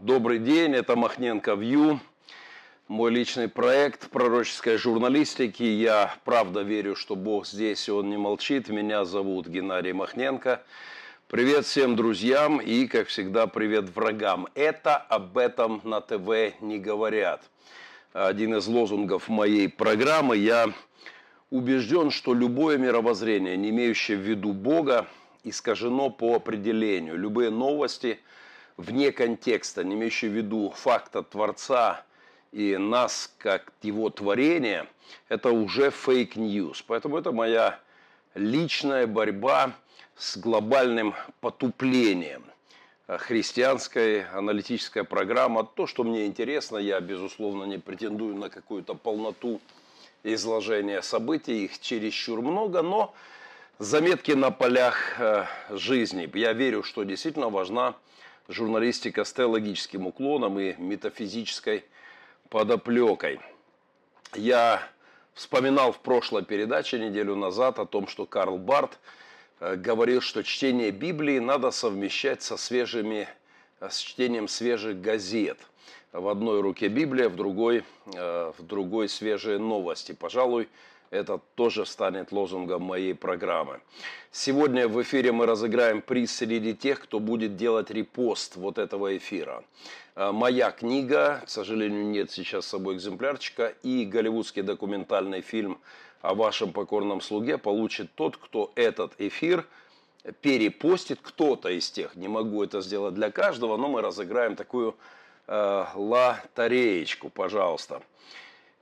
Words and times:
Добрый 0.00 0.40
день, 0.40 0.74
это 0.74 0.96
Махненко 0.96 1.54
Вью, 1.54 2.00
мой 2.88 3.12
личный 3.12 3.48
проект 3.48 4.10
пророческой 4.10 4.76
журналистики. 4.76 5.62
Я 5.62 6.16
правда 6.24 6.62
верю, 6.62 6.96
что 6.96 7.14
Бог 7.14 7.46
здесь, 7.46 7.86
и 7.86 7.92
Он 7.92 8.10
не 8.10 8.16
молчит. 8.16 8.68
Меня 8.68 9.04
зовут 9.04 9.46
Геннадий 9.46 9.92
Махненко. 9.92 10.62
Привет 11.28 11.64
всем 11.64 11.94
друзьям 11.94 12.60
и, 12.60 12.88
как 12.88 13.06
всегда, 13.06 13.46
привет 13.46 13.88
врагам. 13.94 14.48
Это 14.56 14.96
об 14.96 15.38
этом 15.38 15.80
на 15.84 16.00
ТВ 16.00 16.60
не 16.60 16.78
говорят. 16.78 17.48
Один 18.12 18.56
из 18.56 18.66
лозунгов 18.66 19.28
моей 19.28 19.68
программы. 19.68 20.36
Я 20.36 20.72
убежден, 21.50 22.10
что 22.10 22.34
любое 22.34 22.78
мировоззрение, 22.78 23.56
не 23.56 23.70
имеющее 23.70 24.16
в 24.16 24.22
виду 24.22 24.52
Бога, 24.52 25.06
искажено 25.44 26.10
по 26.10 26.34
определению. 26.34 27.16
Любые 27.16 27.50
новости 27.50 28.18
вне 28.76 29.12
контекста, 29.12 29.84
не 29.84 29.94
имеющие 29.94 30.30
в 30.30 30.34
виду 30.34 30.70
факта 30.70 31.22
Творца 31.22 32.04
и 32.52 32.76
нас 32.76 33.32
как 33.38 33.72
его 33.82 34.10
творение, 34.10 34.86
это 35.28 35.50
уже 35.50 35.90
fake 35.90 36.31
news. 36.31 36.82
Поэтому 36.86 37.18
это 37.18 37.32
моя 37.32 37.80
личная 38.34 39.06
борьба 39.06 39.72
с 40.16 40.36
глобальным 40.36 41.14
потуплением. 41.40 42.44
Христианская 43.06 44.28
аналитическая 44.32 45.04
программа. 45.04 45.64
То, 45.64 45.86
что 45.86 46.04
мне 46.04 46.26
интересно, 46.26 46.78
я, 46.78 47.00
безусловно, 47.00 47.64
не 47.64 47.78
претендую 47.78 48.34
на 48.36 48.48
какую-то 48.48 48.94
полноту 48.94 49.60
изложения 50.22 51.02
событий. 51.02 51.64
Их 51.64 51.78
чересчур 51.80 52.40
много, 52.40 52.82
но 52.82 53.14
Заметки 53.80 54.30
на 54.30 54.52
полях 54.52 55.18
э, 55.18 55.46
жизни. 55.70 56.30
Я 56.34 56.52
верю, 56.52 56.84
что 56.84 57.02
действительно 57.02 57.48
важна 57.48 57.96
журналистика 58.48 59.24
с 59.24 59.32
теологическим 59.32 60.06
уклоном 60.06 60.58
и 60.58 60.74
метафизической 60.78 61.84
подоплекой. 62.48 63.40
Я 64.34 64.82
вспоминал 65.34 65.92
в 65.92 66.00
прошлой 66.00 66.44
передаче 66.44 66.98
неделю 66.98 67.36
назад 67.36 67.78
о 67.78 67.86
том, 67.86 68.06
что 68.06 68.26
Карл 68.26 68.58
Барт 68.58 68.98
э, 69.60 69.76
говорил, 69.76 70.20
что 70.20 70.42
чтение 70.42 70.90
Библии 70.90 71.38
надо 71.38 71.70
совмещать 71.70 72.42
со 72.42 72.56
свежими, 72.56 73.28
э, 73.80 73.88
с 73.90 73.98
чтением 73.98 74.48
свежих 74.48 75.00
газет. 75.00 75.58
В 76.12 76.28
одной 76.28 76.60
руке 76.60 76.86
Библия, 76.86 77.28
в 77.28 77.34
другой, 77.34 77.82
в 78.06 78.54
другой 78.60 79.08
свежие 79.08 79.58
новости. 79.58 80.12
Пожалуй, 80.12 80.68
это 81.14 81.40
тоже 81.54 81.86
станет 81.86 82.32
лозунгом 82.32 82.82
моей 82.82 83.14
программы. 83.14 83.80
Сегодня 84.32 84.88
в 84.88 85.00
эфире 85.02 85.30
мы 85.30 85.46
разыграем 85.46 86.02
приз 86.02 86.34
среди 86.34 86.74
тех, 86.74 87.00
кто 87.00 87.20
будет 87.20 87.56
делать 87.56 87.90
репост 87.90 88.56
вот 88.56 88.78
этого 88.78 89.16
эфира. 89.16 89.62
А, 90.16 90.32
моя 90.32 90.72
книга, 90.72 91.42
к 91.46 91.48
сожалению, 91.48 92.04
нет 92.06 92.32
сейчас 92.32 92.66
с 92.66 92.70
собой 92.70 92.96
экземплярчика, 92.96 93.74
и 93.84 94.04
голливудский 94.04 94.62
документальный 94.62 95.40
фильм 95.40 95.78
о 96.20 96.34
вашем 96.34 96.72
покорном 96.72 97.20
слуге 97.20 97.58
получит 97.58 98.12
тот, 98.14 98.36
кто 98.36 98.72
этот 98.74 99.12
эфир 99.18 99.64
перепостит, 100.40 101.20
кто-то 101.22 101.68
из 101.68 101.90
тех. 101.90 102.16
Не 102.16 102.28
могу 102.28 102.64
это 102.64 102.80
сделать 102.80 103.14
для 103.14 103.30
каждого, 103.30 103.76
но 103.76 103.88
мы 103.88 104.02
разыграем 104.02 104.56
такую 104.56 104.96
э, 105.46 105.84
лотереечку, 105.94 107.28
пожалуйста. 107.28 108.02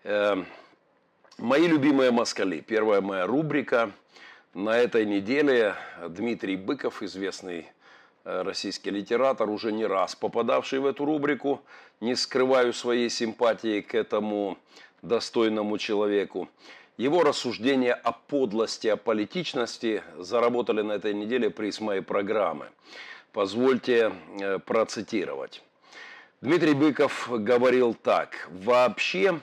Э, 0.04 0.44
Мои 1.42 1.66
любимые 1.66 2.12
москали. 2.12 2.60
Первая 2.60 3.00
моя 3.00 3.26
рубрика. 3.26 3.90
На 4.54 4.78
этой 4.78 5.04
неделе 5.04 5.74
Дмитрий 6.08 6.54
Быков, 6.54 7.02
известный 7.02 7.66
э, 8.22 8.42
российский 8.42 8.90
литератор, 8.90 9.50
уже 9.50 9.72
не 9.72 9.84
раз 9.84 10.14
попадавший 10.14 10.78
в 10.78 10.86
эту 10.86 11.04
рубрику, 11.04 11.60
не 12.00 12.14
скрываю 12.14 12.72
своей 12.72 13.10
симпатии 13.10 13.80
к 13.80 13.92
этому 13.96 14.56
достойному 15.02 15.78
человеку. 15.78 16.48
Его 16.96 17.24
рассуждения 17.24 17.94
о 17.94 18.12
подлости, 18.12 18.86
о 18.86 18.96
политичности 18.96 20.04
заработали 20.18 20.82
на 20.82 20.92
этой 20.92 21.12
неделе 21.12 21.50
приз 21.50 21.80
моей 21.80 22.02
программы. 22.02 22.66
Позвольте 23.32 24.12
э, 24.38 24.60
процитировать. 24.60 25.60
Дмитрий 26.40 26.74
Быков 26.74 27.26
говорил 27.28 27.94
так. 27.94 28.48
Вообще 28.48 29.40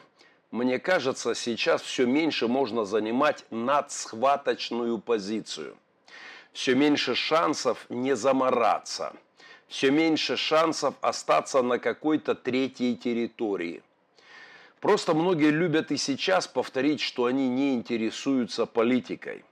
мне 0.52 0.80
кажется, 0.80 1.36
сейчас 1.36 1.82
все 1.82 2.08
меньше 2.08 2.48
можно 2.48 2.84
занимать 2.84 3.46
надсхваточную 3.52 4.98
позицию. 4.98 5.78
Все 6.54 6.74
меньше 6.74 7.14
шансов 7.14 7.86
не 7.90 8.16
замораться. 8.16 9.14
Все 9.68 9.92
меньше 9.92 10.38
шансов 10.38 10.96
остаться 11.02 11.62
на 11.62 11.78
какой-то 11.78 12.34
третьей 12.34 12.96
территории. 12.96 13.84
Просто 14.80 15.14
многие 15.14 15.52
любят 15.52 15.92
и 15.92 15.98
сейчас 15.98 16.48
повторить, 16.48 17.02
что 17.02 17.26
они 17.26 17.48
не 17.48 17.76
интересуются 17.76 18.66
политикой. 18.66 19.46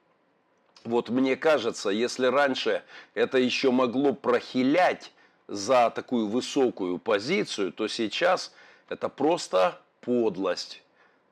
Вот 0.84 1.09
мне 1.09 1.35
кажется, 1.35 1.91
если 1.91 2.25
раньше 2.25 2.81
это 3.14 3.38
еще 3.38 3.69
могло 3.69 4.14
прохилять 4.14 5.12
за 5.47 5.91
такую 5.91 6.28
высокую 6.28 6.97
позицию, 6.97 7.72
то 7.72 7.88
сейчас 7.88 8.52
это 8.90 9.09
просто 9.09 9.79
подлость 10.02 10.81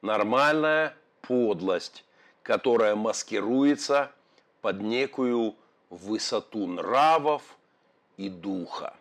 нормальная 0.05 0.95
подлость, 1.21 2.05
которая 2.43 2.95
маскируется 2.95 4.11
под 4.61 4.81
некую 4.81 5.55
высоту 5.89 6.67
нравов 6.67 7.41
и 8.17 8.29
духа. 8.29 8.95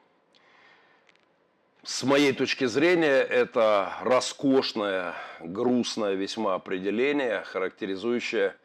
С 1.82 2.03
моей 2.03 2.32
точки 2.32 2.65
зрения, 2.65 3.20
это 3.20 3.92
роскошное, 4.00 5.15
грустное 5.41 6.15
весьма 6.15 6.54
определение, 6.54 7.42
характеризующее 7.42 8.56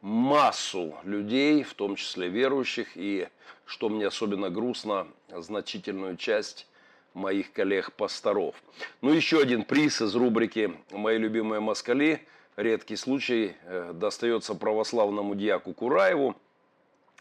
массу 0.00 0.96
людей, 1.04 1.62
в 1.62 1.74
том 1.74 1.96
числе 1.96 2.28
верующих, 2.28 2.96
и, 2.96 3.28
что 3.66 3.90
мне 3.90 4.06
особенно 4.06 4.48
грустно, 4.48 5.06
значительную 5.28 6.16
часть 6.16 6.66
моих 7.16 7.52
коллег-пасторов. 7.52 8.54
Ну, 9.00 9.12
еще 9.12 9.40
один 9.40 9.64
приз 9.64 10.00
из 10.02 10.14
рубрики 10.14 10.72
«Мои 10.92 11.18
любимые 11.18 11.60
москали». 11.60 12.20
Редкий 12.56 12.96
случай 12.96 13.54
э, 13.64 13.92
достается 13.94 14.54
православному 14.54 15.34
диаку 15.34 15.74
Кураеву, 15.74 16.36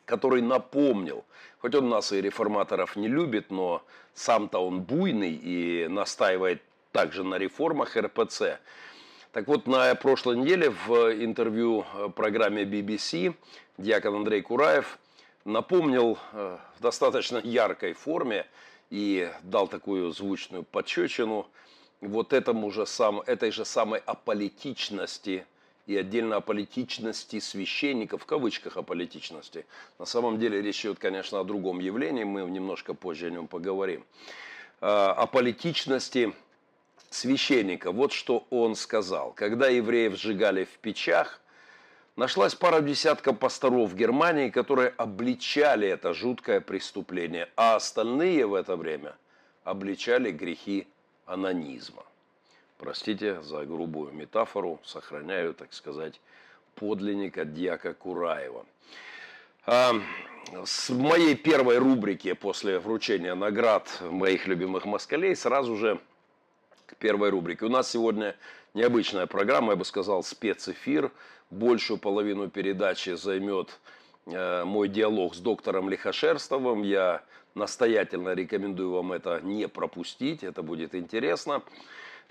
который 0.05 0.41
напомнил, 0.41 1.25
хоть 1.59 1.75
он 1.75 1.89
нас 1.89 2.11
и 2.11 2.21
реформаторов 2.21 2.95
не 2.95 3.07
любит, 3.07 3.51
но 3.51 3.83
сам-то 4.13 4.59
он 4.59 4.81
буйный 4.81 5.33
и 5.33 5.87
настаивает 5.89 6.61
также 6.91 7.23
на 7.23 7.37
реформах 7.37 7.97
РПЦ. 7.97 8.59
Так 9.33 9.47
вот, 9.47 9.67
на 9.67 9.93
прошлой 9.95 10.37
неделе 10.37 10.69
в 10.69 10.93
интервью 11.21 11.85
э, 11.93 12.09
программе 12.15 12.63
BBC 12.63 13.33
диакон 13.77 14.15
Андрей 14.15 14.41
Кураев 14.41 14.99
напомнил 15.43 16.17
э, 16.31 16.57
в 16.77 16.81
достаточно 16.81 17.37
яркой 17.37 17.93
форме 17.93 18.45
и 18.89 19.31
дал 19.43 19.67
такую 19.67 20.11
звучную 20.11 20.63
подчечину 20.63 21.47
вот 22.01 22.33
этому 22.33 22.71
же 22.71 22.85
сам, 22.85 23.21
этой 23.21 23.51
же 23.51 23.65
самой 23.65 23.99
аполитичности 24.05 25.45
и 25.87 25.95
отдельно 25.95 26.37
о 26.37 26.41
политичности 26.41 27.39
священников, 27.39 28.23
в 28.23 28.25
кавычках 28.25 28.77
о 28.77 28.83
политичности. 28.83 29.65
На 29.99 30.05
самом 30.05 30.39
деле 30.39 30.61
речь 30.61 30.81
идет, 30.81 30.99
конечно, 30.99 31.39
о 31.39 31.43
другом 31.43 31.79
явлении, 31.79 32.23
мы 32.23 32.41
немножко 32.41 32.93
позже 32.93 33.27
о 33.27 33.29
нем 33.29 33.47
поговорим. 33.47 34.03
А, 34.81 35.13
о 35.13 35.27
политичности 35.27 36.33
священника. 37.09 37.91
Вот 37.91 38.11
что 38.11 38.45
он 38.49 38.75
сказал. 38.75 39.31
Когда 39.33 39.67
евреев 39.67 40.17
сжигали 40.17 40.65
в 40.65 40.77
печах, 40.79 41.39
Нашлась 42.15 42.55
пара 42.55 42.79
десятков 42.79 43.39
пасторов 43.39 43.93
Германии, 43.93 44.49
которые 44.49 44.93
обличали 44.95 45.85
это 45.85 46.13
жуткое 46.13 46.61
преступление, 46.61 47.49
а 47.57 47.75
остальные 47.75 48.47
в 48.47 48.53
это 48.53 48.77
время 48.77 49.17
обличали 49.65 50.31
грехи 50.31 50.87
анонизма. 51.25 52.05
Простите 52.77 53.41
за 53.41 53.65
грубую 53.65 54.13
метафору, 54.13 54.79
сохраняю, 54.85 55.53
так 55.53 55.73
сказать, 55.73 56.21
подлинника 56.75 57.43
дьяка 57.43 57.93
Кураева. 57.93 58.65
А, 59.65 59.95
с 60.63 60.89
моей 60.91 61.35
первой 61.35 61.79
рубрики 61.79 62.31
после 62.31 62.79
вручения 62.79 63.35
наград 63.35 63.89
моих 63.99 64.47
любимых 64.47 64.85
москалей 64.85 65.35
сразу 65.35 65.75
же 65.75 65.99
к 66.85 66.95
первой 66.95 67.29
рубрике. 67.29 67.65
У 67.65 67.69
нас 67.69 67.91
сегодня 67.91 68.37
необычная 68.73 69.25
программа, 69.25 69.73
я 69.73 69.75
бы 69.75 69.83
сказал, 69.83 70.23
спецэфир– 70.23 71.11
большую 71.49 71.97
половину 71.97 72.49
передачи 72.49 73.15
займет 73.15 73.79
э, 74.25 74.63
мой 74.63 74.87
диалог 74.87 75.35
с 75.35 75.39
доктором 75.39 75.89
Лихошерстовым. 75.89 76.83
Я 76.83 77.23
настоятельно 77.53 78.33
рекомендую 78.33 78.91
вам 78.91 79.13
это 79.13 79.39
не 79.41 79.67
пропустить, 79.67 80.43
это 80.43 80.61
будет 80.61 80.95
интересно. 80.95 81.63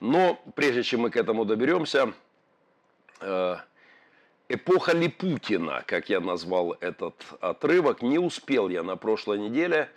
Но 0.01 0.41
прежде 0.55 0.83
чем 0.83 1.01
мы 1.01 1.11
к 1.11 1.17
этому 1.17 1.45
доберемся, 1.45 2.13
э, 3.21 3.57
эпоха 4.49 4.93
Липутина, 4.93 5.83
как 5.87 6.09
я 6.09 6.21
назвал 6.21 6.77
этот 6.81 7.15
отрывок, 7.41 8.03
не 8.03 8.19
успел 8.19 8.69
я 8.69 8.83
на 8.83 8.97
прошлой 8.97 9.39
неделе 9.39 9.89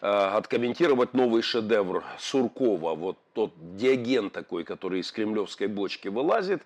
откомментировать 0.00 1.12
новый 1.12 1.42
шедевр 1.42 2.04
Суркова, 2.20 2.94
вот 2.94 3.18
тот 3.32 3.52
диаген 3.76 4.30
такой, 4.30 4.62
который 4.62 5.00
из 5.00 5.10
кремлевской 5.10 5.66
бочки 5.66 6.06
вылазит, 6.06 6.62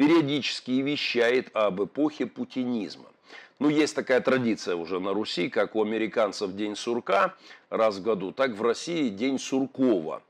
периодически 0.00 0.70
вещает 0.70 1.54
об 1.54 1.84
эпохе 1.84 2.24
путинизма. 2.24 3.04
Ну, 3.58 3.68
есть 3.68 3.94
такая 3.94 4.22
традиция 4.22 4.74
уже 4.74 4.98
на 4.98 5.12
Руси, 5.12 5.50
как 5.50 5.76
у 5.76 5.82
американцев 5.82 6.54
День 6.56 6.74
сурка 6.74 7.34
раз 7.68 7.98
в 7.98 8.02
году, 8.02 8.32
так 8.32 8.52
в 8.52 8.62
России 8.62 9.10
День 9.10 9.38
Суркова, 9.38 10.22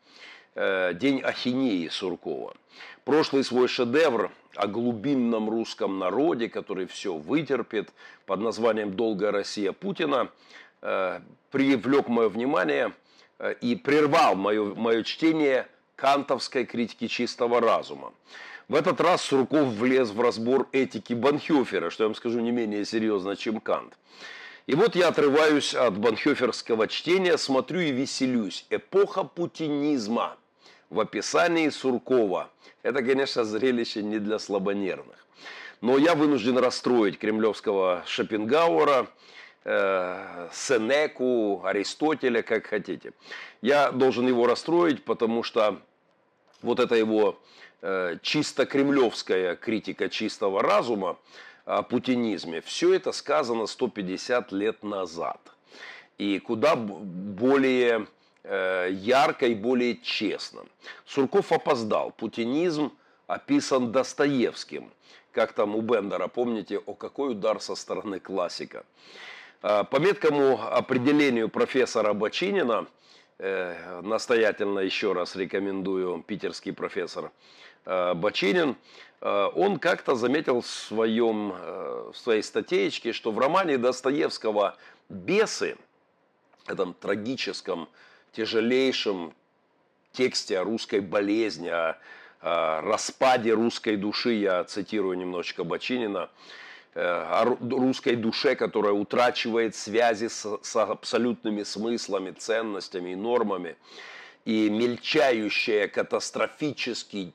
э, 0.56 0.93
День 0.94 1.20
ахинеи 1.20 1.87
Суркова. 1.87 2.56
Прошлый 3.05 3.44
свой 3.44 3.69
шедевр 3.69 4.32
о 4.56 4.67
глубинном 4.67 5.49
русском 5.49 6.00
народе, 6.00 6.49
который 6.49 6.87
все 6.87 7.14
вытерпит, 7.14 7.90
под 8.26 8.40
названием 8.40 8.96
«Долгая 8.96 9.31
Россия 9.31 9.70
Путина», 9.70 10.32
э, 10.82 11.20
привлек 11.52 12.08
мое 12.08 12.28
внимание 12.28 12.93
э, 13.38 13.55
и 13.61 13.76
прервал 13.76 14.34
мое, 14.34 14.75
мое 14.75 15.05
чтение 15.05 15.69
кантовской 15.94 16.64
критики 16.64 17.06
чистого 17.06 17.61
разума. 17.61 18.12
В 18.70 18.76
этот 18.76 19.00
раз 19.00 19.22
Сурков 19.22 19.67
влез 19.70 20.11
в 20.11 20.20
разбор 20.20 20.69
этики 20.70 21.12
Банхёфера, 21.12 21.90
что 21.90 22.05
я 22.05 22.08
вам 22.08 22.14
скажу 22.14 22.38
не 22.38 22.52
менее 22.52 22.84
серьезно, 22.84 23.34
чем 23.34 23.58
Кант. 23.58 23.99
И 24.69 24.76
вот 24.76 24.94
я 24.94 25.08
отрываюсь 25.08 25.75
от 25.75 25.99
банхёферского 25.99 26.87
чтения, 26.87 27.37
смотрю 27.37 27.81
и 27.81 27.90
веселюсь. 27.90 28.67
Эпоха 28.70 29.25
путинизма 29.25 30.37
в 30.88 31.00
описании 31.00 31.69
Суркова. 31.69 32.49
Это, 32.84 33.02
конечно, 33.02 33.43
зрелище 33.43 34.05
не 34.05 34.20
для 34.20 34.38
слабонервных. 34.38 35.26
Но 35.81 35.99
я 35.99 36.14
вынужден 36.14 36.56
расстроить 36.56 37.19
кремлевского 37.19 38.05
Шопенгауэра, 38.06 39.08
э, 39.64 40.49
Сенеку, 40.52 41.62
Аристотеля, 41.64 42.43
как 42.43 42.66
хотите. 42.66 43.14
Я 43.62 43.90
должен 43.90 44.28
его 44.28 44.46
расстроить, 44.46 45.02
потому 45.02 45.43
что 45.43 45.82
вот 46.62 46.78
это 46.78 46.94
его 46.94 47.37
чисто 48.23 48.67
кремлевская 48.67 49.56
критика 49.56 50.09
чистого 50.09 50.62
разума 50.62 51.17
о 51.65 51.82
путинизме, 51.82 52.61
все 52.61 52.94
это 52.94 53.12
сказано 53.12 53.67
150 53.67 54.53
лет 54.53 54.82
назад. 54.82 55.41
И 56.19 56.38
куда 56.38 56.77
более 56.77 58.06
э, 58.43 58.88
ярко 58.93 59.47
и 59.47 59.55
более 59.55 59.97
честно. 59.97 60.62
Сурков 61.06 61.53
опоздал. 61.53 62.11
Путинизм 62.11 62.93
описан 63.27 63.93
Достоевским. 63.93 64.91
Как 65.33 65.53
там 65.53 65.76
у 65.76 65.81
Бендера, 65.81 66.26
помните, 66.26 66.79
о 66.79 66.94
какой 66.94 67.33
удар 67.33 67.61
со 67.61 67.75
стороны 67.75 68.21
классика. 68.21 68.85
Э, 69.62 69.85
по 69.85 69.97
меткому 69.97 70.61
определению 70.61 71.49
профессора 71.49 72.12
Бочинина, 72.12 72.87
настоятельно 74.03 74.81
еще 74.81 75.15
раз 75.15 75.35
рекомендую, 75.35 76.23
питерский 76.26 76.75
профессор, 76.75 77.31
Э, 77.31 77.69
Бачинин, 77.85 78.77
э, 79.21 79.49
он 79.55 79.79
как-то 79.79 80.15
заметил 80.15 80.61
в, 80.61 80.67
своем, 80.67 81.53
э, 81.56 82.11
в 82.12 82.19
своей 82.19 82.43
статейке, 82.43 83.12
что 83.12 83.32
в 83.32 83.38
романе 83.38 83.79
Достоевского 83.79 84.77
«Бесы», 85.09 85.77
этом 86.67 86.94
трагическом, 86.94 87.88
тяжелейшем 88.32 89.32
тексте 90.12 90.59
о 90.59 90.65
русской 90.65 91.00
болезни, 91.00 91.69
о, 91.69 91.97
распаде 92.43 93.53
русской 93.53 93.97
души, 93.97 94.33
я 94.33 94.65
цитирую 94.65 95.19
немножечко 95.19 95.62
Бачинина, 95.62 96.31
о 96.94 97.44
русской 97.44 98.17
душе, 98.17 98.56
которая 98.56 98.94
утрачивает 98.94 99.75
связи 99.75 100.29
с, 100.29 100.59
с 100.62 100.76
абсолютными 100.76 101.65
смыслами, 101.65 102.31
ценностями 102.31 103.11
и 103.11 103.15
нормами 103.15 103.76
и 104.44 104.70
мельчающее, 104.70 105.88
катастрофически 105.88 107.32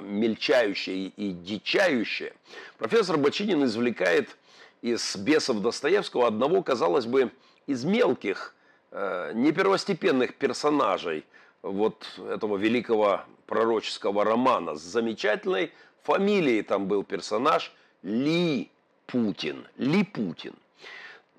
мельчающее 0.00 1.06
и 1.08 1.32
дичающее, 1.32 2.32
профессор 2.78 3.18
Бочинин 3.18 3.64
извлекает 3.64 4.36
из 4.82 5.16
бесов 5.16 5.60
Достоевского 5.60 6.26
одного, 6.26 6.62
казалось 6.62 7.06
бы, 7.06 7.30
из 7.66 7.84
мелких, 7.84 8.54
э, 8.90 9.32
не 9.34 9.52
первостепенных 9.52 10.34
персонажей 10.34 11.24
вот 11.62 12.06
этого 12.30 12.56
великого 12.56 13.22
пророческого 13.46 14.24
романа 14.24 14.76
с 14.76 14.80
замечательной 14.80 15.72
фамилией 16.02 16.62
там 16.62 16.86
был 16.86 17.04
персонаж 17.04 17.72
Ли 18.02 18.70
Путин. 19.06 19.66
Ли 19.76 20.04
Путин– 20.04 20.54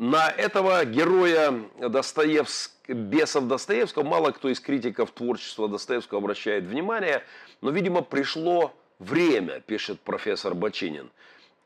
на 0.01 0.29
этого 0.31 0.83
героя 0.83 1.53
Достоевск... 1.77 2.71
бесов 2.87 3.45
Достоевского 3.45 4.03
мало 4.03 4.31
кто 4.31 4.49
из 4.49 4.59
критиков 4.59 5.11
творчества 5.11 5.69
Достоевского 5.69 6.17
обращает 6.19 6.63
внимание, 6.63 7.23
но, 7.61 7.69
видимо, 7.69 8.01
пришло 8.01 8.73
время, 8.97 9.59
пишет 9.59 9.99
профессор 9.99 10.55
Бочинин. 10.55 11.11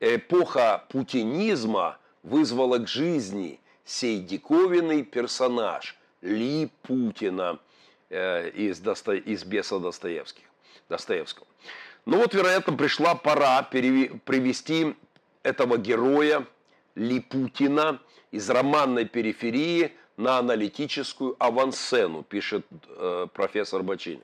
Эпоха 0.01 0.83
путинизма 0.89 1.97
вызвала 2.23 2.79
к 2.79 2.89
жизни 2.89 3.61
сей 3.85 4.19
диковинный 4.19 5.03
персонаж 5.03 5.95
Ли 6.21 6.69
Путина 6.81 7.59
э, 8.09 8.49
из, 8.49 8.79
Досто... 8.79 9.13
из 9.13 9.45
беса 9.45 9.79
Достоевских, 9.79 10.43
Достоевского. 10.89 11.47
Ну 12.05 12.17
вот, 12.17 12.33
вероятно, 12.33 12.75
пришла 12.75 13.15
пора 13.15 13.63
перев... 13.63 14.21
привести 14.23 14.93
этого 15.41 15.77
героя 15.77 16.45
Ли 16.95 17.21
Путина 17.21 18.01
из 18.35 18.49
романной 18.49 19.05
периферии 19.05 19.91
на 20.17 20.37
аналитическую 20.39 21.35
авансцену, 21.39 22.23
пишет 22.23 22.65
э, 22.89 23.27
профессор 23.33 23.81
Бочинин. 23.81 24.21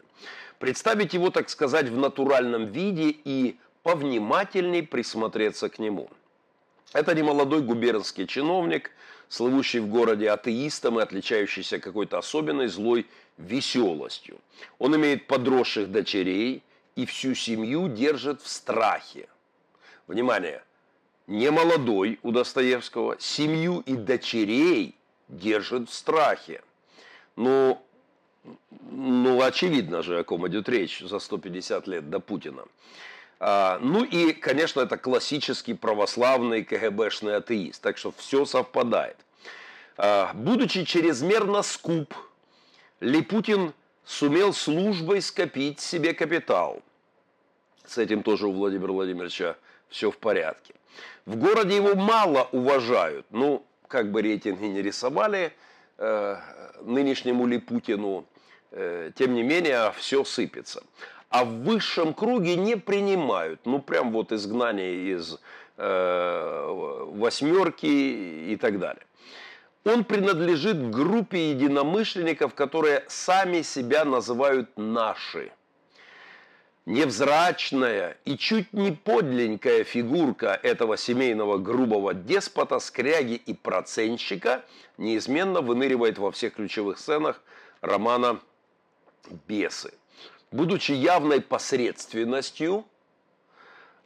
Представить 0.59 1.13
его, 1.13 1.29
так 1.29 1.49
сказать, 1.49 1.87
в 1.87 1.97
натуральном 1.97 2.65
виде 2.65 3.15
и 3.23 3.57
повнимательней 3.83 4.83
присмотреться 4.83 5.69
к 5.69 5.79
нему. 5.79 6.09
Это 6.93 7.15
не 7.15 7.23
молодой 7.23 7.61
губернский 7.61 8.27
чиновник, 8.27 8.91
слывущий 9.29 9.79
в 9.79 9.87
городе 9.87 10.29
атеистом 10.29 10.99
и 10.99 11.03
отличающийся 11.03 11.79
какой-то 11.79 12.17
особенной 12.17 12.67
злой 12.67 13.07
веселостью. 13.37 14.39
Он 14.77 14.93
имеет 14.97 15.27
подросших 15.27 15.89
дочерей 15.89 16.63
и 16.97 17.05
всю 17.05 17.33
семью 17.33 17.87
держит 17.87 18.41
в 18.41 18.47
страхе. 18.49 19.29
Внимание! 20.07 20.61
Не 21.31 21.49
молодой 21.49 22.19
у 22.23 22.31
Достоевского, 22.31 23.15
семью 23.17 23.81
и 23.85 23.95
дочерей 23.95 24.95
держит 25.29 25.89
в 25.89 25.93
страхе. 25.93 26.61
Ну, 27.37 27.81
ну, 28.91 29.41
очевидно 29.41 30.03
же, 30.03 30.19
о 30.19 30.23
ком 30.25 30.45
идет 30.49 30.67
речь 30.67 30.99
за 30.99 31.19
150 31.19 31.87
лет 31.87 32.09
до 32.09 32.19
Путина. 32.19 32.65
А, 33.39 33.79
ну 33.81 34.03
и, 34.03 34.33
конечно, 34.33 34.81
это 34.81 34.97
классический 34.97 35.73
православный 35.73 36.65
КГБшный 36.65 37.37
атеист, 37.37 37.81
так 37.81 37.97
что 37.97 38.11
все 38.11 38.43
совпадает. 38.43 39.17
А, 39.95 40.33
будучи 40.33 40.83
чрезмерно 40.83 41.61
скуп, 41.61 42.13
Липутин 42.99 43.73
сумел 44.03 44.53
службой 44.53 45.21
скопить 45.21 45.79
себе 45.79 46.13
капитал. 46.13 46.81
С 47.85 47.97
этим 47.97 48.21
тоже 48.21 48.47
у 48.47 48.51
Владимира 48.51 48.91
Владимировича 48.91 49.55
все 49.89 50.11
в 50.11 50.17
порядке. 50.17 50.73
В 51.25 51.35
городе 51.35 51.75
его 51.75 51.95
мало 51.95 52.47
уважают. 52.51 53.25
Ну, 53.29 53.63
как 53.87 54.11
бы 54.11 54.21
рейтинги 54.21 54.65
не 54.65 54.81
рисовали 54.81 55.53
э, 55.97 56.37
нынешнему 56.81 57.45
Липутину, 57.45 58.25
э, 58.71 59.11
тем 59.15 59.35
не 59.35 59.43
менее 59.43 59.91
все 59.97 60.23
сыпется. 60.23 60.83
А 61.29 61.45
в 61.45 61.63
высшем 61.63 62.13
круге 62.13 62.55
не 62.55 62.75
принимают. 62.75 63.61
Ну, 63.65 63.79
прям 63.79 64.11
вот 64.11 64.31
изгнание 64.31 65.13
из 65.13 65.39
э, 65.77 67.05
восьмерки 67.13 67.85
и 67.85 68.57
так 68.57 68.79
далее. 68.79 69.05
Он 69.83 70.03
принадлежит 70.03 70.91
группе 70.91 71.51
единомышленников, 71.51 72.53
которые 72.53 73.03
сами 73.07 73.61
себя 73.61 74.05
называют 74.05 74.69
«наши» 74.77 75.51
невзрачная 76.85 78.17
и 78.25 78.37
чуть 78.37 78.73
не 78.73 78.91
подленькая 78.91 79.83
фигурка 79.83 80.59
этого 80.61 80.97
семейного 80.97 81.57
грубого 81.57 82.13
деспота, 82.13 82.79
скряги 82.79 83.35
и 83.35 83.53
процентщика 83.53 84.63
неизменно 84.97 85.61
выныривает 85.61 86.17
во 86.17 86.31
всех 86.31 86.55
ключевых 86.55 86.97
сценах 86.97 87.41
романа 87.81 88.39
«Бесы». 89.47 89.93
Будучи 90.51 90.91
явной 90.91 91.39
посредственностью, 91.39 92.85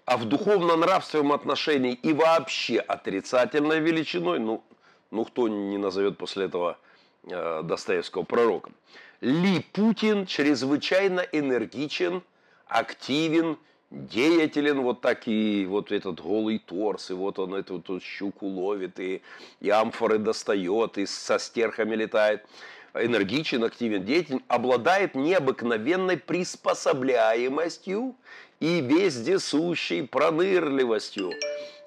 а 0.05 0.17
в 0.17 0.25
духовно-нравственном 0.25 1.31
отношении 1.31 1.93
и 1.93 2.13
вообще 2.13 2.77
отрицательной 2.77 3.79
величиной, 3.79 4.39
ну, 4.39 4.63
ну 5.09 5.25
кто 5.25 5.47
не 5.47 5.79
назовет 5.79 6.19
после 6.19 6.45
этого 6.45 6.77
э, 7.23 7.63
Достоевского 7.63 8.23
пророком, 8.23 8.75
Ли 9.21 9.61
Путин 9.73 10.25
чрезвычайно 10.27 11.21
энергичен– 11.21 12.21
активен, 12.67 13.57
деятелен, 13.91 14.81
вот 14.81 15.01
так 15.01 15.27
и 15.27 15.65
вот 15.67 15.91
этот 15.91 16.19
голый 16.21 16.59
торс, 16.59 17.11
и 17.11 17.13
вот 17.13 17.39
он 17.39 17.53
эту, 17.53 17.79
эту 17.79 17.99
щуку 17.99 18.47
ловит, 18.47 18.99
и, 18.99 19.21
и 19.61 19.69
амфоры 19.69 20.17
достает, 20.17 20.97
и 20.97 21.05
со 21.05 21.39
стерхами 21.39 21.95
летает. 21.95 22.45
энергичен, 22.93 23.63
активен, 23.63 24.03
деятелен, 24.05 24.41
обладает 24.47 25.15
необыкновенной 25.15 26.17
приспособляемостью 26.17 28.15
и 28.59 28.81
вездесущей 28.81 30.07
пронырливостью, 30.07 31.31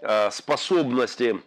э, 0.02 0.30
способности 0.30 1.40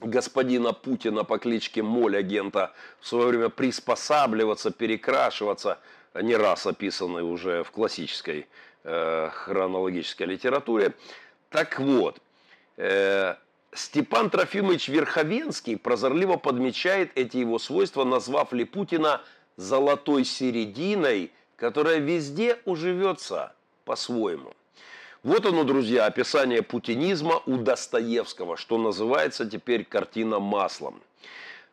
господина 0.00 0.72
Путина 0.72 1.24
по 1.24 1.38
кличке 1.38 1.82
Моль 1.82 2.16
агента 2.16 2.72
в 3.00 3.08
свое 3.08 3.28
время 3.28 3.48
приспосабливаться, 3.48 4.70
перекрашиваться, 4.70 5.78
не 6.14 6.36
раз 6.36 6.66
описанный 6.66 7.22
уже 7.22 7.62
в 7.62 7.70
классической 7.70 8.46
э, 8.84 9.30
хронологической 9.32 10.26
литературе. 10.26 10.94
Так 11.50 11.78
вот, 11.78 12.18
э, 12.76 13.34
Степан 13.72 14.30
Трофимович 14.30 14.88
Верховенский 14.88 15.76
прозорливо 15.76 16.36
подмечает 16.36 17.10
эти 17.14 17.36
его 17.38 17.58
свойства, 17.58 18.04
назвав 18.04 18.52
Липутина 18.52 19.20
«золотой 19.56 20.24
серединой», 20.24 21.30
которая 21.56 21.98
везде 21.98 22.58
уживется 22.64 23.52
по-своему. 23.84 24.52
Вот 25.24 25.44
оно, 25.46 25.64
друзья, 25.64 26.06
описание 26.06 26.62
путинизма 26.62 27.42
у 27.44 27.56
Достоевского, 27.56 28.56
что 28.56 28.78
называется 28.78 29.44
теперь 29.46 29.84
картина 29.84 30.38
маслом. 30.38 31.00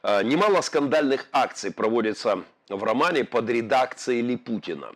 А, 0.01 0.23
немало 0.23 0.61
скандальных 0.61 1.27
акций 1.31 1.71
проводится 1.71 2.43
в 2.69 2.83
романе 2.83 3.23
под 3.23 3.49
редакцией 3.49 4.21
Липутина. 4.21 4.93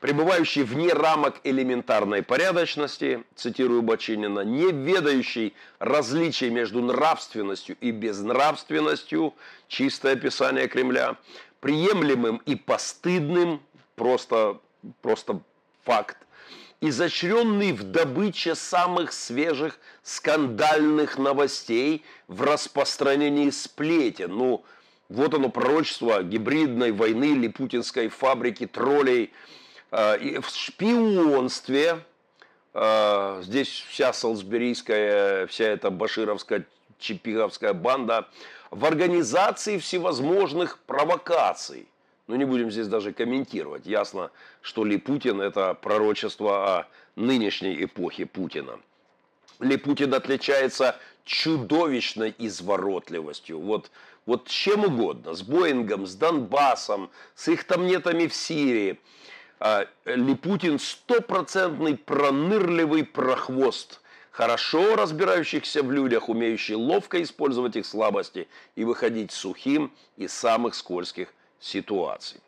Пребывающий 0.00 0.64
вне 0.64 0.92
рамок 0.92 1.40
элементарной 1.44 2.22
порядочности, 2.22 3.24
цитирую 3.36 3.80
Бочинина, 3.80 4.40
не 4.40 4.70
ведающий 4.70 5.54
различий 5.78 6.50
между 6.50 6.82
нравственностью 6.82 7.76
и 7.80 7.90
безнравственностью, 7.90 9.34
чистое 9.66 10.12
описание 10.12 10.68
Кремля, 10.68 11.16
приемлемым 11.60 12.42
и 12.44 12.54
постыдным, 12.54 13.62
просто, 13.96 14.60
просто 15.00 15.40
факт, 15.84 16.18
изощренный 16.82 17.72
в 17.72 17.84
добыче 17.84 18.54
самых 18.54 19.10
свежих 19.12 19.78
скандальных 20.02 21.16
новостей 21.16 22.04
в 22.28 22.42
распространении 22.42 23.48
сплетен. 23.48 24.36
Ну, 24.36 24.64
вот 25.08 25.34
оно 25.34 25.48
пророчество 25.48 26.22
гибридной 26.22 26.92
войны 26.92 27.32
или 27.32 27.48
путинской 27.48 28.08
фабрики 28.08 28.66
троллей– 28.66 29.32
а, 29.96 30.14
и 30.16 30.38
в 30.40 30.48
шпионстве, 30.48 32.00
а, 32.72 33.40
здесь 33.42 33.68
вся 33.68 34.12
Солсберийская, 34.12 35.46
вся 35.46 35.66
эта 35.66 35.88
башировская, 35.90 36.66
чипиговская 36.98 37.74
банда, 37.74 38.26
в 38.72 38.84
организации 38.86 39.78
всевозможных 39.78 40.80
провокаций. 40.80 41.86
Но 42.26 42.34
не 42.34 42.44
будем 42.44 42.72
здесь 42.72 42.88
даже 42.88 43.12
комментировать. 43.12 43.86
Ясно, 43.86 44.32
что 44.62 44.84
Ли 44.84 44.96
Путин– 44.96 45.40
это 45.42 45.74
пророчество 45.74 46.78
о 46.78 46.86
нынешней 47.14 47.84
эпохе 47.84 48.26
Путина. 48.26 48.80
Ли 49.60 49.76
Путин 49.76 50.12
отличается 50.12 50.98
чудовищной 51.24 52.34
изворотливостью. 52.36 53.60
Вот, 53.60 53.92
вот 54.26 54.48
чем 54.48 54.84
угодно. 54.84 55.34
С 55.34 55.42
Боингом, 55.42 56.06
с 56.06 56.14
Донбассом, 56.14 57.10
с 57.34 57.48
их 57.48 57.64
там 57.64 57.86
нетами 57.86 58.26
в 58.26 58.34
Сирии– 58.34 58.98
а, 59.60 59.86
Липутин 60.04 60.78
стопроцентный 60.78 61.96
пронырливый 61.96 63.02
прохвост, 63.02 64.00
хорошо 64.30 64.94
разбирающихся 64.94 65.82
в 65.82 65.90
людях, 65.90 66.28
умеющий 66.28 66.74
ловко 66.74 67.22
использовать 67.22 67.76
их 67.76 67.86
слабости 67.86 68.46
и 68.74 68.84
выходить 68.84 69.32
сухим 69.32 69.90
из 70.18 70.34
самых 70.34 70.74
скользких 70.74 71.32
ситуаций. 71.60 72.40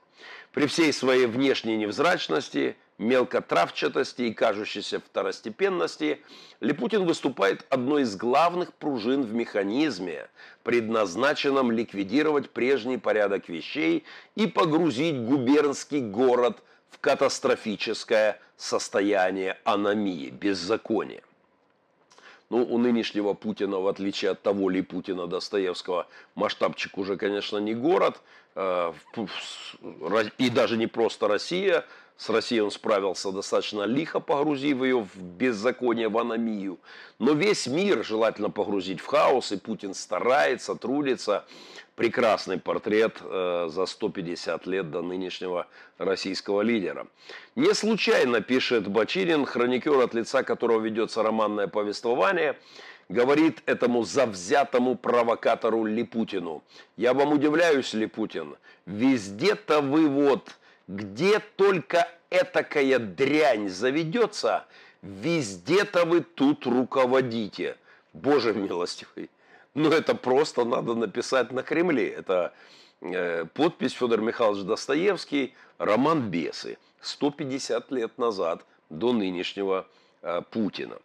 При 0.52 0.66
всей 0.66 0.92
своей 0.92 1.24
внешней 1.24 1.76
невзрачности, 1.76 2.76
мелкотравчатости 2.98 4.22
и 4.22 4.32
кажущейся 4.34 5.00
второстепенности, 5.00 6.22
Липутин 6.60 7.04
выступает 7.04 7.66
одной 7.68 8.02
из 8.02 8.16
главных 8.16 8.72
пружин 8.74 9.22
в 9.22 9.34
механизме, 9.34 10.28
предназначенном 10.62 11.70
ликвидировать 11.70 12.50
прежний 12.50 12.98
порядок 12.98 13.48
вещей 13.48 14.04
и 14.34 14.46
погрузить 14.46 15.16
губернский 15.16 16.00
город– 16.00 16.62
в 16.96 16.98
катастрофическое 17.00 18.40
состояние 18.56 19.58
аномии, 19.64 20.30
беззакония. 20.30 21.22
Ну, 22.48 22.62
у 22.62 22.78
нынешнего 22.78 23.34
Путина, 23.34 23.80
в 23.80 23.88
отличие 23.88 24.30
от 24.30 24.42
того 24.42 24.70
ли 24.70 24.80
Путина 24.80 25.26
Достоевского, 25.26 26.06
масштабчик 26.36 26.96
уже, 26.96 27.16
конечно, 27.16 27.58
не 27.58 27.74
город, 27.74 28.22
э, 28.54 28.92
и 30.38 30.48
даже 30.48 30.76
не 30.76 30.86
просто 30.86 31.28
Россия, 31.28 31.84
с 32.16 32.30
Россией 32.30 32.62
он 32.62 32.70
справился 32.70 33.30
достаточно 33.30 33.82
лихо, 33.82 34.20
погрузив 34.20 34.82
ее 34.82 35.00
в 35.00 35.16
беззаконие, 35.16 36.08
в 36.08 36.16
аномию. 36.16 36.78
Но 37.18 37.32
весь 37.32 37.66
мир 37.66 38.04
желательно 38.04 38.50
погрузить 38.50 39.00
в 39.00 39.06
хаос, 39.06 39.52
и 39.52 39.58
Путин 39.58 39.94
старается, 39.94 40.74
трудится. 40.74 41.44
Прекрасный 41.94 42.58
портрет 42.58 43.16
э, 43.22 43.68
за 43.70 43.86
150 43.86 44.66
лет 44.66 44.90
до 44.90 45.00
нынешнего 45.00 45.66
российского 45.96 46.60
лидера. 46.60 47.06
Не 47.54 47.72
случайно, 47.72 48.42
пишет 48.42 48.86
Бачирин, 48.86 49.46
хроникер, 49.46 49.98
от 50.00 50.12
лица 50.12 50.42
которого 50.42 50.80
ведется 50.80 51.22
романное 51.22 51.68
повествование, 51.68 52.58
говорит 53.08 53.62
этому 53.64 54.04
завзятому 54.04 54.96
провокатору 54.96 55.84
Липутину. 55.84 56.62
Я 56.98 57.14
вам 57.14 57.32
удивляюсь, 57.32 57.94
Липутин, 57.94 58.56
везде-то 58.84 59.80
вы 59.80 60.06
вот 60.06 60.50
где 60.88 61.40
только 61.40 62.08
этакая 62.30 62.98
дрянь 62.98 63.68
заведется, 63.68 64.66
везде-то 65.02 66.04
вы 66.04 66.20
тут 66.20 66.66
руководите. 66.66 67.76
Боже 68.12 68.54
милостивый. 68.54 69.30
Ну, 69.74 69.90
это 69.90 70.14
просто 70.14 70.64
надо 70.64 70.94
написать 70.94 71.52
на 71.52 71.62
Кремле. 71.62 72.08
Это 72.08 72.54
э, 73.02 73.44
подпись 73.52 73.92
Федор 73.92 74.20
Михайлович 74.22 74.64
Достоевский, 74.64 75.54
роман 75.78 76.30
«Бесы». 76.30 76.78
150 77.02 77.92
лет 77.92 78.16
назад, 78.18 78.64
до 78.88 79.12
нынешнего 79.12 79.86
э, 80.22 80.40
Путина. 80.50 80.98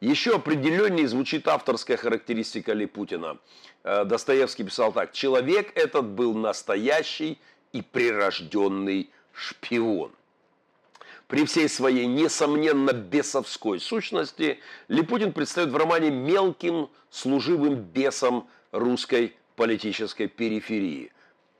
Еще 0.00 0.36
определеннее 0.36 1.06
звучит 1.06 1.46
авторская 1.48 1.96
характеристика 1.96 2.72
Ли 2.72 2.86
Путина. 2.86 3.36
Э, 3.82 4.04
Достоевский 4.04 4.64
писал 4.64 4.92
так. 4.92 5.12
«Человек 5.12 5.70
этот 5.76 6.06
был 6.06 6.34
настоящий 6.34 7.38
и 7.72 7.82
прирожденный 7.82 9.10
шпион. 9.34 10.12
При 11.26 11.46
всей 11.46 11.68
своей, 11.68 12.06
несомненно, 12.06 12.92
бесовской 12.92 13.80
сущности, 13.80 14.60
Липутин 14.88 15.32
предстает 15.32 15.70
в 15.70 15.76
романе 15.76 16.10
мелким 16.10 16.90
служивым 17.10 17.76
бесом 17.76 18.46
русской 18.72 19.34
политической 19.56 20.26
периферии, 20.26 21.12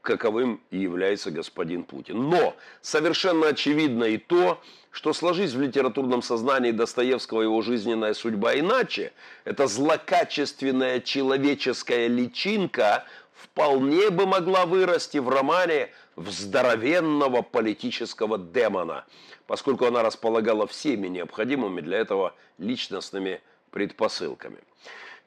каковым 0.02 0.61
и 0.71 0.78
является 0.78 1.31
господин 1.31 1.85
Путин. 1.85 2.28
Но 2.28 2.57
совершенно 2.83 3.49
очевидно 3.49 4.04
и 4.04 4.19
то, 4.19 4.61
что 4.90 5.12
сложись 5.12 5.52
в 5.52 5.61
литературном 5.61 6.23
сознании 6.23 6.71
Достоевского 6.71 7.43
его 7.43 7.62
жизненная 7.62 8.14
судьба 8.14 8.59
иначе, 8.59 9.12
эта 9.45 9.66
злокачественная 9.66 11.00
человеческая 11.00 12.07
личинка 12.07 13.04
вполне 13.33 14.11
бы 14.11 14.26
могла 14.26 14.66
вырасти 14.66 15.19
в 15.19 15.28
романе 15.28 15.90
в 16.16 16.30
здоровенного 16.30 17.42
политического 17.42 18.38
демона, 18.38 19.04
поскольку 19.47 19.87
она 19.87 20.02
располагала 20.02 20.66
всеми 20.66 21.06
необходимыми 21.09 21.80
для 21.80 21.99
этого 21.99 22.35
личностными 22.59 23.40
предпосылками. 23.71 24.59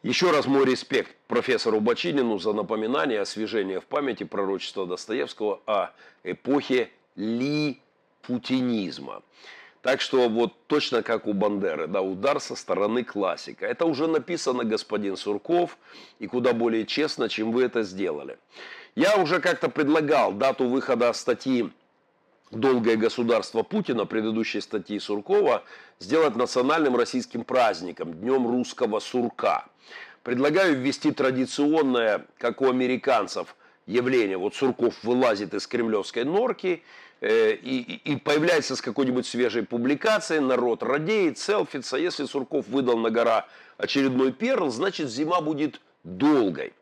Еще 0.04 0.30
раз 0.32 0.46
мой 0.46 0.66
респект 0.66 1.16
профессору 1.28 1.80
Бочинину 1.82 2.38
за 2.40 2.54
напоминание, 2.54 3.22
освежение 3.22 3.82
в 3.82 3.86
памяти 3.86 4.24
пророчества 4.24 4.86
Достоевского 4.86 5.60
о 5.66 5.90
эпохе 6.24 6.92
ли-путинизма. 7.16 9.24
Так 9.82 10.02
что 10.02 10.30
вот 10.30 10.54
точно 10.68 11.02
как 11.02 11.26
у 11.28 11.34
Бандеры, 11.34 11.88
да, 11.88 12.02
удар 12.02 12.40
со 12.40 12.56
стороны 12.56 13.04
классика. 13.04 13.66
Это 13.66 13.86
уже 13.86 14.08
написано 14.08 14.64
господин 14.64 15.18
Сурков 15.18 15.78
и 16.20 16.28
куда 16.28 16.54
более 16.54 16.86
честно, 16.86 17.28
чем 17.30 17.52
вы 17.52 17.64
это 17.64 17.82
сделали. 17.84 18.38
Я 18.98 19.18
уже 19.18 19.40
как-то 19.40 19.70
предлагал 19.70 20.32
дату 20.32 20.68
выхода 20.68 21.14
статьи 21.14 21.70
«Долгое 22.50 22.96
государство 22.96 23.62
Путина», 23.62 24.08
предыдущей 24.08 24.60
статьи 24.60 24.98
Суркова, 24.98 25.64
сделать 26.00 26.36
национальным 26.36 26.96
российским 26.96 27.44
праздником, 27.44 28.14
Днем 28.14 28.48
русского 28.48 29.00
сурка. 29.00 29.68
Предлагаю 30.24 30.76
ввести 30.76 31.12
традиционное, 31.12 32.26
как 32.40 32.60
у 32.62 32.70
американцев, 32.72 33.56
явление. 33.86 34.38
Вот 34.38 34.56
Сурков 34.56 34.96
вылазит 35.04 35.54
из 35.54 35.68
кремлевской 35.68 36.24
норки 36.24 36.82
э, 37.22 37.54
и, 37.54 38.02
и 38.04 38.16
появляется 38.16 38.76
с 38.76 38.82
какой-нибудь 38.82 39.28
свежей 39.28 39.62
публикацией, 39.62 40.42
народ 40.42 40.82
радеет, 40.82 41.38
селфится. 41.38 41.98
Если 41.98 42.26
Сурков 42.26 42.68
выдал 42.68 42.98
на 42.98 43.12
гора 43.12 43.46
очередной 43.78 44.32
перл, 44.32 44.72
значит 44.72 45.12
зима 45.12 45.40
будет 45.40 45.82
долгой. 46.04 46.74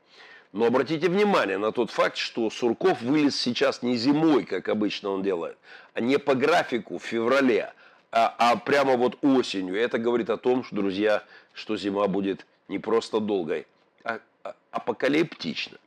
Но 0.55 0.67
обратите 0.67 1.09
внимание 1.09 1.57
на 1.57 1.74
тот 1.74 1.91
факт, 1.91 2.15
что 2.15 2.50
Сурков 2.50 3.01
вылез 3.01 3.35
сейчас 3.35 3.81
не 3.81 3.97
зимой, 3.97 4.45
как 4.45 4.69
обычно 4.69 5.09
он 5.09 5.21
делает, 5.21 5.57
а 5.93 6.00
не 6.00 6.17
по 6.17 6.33
графику 6.33 6.97
в 6.97 7.03
феврале, 7.03 7.74
а, 8.09 8.33
а 8.38 8.55
прямо 8.55 8.95
вот 8.95 9.17
осенью. 9.21 9.77
Это 9.77 9.97
говорит 9.97 10.29
о 10.29 10.38
том, 10.38 10.63
что, 10.63 10.77
друзья, 10.77 11.25
что 11.51 11.75
зима 11.75 12.07
будет 12.07 12.45
не 12.69 12.79
просто 12.79 13.19
долгой, 13.19 13.67
а, 14.05 14.21
а 14.45 14.55
апокалиптичной. 14.71 15.77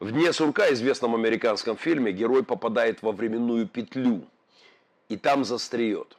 В 0.00 0.10
«Дне 0.10 0.32
сурка», 0.32 0.72
известном 0.72 1.14
американском 1.14 1.76
фильме, 1.76 2.10
герой 2.10 2.42
попадает 2.42 3.02
во 3.02 3.12
временную 3.12 3.68
петлю 3.68 4.26
и 5.08 5.16
там 5.16 5.44
застреет. 5.44 6.16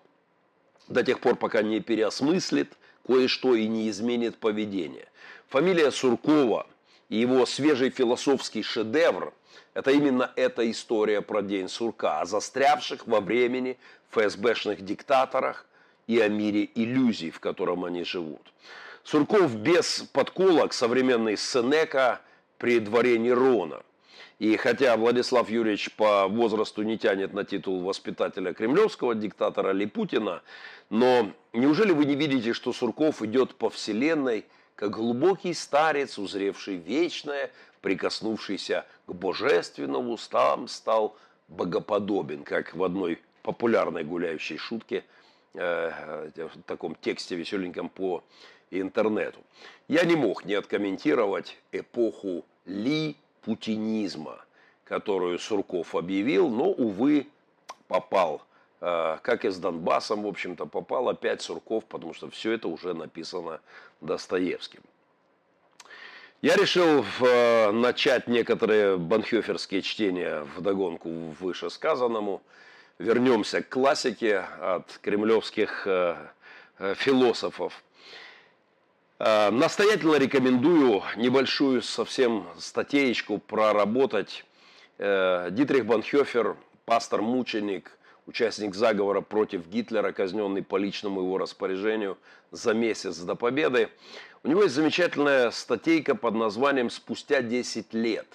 До 0.87 1.03
тех 1.03 1.19
пор, 1.19 1.35
пока 1.35 1.61
не 1.61 1.81
переосмыслит 1.81 2.71
кое-что 3.05 3.53
и 3.53 3.67
не 3.67 3.89
изменит 3.89 4.37
поведение. 4.37 5.09
Фамилия 5.49 5.91
Суркова 5.91 6.67
и 7.11 7.17
его 7.17 7.45
свежий 7.45 7.89
философский 7.89 8.63
шедевр– 8.63 9.33
это 9.73 9.91
именно 9.91 10.31
эта 10.37 10.71
история 10.71 11.21
про 11.21 11.41
день 11.41 11.67
сурка, 11.67 12.21
о 12.21 12.25
застрявших 12.25 13.05
во 13.05 13.19
времени 13.19 13.77
ФСБшных 14.11 14.81
диктаторах 14.81 15.67
и 16.07 16.21
о 16.21 16.29
мире 16.29 16.69
иллюзий, 16.73 17.29
в 17.29 17.41
котором 17.41 17.83
они 17.83 18.05
живут. 18.05 18.53
Сурков 19.03 19.55
без 19.57 20.03
подколок, 20.13 20.71
современный 20.71 21.35
Сенека 21.35 22.21
при 22.57 22.79
дворе 22.79 23.19
Нерона. 23.19 23.83
И 24.39 24.55
хотя 24.55 24.95
Владислав 24.95 25.49
Юрьевич 25.49 25.91
по 25.91 26.29
возрасту 26.29 26.81
не 26.83 26.97
тянет 26.97 27.33
на 27.33 27.43
титул 27.43 27.81
воспитателя 27.81 28.53
кремлевского 28.53 29.15
диктатора 29.15 29.71
или 29.71 29.85
Путина, 29.85 30.43
но 30.89 31.33
неужели 31.51 31.91
вы 31.91 32.05
не 32.05 32.15
видите, 32.15 32.53
что 32.53 32.71
Сурков 32.71 33.21
идет 33.21 33.55
по 33.55 33.69
вселенной, 33.69 34.45
как 34.81 34.89
глубокий 34.89 35.53
старец, 35.53 36.17
узревший 36.17 36.77
вечное, 36.77 37.51
прикоснувшийся 37.81 38.87
к 39.05 39.13
божественному, 39.13 40.17
стам 40.17 40.67
стал 40.67 41.15
богоподобен, 41.49 42.43
как 42.43 42.73
в 42.73 42.83
одной 42.83 43.21
популярной 43.43 44.03
гуляющей 44.03 44.57
шутке, 44.57 45.03
э, 45.53 46.31
в 46.35 46.63
таком 46.63 46.95
тексте 46.95 47.35
веселеньком 47.35 47.89
по 47.89 48.23
интернету. 48.71 49.37
Я 49.87 50.03
не 50.03 50.15
мог 50.15 50.45
не 50.45 50.55
откомментировать 50.55 51.59
эпоху 51.71 52.43
ли 52.65 53.15
путинизма, 53.43 54.43
которую 54.83 55.37
Сурков 55.37 55.93
объявил, 55.93 56.49
но, 56.49 56.71
увы, 56.71 57.27
попал. 57.87 58.41
Э, 58.81 59.19
как 59.21 59.45
и 59.45 59.49
с 59.49 59.57
Донбассом, 59.57 60.23
в 60.23 60.27
общем-то, 60.27 60.65
попал 60.65 61.07
опять 61.09 61.41
Сурков, 61.41 61.85
потому 61.85 62.15
что 62.15 62.29
все 62.31 62.53
это 62.53 62.67
уже 62.67 62.95
написано 62.95 63.61
Достоевским. 64.01 64.81
Я 66.41 66.55
решил 66.55 67.05
э, 67.19 67.71
начать 67.71 68.27
некоторые 68.27 68.97
банхёферские 68.97 69.83
чтения 69.83 70.47
в 70.55 70.61
догонку 70.61 71.09
вышесказанному. 71.39 72.41
Вернемся 72.97 73.61
к 73.61 73.69
классике 73.69 74.45
от 74.59 74.97
кремлевских 75.03 75.85
э, 75.85 76.15
философов. 76.95 77.83
Настоятельно 79.19 80.15
рекомендую 80.15 81.03
небольшую 81.15 81.83
совсем 81.83 82.47
статейку 82.57 83.37
проработать. 83.37 84.43
Дитрих 84.97 85.85
Банхёфер, 85.85 86.57
пастор-мученик, 86.85 87.91
участник 88.27 88.75
заговора 88.75 89.21
против 89.21 89.67
Гитлера, 89.67 90.11
казненный 90.11 90.63
по 90.63 90.77
личному 90.77 91.21
его 91.21 91.37
распоряжению 91.37 92.17
за 92.51 92.73
месяц 92.73 93.17
до 93.17 93.35
победы. 93.35 93.89
У 94.43 94.47
него 94.47 94.63
есть 94.63 94.75
замечательная 94.75 95.51
статейка 95.51 96.15
под 96.15 96.35
названием 96.35 96.89
«Спустя 96.89 97.41
10 97.41 97.93
лет». 97.93 98.27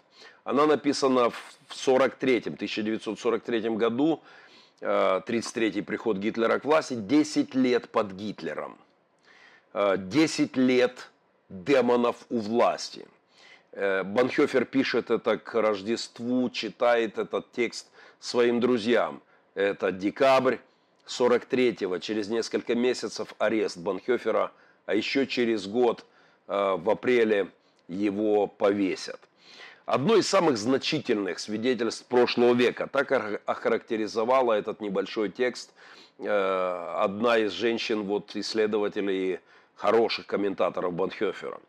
Она 0.44 0.66
написана 0.66 1.30
в 1.30 1.54
43 1.70 2.38
1943 2.38 3.70
году, 3.70 4.22
33-й 4.80 5.80
э, 5.80 5.82
приход 5.82 6.18
Гитлера 6.18 6.58
к 6.58 6.64
власти, 6.64 6.94
10 6.94 7.54
лет 7.54 7.88
под 7.88 8.12
Гитлером– 8.12 8.78
10 9.76 10.56
лет 10.56 11.10
демонов 11.50 12.16
у 12.30 12.38
власти. 12.38 13.06
Э, 13.72 14.02
Банхёфер 14.04 14.64
пишет 14.64 15.10
это 15.10 15.36
к 15.36 15.54
Рождеству, 15.60 16.48
читает 16.48 17.18
этот 17.18 17.52
текст 17.52 17.88
своим 18.18 18.58
друзьям. 18.60 19.20
Это 19.56 19.90
декабрь 19.90 20.58
43-го, 21.06 21.98
через 21.98 22.28
несколько 22.28 22.74
месяцев 22.74 23.34
арест 23.38 23.78
Банхёфера, 23.78 24.52
а 24.84 24.94
еще 24.94 25.26
через 25.26 25.66
год, 25.66 26.04
э, 26.46 26.76
в 26.76 26.90
апреле, 26.90 27.48
его 27.88 28.48
повесят. 28.48 29.18
Одно 29.86 30.16
из 30.16 30.28
самых 30.28 30.58
значительных 30.58 31.38
свидетельств 31.38 32.04
прошлого 32.06 32.52
века, 32.52 32.86
так 32.86 33.10
охарактеризовала 33.46 34.52
этот 34.52 34.82
небольшой 34.82 35.30
текст 35.30 35.70
э, 36.18 36.94
одна 36.98 37.38
из 37.38 37.52
женщин, 37.52 38.02
вот, 38.02 38.36
исследователей 38.36 39.40
хороших 39.74 40.26
комментаторов 40.26 40.92
Бонхёфера. 40.92 41.60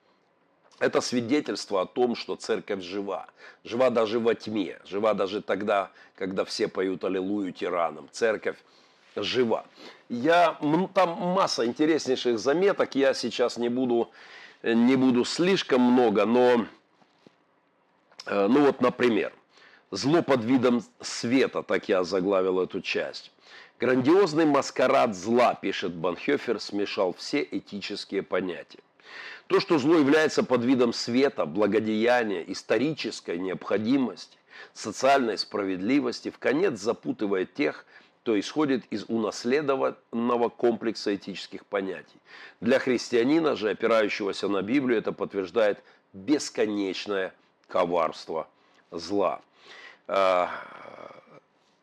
Это 0.80 1.02
свидетельство 1.02 1.82
о 1.82 1.86
том, 1.86 2.16
что 2.16 2.36
церковь 2.36 2.84
жива. 2.84 3.28
Жива 3.64 3.90
даже 3.90 4.20
во 4.20 4.36
тьме. 4.36 4.80
Жива 4.86 5.14
даже 5.14 5.42
тогда, 5.42 5.92
когда 6.16 6.46
все 6.46 6.68
поют 6.68 7.04
Аллилуйю 7.04 7.52
тиранам. 7.52 8.08
Церковь 8.12 8.58
жива. 9.16 9.66
Я, 10.10 10.60
там 10.94 11.10
масса 11.10 11.66
интереснейших 11.66 12.38
заметок. 12.38 12.94
Я 12.94 13.16
сейчас 13.16 13.58
не 13.58 13.70
буду, 13.70 14.12
не 14.62 14.96
буду 14.96 15.26
слишком 15.26 15.82
много, 15.82 16.26
но, 16.26 16.66
э, 18.28 18.48
ну 18.48 18.66
вот, 18.66 18.80
например, 18.80 19.34
зло 19.90 20.22
под 20.22 20.44
видом 20.44 20.84
света, 21.02 21.64
так 21.64 21.90
я 21.90 22.04
заглавил 22.04 22.60
эту 22.62 22.82
часть. 22.82 23.32
Грандиозный 23.80 24.46
маскарад 24.46 25.16
зла, 25.16 25.56
пишет 25.56 25.94
Банхёфер, 25.94 26.60
смешал 26.60 27.14
все 27.14 27.48
этические 27.50 28.24
понятия. 28.24 28.80
То, 29.48 29.62
что 29.62 29.78
зло 29.78 29.96
является 29.96 30.44
под 30.44 30.64
видом 30.64 30.92
света, 30.92 31.46
благодеяния, 31.46 32.44
исторической 32.44 33.38
необходимости, 33.40 34.38
социальной 34.74 35.38
справедливости, 35.38 36.30
в 36.30 36.38
конец 36.38 36.80
запутывает 36.80 37.54
тех, 37.54 37.86
кто 38.22 38.38
исходит 38.38 38.84
из 38.90 39.06
унаследованного 39.08 40.50
комплекса 40.50 41.16
этических 41.16 41.66
понятий. 41.66 42.20
Для 42.60 42.78
христианина 42.78 43.56
же, 43.56 43.70
опирающегося 43.70 44.50
на 44.50 44.62
Библию, 44.62 45.00
это 45.00 45.14
подтверждает 45.14 45.82
бесконечное 46.12 47.34
коварство 47.70 48.50
зла. 48.92 49.40
А, 50.08 50.52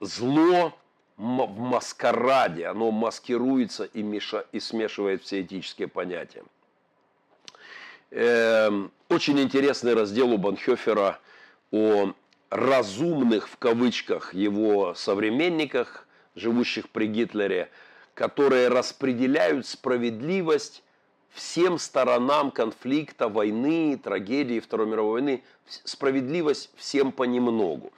зло 0.00 0.74
в 1.16 1.58
маскараде, 1.58 2.66
оно 2.66 2.90
маскируется 2.90 3.84
и, 3.84 4.02
меша, 4.02 4.44
и 4.52 4.60
смешивает 4.60 5.22
все 5.22 5.40
этические 5.40 5.88
понятия. 5.88 6.42
Эм, 8.16 8.92
очень 9.08 9.40
интересный 9.40 9.92
раздел 9.92 10.32
у 10.32 10.38
Банхёфера 10.38 11.18
о 11.72 12.12
разумных, 12.48 13.48
в 13.48 13.56
кавычках, 13.56 14.32
его 14.32 14.94
современниках, 14.94 16.06
живущих 16.36 16.90
при 16.90 17.06
Гитлере, 17.06 17.70
которые 18.14 18.68
распределяют 18.68 19.66
справедливость 19.66 20.84
всем 21.30 21.76
сторонам 21.80 22.52
конфликта, 22.52 23.28
войны, 23.28 24.00
трагедии 24.00 24.60
Второй 24.60 24.86
мировой 24.86 25.12
войны, 25.14 25.42
справедливость 25.66 26.70
всем 26.76 27.10
понемногу. 27.10 27.92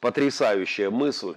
Потрясающая 0.00 0.90
мысль. 0.90 1.36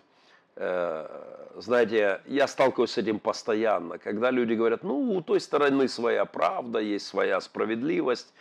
Э, 0.61 1.07
знаете, 1.55 2.19
я 2.27 2.45
сталкиваюсь 2.45 2.91
с 2.91 2.97
этим 2.97 3.19
постоянно, 3.19 3.97
когда 3.97 4.29
люди 4.29 4.53
говорят, 4.53 4.83
ну, 4.83 5.13
у 5.13 5.21
той 5.21 5.39
стороны 5.39 5.87
своя 5.87 6.25
правда, 6.25 6.79
есть 6.79 7.07
своя 7.07 7.39
справедливость. 7.39 8.33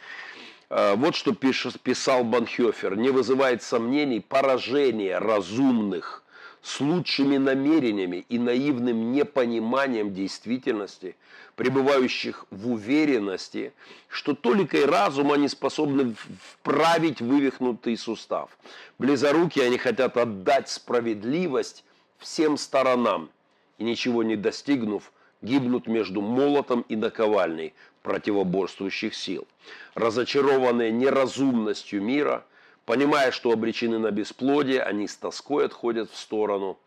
Э, 0.69 0.97
вот 0.97 1.15
что 1.15 1.33
писал 1.33 2.25
Банхёфер. 2.25 2.97
Не 2.97 3.11
вызывает 3.11 3.63
сомнений 3.63 4.19
поражение 4.19 5.19
разумных 5.19 6.25
с 6.61 6.81
лучшими 6.81 7.37
намерениями 7.37 8.27
и 8.29 8.37
наивным 8.37 9.13
непониманием 9.13 10.13
действительности, 10.13 11.15
пребывающих 11.55 12.47
в 12.51 12.73
уверенности, 12.73 13.73
что 14.09 14.35
только 14.35 14.79
и 14.79 14.85
разум 14.85 15.31
они 15.31 15.47
способны 15.47 16.17
вправить 16.53 17.21
вывихнутый 17.21 17.97
сустав. 17.97 18.51
Близоруки 18.99 19.61
они 19.61 19.79
хотят 19.79 20.17
отдать 20.17 20.69
справедливость 20.69 21.85
всем 22.19 22.57
сторонам 22.57 23.31
и, 23.79 23.85
ничего 23.85 24.23
не 24.23 24.37
достигнув, 24.37 25.13
гибнут 25.43 25.87
между 25.87 26.21
молотом 26.21 26.83
и 26.89 26.97
наковальней 26.97 27.75
противоборствующих 28.03 29.15
сил. 29.15 29.47
Разочарованные 29.95 30.91
неразумностью 30.91 32.03
мира, 32.03 32.45
понимая, 32.87 33.31
что 33.31 33.53
обречены 33.53 33.99
на 33.99 34.11
бесплодие, 34.11 34.83
они 34.83 35.07
с 35.07 35.17
тоской 35.17 35.67
отходят 35.67 36.11
в 36.11 36.17
сторону 36.17 36.79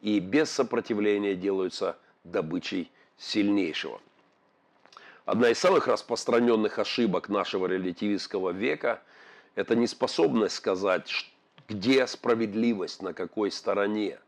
и 0.00 0.18
без 0.18 0.50
сопротивления 0.50 1.34
делаются 1.34 1.96
добычей 2.24 2.90
сильнейшего. 3.18 4.00
Одна 5.26 5.50
из 5.50 5.58
самых 5.58 5.86
распространенных 5.86 6.78
ошибок 6.78 7.28
нашего 7.28 7.66
релятивистского 7.66 8.50
века 8.50 9.02
Это 9.56 9.74
не 9.74 9.86
способность 9.86 10.54
сказать, 10.54 11.10
где 11.68 12.06
справедливость, 12.06 13.02
на 13.02 13.12
какой 13.12 13.50
стороне. 13.50 14.18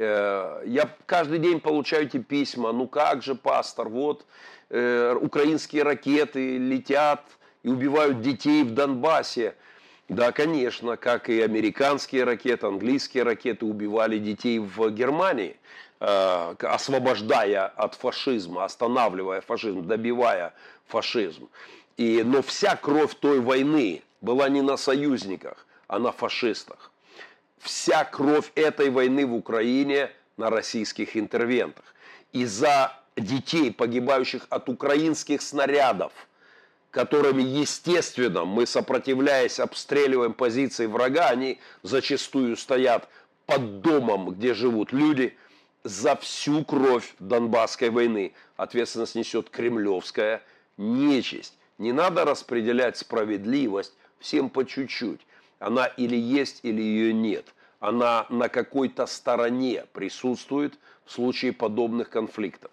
Э, 0.00 0.62
я 0.64 0.88
каждый 1.06 1.40
день 1.40 1.60
получаю 1.60 2.06
эти 2.06 2.18
письма, 2.18 2.70
ну 2.70 2.86
как 2.86 3.22
же, 3.22 3.34
пастор, 3.34 3.88
вот 3.88 4.24
э, 4.70 5.16
украинские 5.20 5.82
ракеты 5.82 6.56
летят 6.56 7.24
и 7.64 7.68
убивают 7.68 8.20
детей 8.20 8.62
в 8.62 8.74
Донбассе. 8.74 9.56
Да, 10.08 10.30
конечно, 10.30 10.96
как 10.96 11.28
и 11.28 11.42
американские 11.42 12.22
ракеты, 12.22 12.68
английские 12.68 13.24
ракеты 13.24 13.66
убивали 13.66 14.18
детей 14.18 14.60
в 14.60 14.88
Германии, 14.90 15.56
э, 15.98 16.54
освобождая 16.60 17.66
от 17.66 17.96
фашизма, 17.96 18.64
останавливая 18.64 19.40
фашизм, 19.40 19.84
добивая 19.84 20.54
фашизм. 20.86 21.48
И, 21.96 22.22
но 22.24 22.42
вся 22.42 22.76
кровь 22.76 23.16
той 23.16 23.40
войны 23.40 24.04
была 24.20 24.48
не 24.48 24.62
на 24.62 24.76
союзниках, 24.76 25.66
а 25.88 25.98
на 25.98 26.12
фашистах. 26.12 26.87
Вся 27.60 28.04
кровь 28.04 28.50
этой 28.54 28.90
войны 28.90 29.26
в 29.26 29.34
Украине 29.34 30.10
на 30.36 30.50
российских 30.50 31.16
интервентах. 31.16 31.84
И 32.32 32.44
за 32.44 32.92
детей, 33.16 33.72
погибающих 33.72 34.46
от 34.50 34.68
украинских 34.68 35.42
снарядов, 35.42 36.12
которыми, 36.90 37.42
естественно, 37.42 38.44
мы, 38.44 38.66
сопротивляясь, 38.66 39.60
обстреливаем 39.60 40.32
позиции 40.32 40.86
врага, 40.86 41.28
они 41.28 41.60
зачастую 41.82 42.56
стоят 42.56 43.08
под 43.46 43.80
домом, 43.80 44.30
где 44.30 44.54
живут 44.54 44.92
люди, 44.92 45.36
за 45.84 46.16
всю 46.16 46.64
кровь 46.64 47.14
Донбасской 47.18 47.90
войны 47.90 48.32
ответственность 48.56 49.14
несет 49.14 49.48
кремлевская 49.48 50.42
нечисть. 50.76 51.56
Не 51.78 51.92
надо 51.92 52.24
распределять 52.24 52.96
справедливость 52.98 53.94
всем 54.18 54.50
по 54.50 54.66
чуть-чуть. 54.66 55.20
Она 55.58 55.86
или 55.86 56.16
есть, 56.16 56.60
или 56.62 56.80
ее 56.80 57.12
нет. 57.12 57.46
Она 57.80 58.26
на 58.28 58.48
какой-то 58.48 59.06
стороне 59.06 59.84
присутствует 59.92 60.78
в 61.04 61.12
случае 61.12 61.52
подобных 61.52 62.10
конфликтов. 62.10 62.70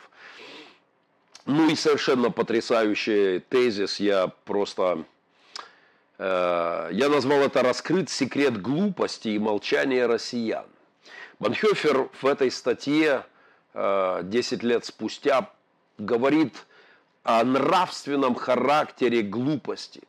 Ну 1.45 1.69
и 1.69 1.75
совершенно 1.75 2.31
потрясающий 2.31 3.39
тезис, 3.39 3.99
я 3.99 4.27
просто... 4.45 5.05
Э, 6.17 6.89
я 6.91 7.09
назвал 7.09 7.41
это 7.41 7.61
«Раскрыт 7.61 8.09
секрет 8.09 8.61
глупости 8.61 9.29
и 9.29 9.39
молчания 9.39 10.07
россиян». 10.07 10.65
Банхёфер 11.39 12.09
в 12.21 12.25
этой 12.25 12.49
статье 12.49 13.25
э, 13.73 14.21
10 14.23 14.63
лет 14.63 14.85
спустя 14.85 15.51
говорит 15.97 16.55
о 17.23 17.43
нравственном 17.43 18.35
характере 18.35 19.21
глупости, 19.21 20.01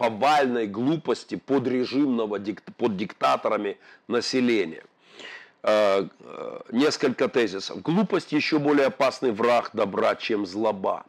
повальной 0.00 0.66
глупости 0.66 1.34
подрежимного, 1.34 2.40
под 2.78 2.96
диктаторами 2.96 3.76
населения. 4.08 4.82
Э, 5.62 6.06
э, 6.20 6.60
несколько 6.72 7.28
тезисов. 7.28 7.82
Глупость 7.82 8.32
еще 8.32 8.58
более 8.58 8.86
опасный 8.86 9.30
враг 9.30 9.70
добра, 9.74 10.16
чем 10.16 10.46
злоба. 10.46 11.04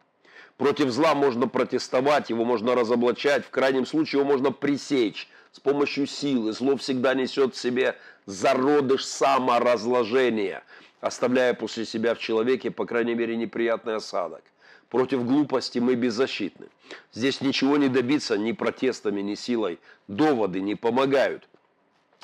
Против 0.58 0.90
зла 0.90 1.16
можно 1.16 1.48
протестовать, 1.48 2.30
его 2.30 2.44
можно 2.44 2.76
разоблачать, 2.76 3.46
в 3.46 3.50
крайнем 3.50 3.86
случае 3.86 4.20
его 4.20 4.30
можно 4.30 4.52
пресечь 4.52 5.30
с 5.54 5.62
помощью 5.62 6.06
силы. 6.06 6.52
Зло 6.52 6.76
всегда 6.76 7.14
несет 7.14 7.56
в 7.56 7.58
себе 7.58 7.96
зародыш 8.26 9.06
саморазложения, 9.06 10.64
оставляя 11.00 11.54
после 11.54 11.86
себя 11.86 12.14
в 12.14 12.20
человеке, 12.20 12.72
по 12.72 12.86
крайней 12.86 13.16
мере, 13.16 13.38
неприятный 13.38 13.96
осадок. 13.96 14.44
Против 14.92 15.26
глупости 15.26 15.80
мы 15.80 15.96
беззащитны. 15.96 16.68
Здесь 17.12 17.42
ничего 17.42 17.78
не 17.78 17.88
добиться 17.88 18.38
ни 18.38 18.52
протестами, 18.52 19.22
ни 19.22 19.34
силой. 19.34 19.80
Доводы 20.08 20.62
не 20.62 20.76
помогают. 20.76 21.50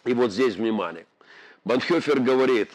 И 0.06 0.14
вот 0.14 0.32
здесь 0.32 0.56
внимание– 0.56 1.08
Банхёфер 1.68 2.22
говорит, 2.22 2.72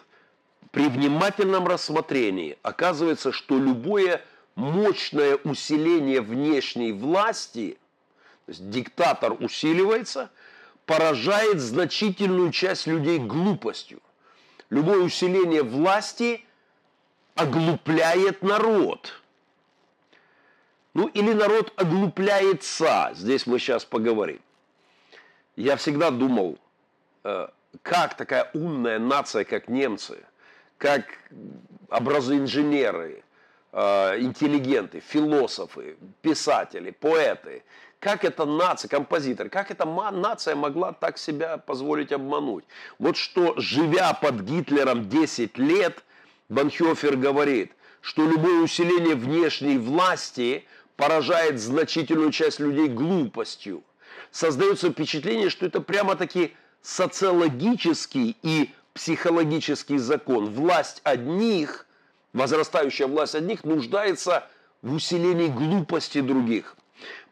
при 0.70 0.87
внимательном 0.87 1.66
рассмотрении 1.66 2.59
оказывается, 2.62 3.33
что 3.33 3.59
любое 3.59 4.22
мощное 4.55 5.37
усиление 5.37 6.20
внешней 6.20 6.92
власти, 6.92 7.78
то 8.44 8.50
есть 8.50 8.68
диктатор 8.68 9.33
усиливается, 9.33 10.31
поражает 10.85 11.59
значительную 11.61 12.52
часть 12.52 12.87
людей 12.87 13.18
глупостью. 13.18 14.02
Любое 14.68 14.98
усиление 14.98 15.62
власти 15.62 16.44
оглупляет 17.35 18.42
народ. 18.42 19.22
Ну 20.94 21.09
или 21.09 21.33
народ 21.33 21.72
оглупляется. 21.76 23.12
Здесь 23.14 23.46
мы 23.46 23.59
сейчас 23.59 23.85
поговорим. 23.85 24.40
Я 25.57 25.76
всегда 25.76 26.11
думал, 26.11 26.59
э, 27.24 27.48
как 27.83 28.16
такая 28.16 28.50
умная 28.52 28.98
нация, 28.98 29.44
как 29.44 29.68
немцы, 29.68 30.18
как 30.78 31.05
образоинженеры, 31.88 33.22
э, 33.72 34.20
интеллигенты, 34.20 35.00
философы, 35.00 35.96
писатели, 36.20 36.90
поэты, 36.90 37.62
как 37.98 38.24
эта 38.24 38.44
нация, 38.44 38.88
композиторы, 38.88 39.48
как 39.48 39.70
эта 39.70 39.85
нация 39.87 40.57
могла 40.57 40.92
так 40.92 41.18
себя 41.18 41.57
позволить 41.57 42.12
обмануть? 42.12 42.64
Вот 42.98 43.16
что, 43.16 43.55
живя 43.59 44.12
под 44.12 44.40
Гитлером 44.40 45.09
10 45.09 45.57
лет, 45.57 46.02
Банхёфер 46.48 47.16
говорит, 47.16 47.72
что 48.00 48.26
любое 48.26 48.61
усиление 48.61 49.14
внешней 49.14 49.78
власти 49.78 50.66
поражает 50.96 51.61
значительную 51.61 52.33
часть 52.33 52.61
людей 52.61 52.88
глупостью. 52.88 53.83
Создается 54.31 54.90
впечатление, 54.90 55.50
что 55.50 55.66
это 55.66 55.81
прямо-таки 55.81 56.55
социологический 56.81 58.37
и 58.42 58.70
психологический 58.94 59.98
закон. 59.98 60.50
Власть 60.50 61.00
одних, 61.05 61.87
возрастающая 62.33 63.07
власть 63.07 63.35
одних, 63.35 63.64
нуждается 63.64 64.46
в 64.83 64.94
усилении 64.94 65.48
глупости 65.48 66.20
других. 66.20 66.76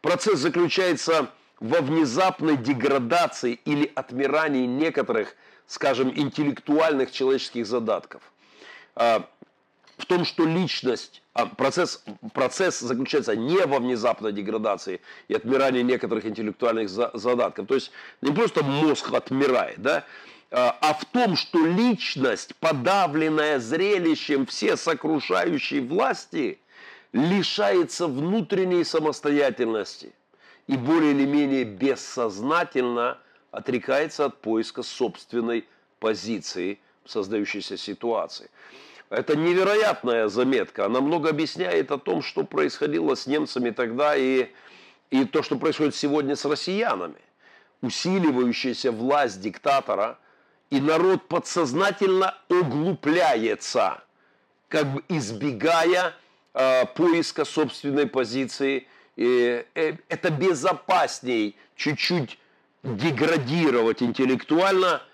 Процесс 0.01 0.39
заключается 0.39 1.29
во 1.59 1.81
внезапной 1.81 2.57
деградации 2.57 3.59
или 3.65 3.91
отмирании 3.93 4.65
некоторых, 4.65 5.35
скажем, 5.67 6.11
интеллектуальных 6.15 7.11
человеческих 7.11 7.67
задатков. 7.67 8.21
В 10.01 10.05
том, 10.07 10.25
что 10.25 10.45
личность, 10.45 11.21
а 11.33 11.45
процесс, 11.45 12.03
процесс 12.33 12.79
заключается 12.79 13.35
не 13.35 13.59
во 13.67 13.77
внезапной 13.77 14.31
деградации 14.33 14.99
и 15.27 15.35
отмирании 15.35 15.83
некоторых 15.83 16.25
интеллектуальных 16.25 16.89
задатков. 16.89 17.67
То 17.67 17.75
есть 17.75 17.91
не 18.21 18.31
просто 18.31 18.63
мозг 18.63 19.13
отмирает, 19.13 19.79
да, 19.79 20.03
а, 20.49 20.75
а 20.81 20.93
в 20.95 21.05
том, 21.05 21.35
что 21.35 21.63
личность, 21.63 22.55
подавленная 22.55 23.59
зрелищем 23.59 24.47
все 24.47 24.75
сокрушающей 24.75 25.81
власти, 25.81 26.59
лишается 27.13 28.07
внутренней 28.07 28.83
самостоятельности 28.83 30.13
и 30.65 30.77
более 30.77 31.11
или 31.11 31.25
менее 31.25 31.63
бессознательно 31.63 33.19
отрекается 33.51 34.25
от 34.25 34.41
поиска 34.41 34.81
собственной 34.81 35.67
позиции 35.99 36.79
в 37.03 37.11
создающейся 37.11 37.77
ситуации. 37.77 38.49
Это 39.11 39.35
невероятная 39.35 40.29
заметка. 40.29 40.85
Она 40.85 41.01
много 41.01 41.29
объясняет 41.29 41.91
о 41.91 41.97
том, 41.97 42.21
что 42.21 42.45
происходило 42.45 43.13
с 43.13 43.27
немцами 43.27 43.71
тогда 43.71 44.15
и, 44.15 44.47
и 45.09 45.25
то, 45.25 45.43
что 45.43 45.57
происходит 45.57 45.95
сегодня 45.95 46.37
с 46.37 46.45
россиянами. 46.45 47.19
Усиливающаяся 47.81 48.93
власть 48.93 49.41
диктатора, 49.41 50.17
и 50.69 50.79
народ 50.79 51.27
подсознательно 51.27 52.37
оглупляется, 52.47 54.01
как 54.69 54.87
бы 54.87 55.03
избегая 55.09 56.13
э, 56.53 56.85
поиска 56.85 57.43
собственной 57.43 58.07
позиции. 58.07 58.87
И, 59.17 59.65
э, 59.75 59.95
это 60.07 60.29
безопасней 60.29 61.57
чуть-чуть 61.75 62.39
деградировать 62.83 64.01
интеллектуально– 64.01 65.01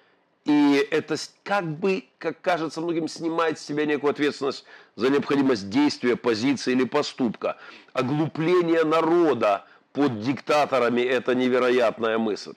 и 0.47 0.87
это 0.91 1.17
как 1.43 1.65
бы, 1.65 2.05
как 2.19 2.39
кажется 2.39 2.79
многим, 2.79 3.09
снимает 3.09 3.59
с 3.59 3.65
себя 3.65 3.85
некую 3.85 4.11
ответственность 4.11 4.63
за 4.95 5.09
необходимость 5.09 5.69
действия, 5.69 6.15
позиции 6.15 6.71
или 6.71 6.85
поступка. 6.85 7.57
Оглупление 7.91 8.85
народа 8.85 9.65
под 9.91 10.21
диктаторами– 10.21 11.01
это 11.03 11.35
невероятная 11.35 12.17
мысль. 12.17 12.53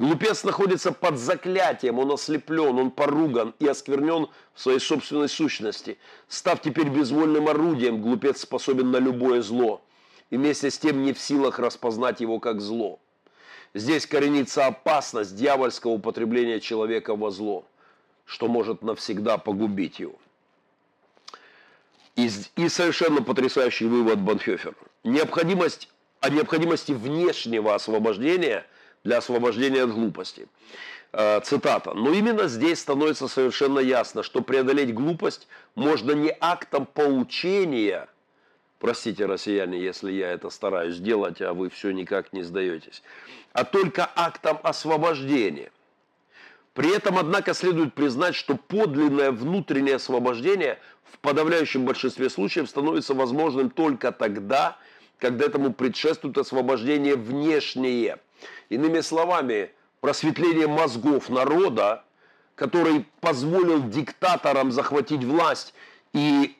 Глупец 0.00 0.42
находится 0.42 0.90
под 0.90 1.16
заклятием, 1.16 2.00
он 2.00 2.10
ослеплен, 2.10 2.76
он 2.76 2.90
поруган 2.90 3.54
и 3.60 3.68
осквернен 3.68 4.26
в 4.54 4.60
своей 4.60 4.80
собственной 4.80 5.28
сущности. 5.28 5.96
Став 6.26 6.60
теперь 6.60 6.88
безвольным 6.88 7.48
орудием, 7.48 8.02
глупец 8.02 8.40
способен 8.40 8.90
на 8.90 8.96
любое 8.96 9.42
зло. 9.42 9.80
И 10.30 10.36
вместе 10.36 10.72
с 10.72 10.78
тем 10.78 11.04
не 11.04 11.12
в 11.12 11.20
силах 11.20 11.60
распознать 11.60 12.20
его 12.20 12.40
как 12.40 12.60
зло. 12.60 12.98
Здесь 13.78 14.06
коренится 14.06 14.66
опасность 14.66 15.36
дьявольского 15.36 15.92
употребления 15.92 16.58
человека 16.58 17.14
во 17.14 17.30
зло, 17.30 17.64
что 18.24 18.48
может 18.48 18.82
навсегда 18.82 19.38
погубить 19.38 20.00
его. 20.00 20.16
И, 22.16 22.28
и 22.56 22.68
совершенно 22.68 23.22
потрясающий 23.22 23.86
вывод 23.86 24.18
Банхёфера. 24.18 24.74
Необходимость, 25.04 25.88
о 26.18 26.28
необходимости 26.28 26.90
внешнего 26.90 27.72
освобождения 27.76 28.66
для 29.04 29.18
освобождения 29.18 29.84
от 29.84 29.92
глупости. 29.92 30.48
Э, 31.12 31.40
цитата. 31.44 31.94
Но 31.94 32.12
именно 32.12 32.48
здесь 32.48 32.80
становится 32.80 33.28
совершенно 33.28 33.78
ясно, 33.78 34.24
что 34.24 34.42
преодолеть 34.42 34.92
глупость 34.92 35.46
можно 35.76 36.10
не 36.10 36.36
актом 36.40 36.84
поучения, 36.84 38.08
простите, 38.78 39.26
россияне, 39.26 39.80
если 39.80 40.12
я 40.12 40.30
это 40.30 40.50
стараюсь 40.50 40.98
делать, 40.98 41.40
а 41.40 41.54
вы 41.54 41.68
все 41.68 41.90
никак 41.90 42.32
не 42.32 42.42
сдаетесь, 42.42 43.02
а 43.52 43.64
только 43.64 44.08
актом 44.14 44.58
освобождения. 44.62 45.70
При 46.74 46.94
этом, 46.94 47.18
однако, 47.18 47.54
следует 47.54 47.94
признать, 47.94 48.36
что 48.36 48.56
подлинное 48.56 49.32
внутреннее 49.32 49.96
освобождение 49.96 50.78
в 51.02 51.18
подавляющем 51.18 51.84
большинстве 51.84 52.30
случаев 52.30 52.68
становится 52.68 53.14
возможным 53.14 53.70
только 53.70 54.12
тогда, 54.12 54.76
когда 55.18 55.46
этому 55.46 55.72
предшествует 55.72 56.38
освобождение 56.38 57.16
внешнее. 57.16 58.18
Иными 58.68 59.00
словами, 59.00 59.72
просветление 60.00 60.68
мозгов 60.68 61.28
народа, 61.28 62.04
который 62.54 63.06
позволил 63.20 63.88
диктаторам 63.88 64.70
захватить 64.70 65.24
власть 65.24 65.74
и 66.12 66.56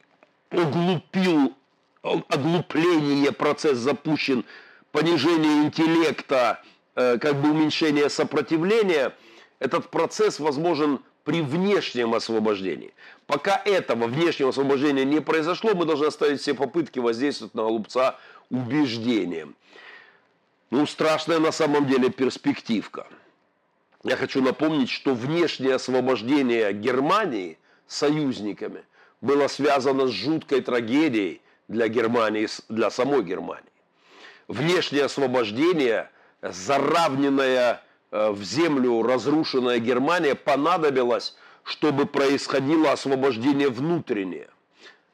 оглупил, 0.50 1.54
оглупление, 2.02 3.32
процесс 3.32 3.78
запущен, 3.78 4.44
понижение 4.92 5.64
интеллекта, 5.64 6.62
э, 6.94 7.18
как 7.18 7.36
бы 7.40 7.50
уменьшение 7.50 8.08
сопротивления– 8.08 9.14
этот 9.58 9.90
процесс 9.90 10.38
возможен 10.38 11.00
при 11.24 11.42
внешнем 11.42 12.14
освобождении. 12.14 12.92
Пока 13.26 13.60
этого 13.64 14.06
внешнего 14.06 14.50
освобождения 14.50 15.04
не 15.04 15.20
произошло, 15.20 15.74
мы 15.74 15.84
должны 15.84 16.06
оставить 16.06 16.40
все 16.40 16.54
попытки 16.54 16.98
воздействовать 16.98 17.54
на 17.54 17.62
голубца 17.62 18.18
убеждением. 18.50 19.54
Ну, 20.70 20.86
страшная 20.86 21.38
на 21.38 21.52
самом 21.52 21.86
деле 21.86 22.10
перспективка. 22.10 23.06
Я 24.04 24.16
хочу 24.16 24.42
напомнить, 24.42 24.90
что 24.90 25.14
внешнее 25.14 25.74
освобождение 25.74 26.72
Германии 26.72 27.58
союзниками 27.86 28.84
было 29.20 29.48
связано 29.48 30.06
с 30.06 30.10
жуткой 30.10 30.60
трагедией 30.60 31.42
для 31.68 31.88
Германии, 31.88 32.48
для 32.68 32.90
самой 32.90 33.22
Германии. 33.22 33.64
Внешнее 34.48 35.04
освобождение, 35.04 36.10
заравненное 36.42 37.82
Э, 38.10 38.30
в 38.30 38.42
землю 38.42 39.02
разрушенная 39.02 39.78
Германия 39.78 40.34
понадобилось, 40.34 41.36
чтобы 41.64 42.06
происходило 42.06 42.92
освобождение 42.92 43.68
внутреннее. 43.68 44.48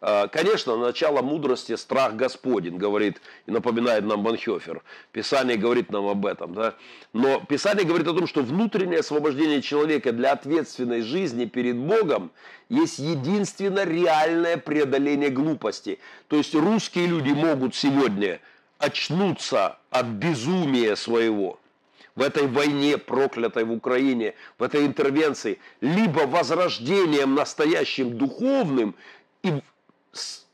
Э, 0.07 0.29
конечно, 0.31 0.77
начало 0.77 1.23
мудрости– 1.23 1.75
страх 1.77 2.15
Господень, 2.15 2.77
говорит 2.77 3.23
и 3.47 3.51
напоминает 3.51 4.05
нам 4.05 4.23
Банхёфер. 4.23 4.83
Писание 5.13 5.57
говорит 5.57 5.91
нам 5.91 6.07
об 6.07 6.27
этом. 6.27 6.53
Да? 6.53 6.75
Но 7.15 7.41
Писание 7.41 7.87
говорит 7.87 8.07
о 8.09 8.13
том, 8.13 8.27
что 8.27 8.43
внутреннее 8.43 9.01
освобождение 9.01 9.63
человека 9.63 10.13
для 10.13 10.33
ответственной 10.33 11.01
жизни 11.01 11.47
перед 11.47 11.77
Богом 11.77 12.33
есть 12.69 12.99
единственно 12.99 13.87
реальное 13.87 14.59
преодоление 14.59 15.31
глупости. 15.31 15.99
То 16.29 16.37
есть 16.37 16.55
русские 16.55 17.07
люди 17.07 17.31
могут 17.31 17.75
сегодня 17.75 18.41
очнуться 18.79 19.79
от 19.89 20.05
безумия 20.07 20.97
своего– 20.97 21.59
в 22.15 22.23
этой 22.23 22.47
войне, 22.47 22.97
проклятой 22.97 23.65
в 23.65 23.73
Украине, 23.73 24.35
в 24.57 24.63
этой 24.63 24.87
интервенции, 24.87 25.59
либо 25.81 26.21
возрождением 26.29 27.35
настоящим 27.35 28.17
духовным 28.17 28.95
и 29.43 29.51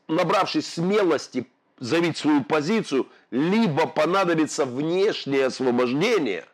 набравшись 0.07 0.73
смелости 0.73 1.47
заявить 1.79 2.17
свою 2.17 2.43
позицию, 2.43 3.07
либо 3.31 3.87
понадобится 3.87 4.65
внешнее 4.65 5.47
освобождение 5.47 6.45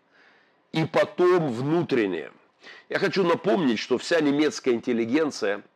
и 0.71 0.85
потом 0.85 1.51
внутреннее. 1.51 2.31
Я 2.89 2.99
хочу 2.99 3.23
напомнить, 3.23 3.79
что 3.79 3.97
вся 3.97 4.21
немецкая 4.21 4.73
интеллигенция– 4.73 5.63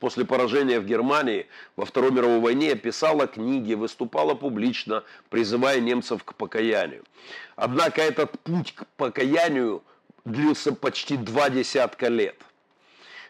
после 0.00 0.24
поражения 0.24 0.80
в 0.80 0.86
Германии 0.86 1.46
во 1.76 1.84
Второй 1.84 2.10
мировой 2.10 2.40
войне 2.40 2.74
писала 2.74 3.26
книги, 3.26 3.74
выступала 3.74 4.34
публично, 4.34 5.04
призывая 5.30 5.80
немцев 5.80 6.24
к 6.24 6.34
покаянию. 6.34 7.04
Однако 7.56 8.02
этот 8.02 8.38
путь 8.40 8.74
к 8.74 8.86
покаянию 8.96 9.82
длился 10.24 10.72
почти 10.72 11.16
два 11.16 11.50
десятка 11.50 12.08
лет. 12.08 12.36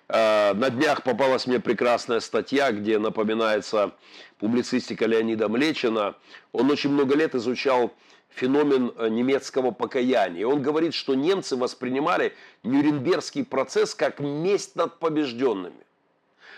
А, 0.08 0.54
на 0.54 0.70
днях 0.70 1.02
попалась 1.02 1.46
мне 1.46 1.58
прекрасная 1.58 2.20
статья, 2.20 2.70
где 2.70 2.98
напоминается 2.98 3.92
публицистика 4.38 5.06
Леонида 5.06 5.48
Млечина. 5.48 6.14
Он 6.52 6.70
очень 6.70 6.90
много 6.90 7.16
лет 7.16 7.34
изучал 7.34 7.92
феномен 8.28 8.92
э, 8.96 9.08
немецкого 9.08 9.72
покаяния. 9.72 10.46
Он 10.46 10.62
говорит, 10.62 10.94
что 10.94 11.14
немцы 11.14 11.56
воспринимали 11.56 12.34
Нюрнбергский 12.62 13.44
процесс 13.44 13.94
как 13.94 14.20
месть 14.20 14.76
над 14.76 14.98
побежденными. 14.98 15.74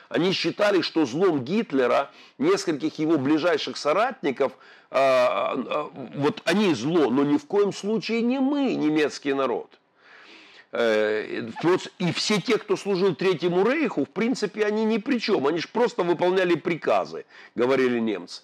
Они 0.09 0.33
считали, 0.33 0.81
что 0.81 1.05
злом 1.05 1.45
Гитлера, 1.45 2.11
нескольких 2.39 2.99
его 2.99 3.19
ближайших 3.19 3.77
соратников, 3.77 4.53
а, 4.91 5.91
вот 6.15 6.41
они 6.45 6.75
зло, 6.75 7.11
но 7.11 7.25
ни 7.25 7.37
в 7.37 7.47
коем 7.47 7.73
случае 7.73 8.23
не 8.23 8.41
мы, 8.41 8.75
немецкий 8.75 9.35
народ. 9.35 9.78
Э, 10.71 11.49
и 11.99 12.13
все 12.13 12.41
те, 12.41 12.59
кто 12.59 12.77
служил 12.77 13.15
Третьему 13.15 13.67
Рейху, 13.67 14.05
в 14.05 14.11
принципе, 14.11 14.65
они 14.65 14.85
ни 14.85 14.99
при 14.99 15.19
чем. 15.19 15.47
Они 15.47 15.59
же 15.59 15.69
просто 15.69 16.03
выполняли 16.03 16.55
приказы, 16.55 17.25
говорили 17.55 17.99
немцы. 17.99 18.43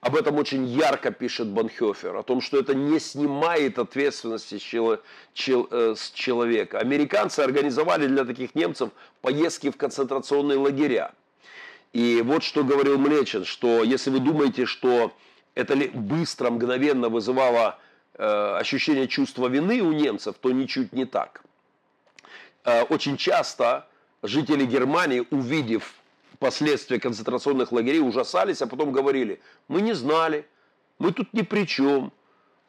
Об 0.00 0.14
этом 0.14 0.36
очень 0.36 0.66
ярко 0.66 1.10
пишет 1.10 1.48
Банхёфер, 1.48 2.14
о 2.14 2.22
том, 2.22 2.40
что 2.40 2.58
это 2.58 2.74
не 2.74 3.00
снимает 3.00 3.78
ответственности 3.78 4.58
с 4.58 4.72
э, 4.72 5.94
человека. 6.14 6.78
Американцы 6.78 7.40
организовали 7.40 8.06
для 8.06 8.24
таких 8.24 8.54
немцев 8.54 8.90
поездки 9.20 9.70
в 9.70 9.76
концентрационные 9.76 10.58
лагеря. 10.58 11.12
И 11.92 12.22
вот 12.22 12.44
что 12.44 12.62
говорил 12.62 12.98
Млечин, 12.98 13.44
что 13.44 13.82
если 13.82 14.10
вы 14.10 14.20
думаете, 14.20 14.66
что 14.66 15.12
это 15.54 15.74
быстро, 15.94 16.50
мгновенно 16.50 17.08
вызывало 17.08 17.78
э, 18.14 18.56
ощущение 18.60 19.08
чувства 19.08 19.48
вины 19.48 19.80
у 19.80 19.92
немцев, 19.92 20.36
то 20.40 20.52
ничуть 20.52 20.92
не 20.92 21.06
так. 21.06 21.42
Э, 22.66 22.82
очень 22.82 23.16
часто 23.16 23.86
жители 24.24 24.66
Германии, 24.66 25.24
увидев 25.30 25.94
последствия 26.40 26.98
концентрационных 26.98 27.70
лагерей 27.70 28.00
ужасались, 28.00 28.60
а 28.60 28.66
потом 28.66 28.90
говорили, 28.90 29.40
мы 29.68 29.80
не 29.80 29.94
знали, 29.94 30.46
мы 30.98 31.12
тут 31.12 31.32
ни 31.32 31.42
при 31.42 31.64
чем. 31.64 32.12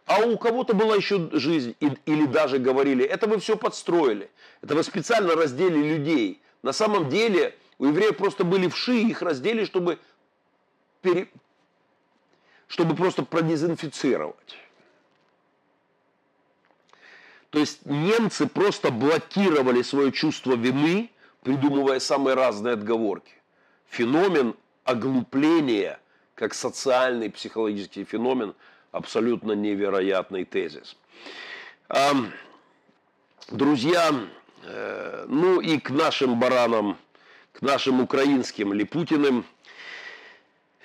А 0.05 0.19
у 0.19 0.37
кого-то 0.37 0.75
была 0.75 0.95
еще 0.95 1.29
жизнь, 1.33 1.75
или 1.79 2.25
даже 2.27 2.59
говорили, 2.59 3.03
это 3.03 3.27
вы 3.27 3.39
все 3.39 3.57
подстроили, 3.57 4.29
это 4.61 4.75
вы 4.75 4.83
специально 4.83 5.35
раздели 5.35 5.95
людей. 5.95 6.41
На 6.61 6.73
самом 6.73 7.09
деле 7.09 7.57
у 7.79 7.87
евреев 7.87 8.15
просто 8.17 8.43
были 8.43 8.67
вши, 8.67 8.99
их 8.99 9.23
раздели, 9.23 9.65
чтобы, 9.65 9.97
пере... 11.01 11.27
чтобы 12.67 12.95
просто 12.95 13.23
продезинфицировать. 13.23 14.57
То 17.57 17.61
есть 17.61 17.87
немцы 17.87 18.45
просто 18.45 18.91
блокировали 18.91 19.81
свое 19.81 20.11
чувство 20.11 20.53
вины, 20.53 21.09
придумывая 21.41 21.99
самые 21.99 22.35
разные 22.35 22.75
отговорки 22.75 23.33
феномен 23.89 24.53
оглупления 24.83 25.99
как 26.35 26.53
социальный 26.53 27.31
психологический 27.31 28.03
феномен 28.03 28.53
абсолютно 28.91 29.53
невероятный 29.53 30.45
тезис. 30.45 30.97
Друзья, 33.49 34.13
э, 34.61 35.25
ну 35.27 35.59
и 35.59 35.79
к 35.79 35.89
нашим 35.89 36.39
баранам, 36.39 36.95
к 37.53 37.63
нашим 37.63 38.01
украинским 38.01 38.71
Липутиным 38.71 39.45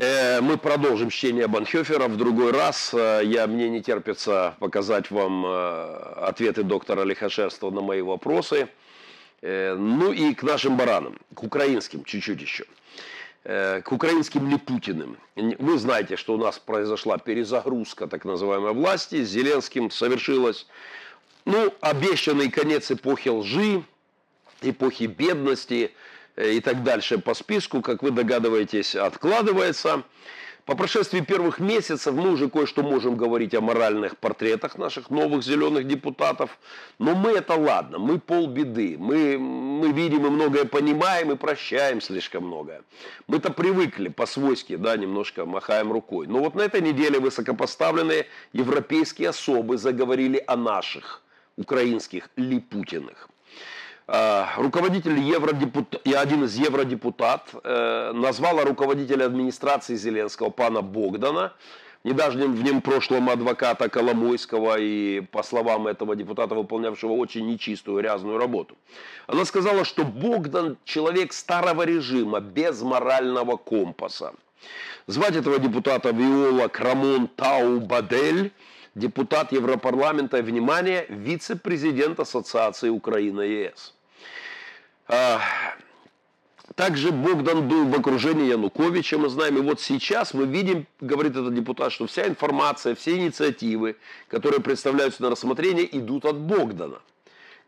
мы 0.02 0.58
продолжим 0.58 1.10
чтение 1.10 1.46
Банхёфера 1.46 2.08
в 2.08 2.16
другой 2.16 2.50
раз. 2.50 2.92
Э, 2.92 3.20
я, 3.24 3.46
мне 3.46 3.68
не 3.68 3.82
терпится 3.82 4.56
показать 4.58 5.10
вам 5.10 5.46
ответы 5.46 6.62
доктора 6.62 7.04
Лихошерства 7.04 7.70
на 7.70 7.80
мои 7.80 8.02
вопросы. 8.02 8.68
Ну 9.42 10.12
и 10.12 10.34
к 10.34 10.42
нашим 10.44 10.76
баранам, 10.76 11.18
к 11.34 11.42
украинским 11.42 12.04
чуть-чуть 12.04 12.40
еще. 12.40 12.64
Э, 13.44 13.80
к 13.82 13.90
украинским 13.90 14.48
Липутиным. 14.48 15.16
Вы 15.34 15.76
знаете, 15.76 16.16
что 16.16 16.34
у 16.34 16.36
нас 16.36 16.60
произошла 16.60 17.18
перезагрузка 17.18 18.06
так 18.06 18.24
называемой 18.24 18.72
власти. 18.72 19.24
С 19.24 19.30
Зеленским 19.30 19.90
совершилась 19.90 20.68
ну, 21.44 21.74
обещанный 21.80 22.50
конец 22.50 22.92
эпохи 22.92 23.30
лжи, 23.30 23.82
эпохи 24.60 25.04
бедности 25.04 25.90
э, 25.90 26.11
и 26.36 26.60
так 26.60 26.82
дальше 26.82 27.18
по 27.18 27.34
списку, 27.34 27.82
как 27.82 28.02
вы 28.02 28.10
догадываетесь, 28.10 28.96
откладывается. 28.96 30.04
По 30.64 30.76
прошествии 30.76 31.20
первых 31.20 31.58
месяцев 31.58 32.14
мы 32.14 32.30
уже 32.30 32.48
кое-что 32.48 32.84
можем 32.84 33.16
говорить 33.16 33.52
о 33.52 33.60
моральных 33.60 34.16
портретах 34.16 34.78
наших 34.78 35.10
новых 35.10 35.42
зеленых 35.42 35.88
депутатов. 35.88 36.56
Но 37.00 37.16
мы 37.16 37.32
это 37.32 37.54
ладно, 37.54 37.98
мы 37.98 38.20
полбеды. 38.20 38.96
Мы, 38.96 39.38
мы 39.38 39.90
видим 39.90 40.24
и 40.24 40.30
многое 40.30 40.64
понимаем 40.64 41.32
и 41.32 41.36
прощаем 41.36 42.00
слишком 42.00 42.46
многое. 42.46 42.82
Мы-то 43.26 43.52
привыкли 43.52 44.08
по-свойски, 44.08 44.76
да, 44.76 44.96
немножко 44.96 45.46
махаем 45.46 45.90
рукой. 45.90 46.28
Но 46.28 46.38
вот 46.38 46.54
на 46.54 46.62
этой 46.62 46.80
неделе 46.80 47.18
высокопоставленные 47.18 48.26
европейские 48.52 49.30
особы 49.30 49.78
заговорили 49.78 50.44
о 50.46 50.56
наших 50.56 51.22
украинских 51.56 52.30
Липутиных. 52.36 53.28
Э, 54.08 54.44
руководитель 54.56 55.18
евродепут... 55.18 56.00
и 56.04 56.12
один 56.12 56.44
из 56.44 56.56
евродепутат 56.56 57.50
э, 57.62 58.12
назвала 58.14 58.64
руководителя 58.64 59.26
администрации 59.26 59.94
Зеленского 59.94 60.50
пана 60.50 60.82
Богдана, 60.82 61.52
недавнем 62.02 62.54
в 62.54 62.62
нем 62.62 62.82
прошлом 62.82 63.30
адвоката 63.30 63.88
Коломойского 63.88 64.76
и, 64.78 65.20
по 65.20 65.42
словам 65.42 65.86
этого 65.86 66.16
депутата, 66.16 66.54
выполнявшего 66.54 67.12
очень 67.12 67.46
нечистую, 67.46 67.98
грязную 67.98 68.38
работу. 68.38 68.76
Она 69.28 69.44
сказала, 69.44 69.84
что 69.84 70.04
Богдан 70.04 70.78
человек 70.84 71.32
старого 71.32 71.82
режима, 71.82 72.40
без 72.40 72.82
морального 72.82 73.56
компаса. 73.56 74.32
Звать 75.06 75.36
этого 75.36 75.58
депутата 75.58 76.10
Виола 76.10 76.68
Крамон 76.68 77.28
Тау 77.28 77.80
Бадель, 77.80 78.52
депутат 78.94 79.52
Европарламента, 79.52 80.42
внимание, 80.42 81.06
вице-президент 81.08 82.20
Ассоциации 82.20 82.88
Украина-ЕС. 82.88 83.94
А, 85.08 85.40
также 86.74 87.10
Богдан 87.10 87.68
был 87.68 87.86
в 87.86 87.94
окружении 87.94 88.48
Януковича, 88.48 89.18
мы 89.18 89.28
знаем. 89.28 89.58
И 89.58 89.60
вот 89.60 89.80
сейчас 89.80 90.34
мы 90.34 90.46
видим, 90.46 90.86
говорит 91.00 91.32
этот 91.32 91.54
депутат, 91.54 91.92
что 91.92 92.06
вся 92.06 92.26
информация, 92.26 92.94
все 92.94 93.16
инициативы, 93.16 93.96
которые 94.28 94.60
представляются 94.60 95.22
на 95.22 95.30
рассмотрение, 95.30 95.86
идут 95.96 96.24
от 96.24 96.36
Богдана. 96.36 97.00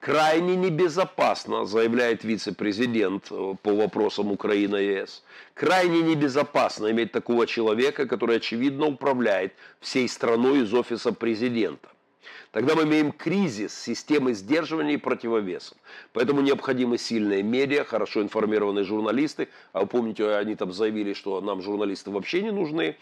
Крайне 0.05 0.55
небезопасно, 0.55 1.65
заявляет 1.65 2.25
вице-президент 2.25 3.29
э, 3.31 3.55
по 3.63 3.73
вопросам 3.75 4.33
Украины 4.33 4.77
и 4.77 5.01
ЕС. 5.01 5.25
Крайне 5.55 6.03
небезопасно 6.03 6.91
иметь 6.91 7.11
такого 7.11 7.47
человека, 7.47 8.07
который 8.07 8.37
очевидно 8.37 8.85
управляет 8.85 9.55
всей 9.81 10.07
страной 10.11 10.65
из 10.65 10.75
офиса 10.75 11.13
президента. 11.13 11.89
Тогда 12.53 12.75
мы 12.75 12.83
имеем 12.83 13.13
кризис 13.13 13.73
системы 13.81 14.35
сдерживания 14.35 14.93
и 14.93 14.99
противовесов. 14.99 15.79
Поэтому 16.13 16.43
необходимы 16.43 16.99
сильные 16.99 17.43
медиа, 17.43 17.85
хорошо 17.85 18.21
информированные 18.21 18.85
журналисты. 18.85 19.49
А 19.73 19.81
вы 19.81 19.87
помните, 19.87 20.35
они 20.35 20.55
там 20.55 20.71
заявили, 20.71 21.15
что 21.15 21.41
нам 21.41 21.63
журналисты 21.63 22.11
вообще 22.11 22.43
не 22.43 22.51
нужны. 22.51 22.97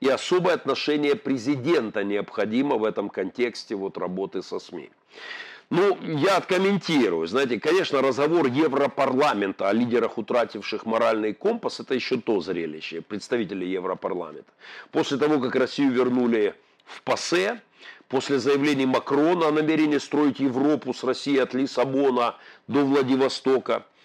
И 0.00 0.08
особое 0.08 0.54
отношение 0.54 1.16
президента 1.16 2.02
необходимо 2.02 2.76
в 2.76 2.84
этом 2.84 3.10
контексте 3.10 3.74
вот 3.74 3.98
работы 3.98 4.42
со 4.42 4.58
СМИ. 4.58 4.88
Ну, 5.68 5.98
я 6.02 6.36
откомментирую. 6.36 7.26
Знаете, 7.26 7.58
конечно, 7.58 8.00
разговор 8.00 8.46
Европарламента 8.46 9.68
о 9.68 9.72
лидерах, 9.72 10.16
утративших 10.16 10.86
моральный 10.86 11.34
компас, 11.34 11.80
это 11.80 11.94
еще 11.94 12.18
то 12.18 12.40
зрелище, 12.40 13.00
представители 13.00 13.64
Европарламента. 13.64 14.52
После 14.92 15.18
того, 15.18 15.40
как 15.40 15.56
Россию 15.56 15.90
вернули 15.90 16.54
в 16.84 17.02
ПАСЕ, 17.02 17.60
после 18.08 18.38
заявлений 18.38 18.86
Макрона 18.86 19.48
о 19.48 19.52
намерении 19.52 19.98
строить 19.98 20.38
Европу 20.38 20.94
с 20.94 21.02
Россией 21.02 21.38
от 21.38 21.52
Лиссабона 21.54 22.36
до 22.68 22.84
Владивостока– 22.84 23.84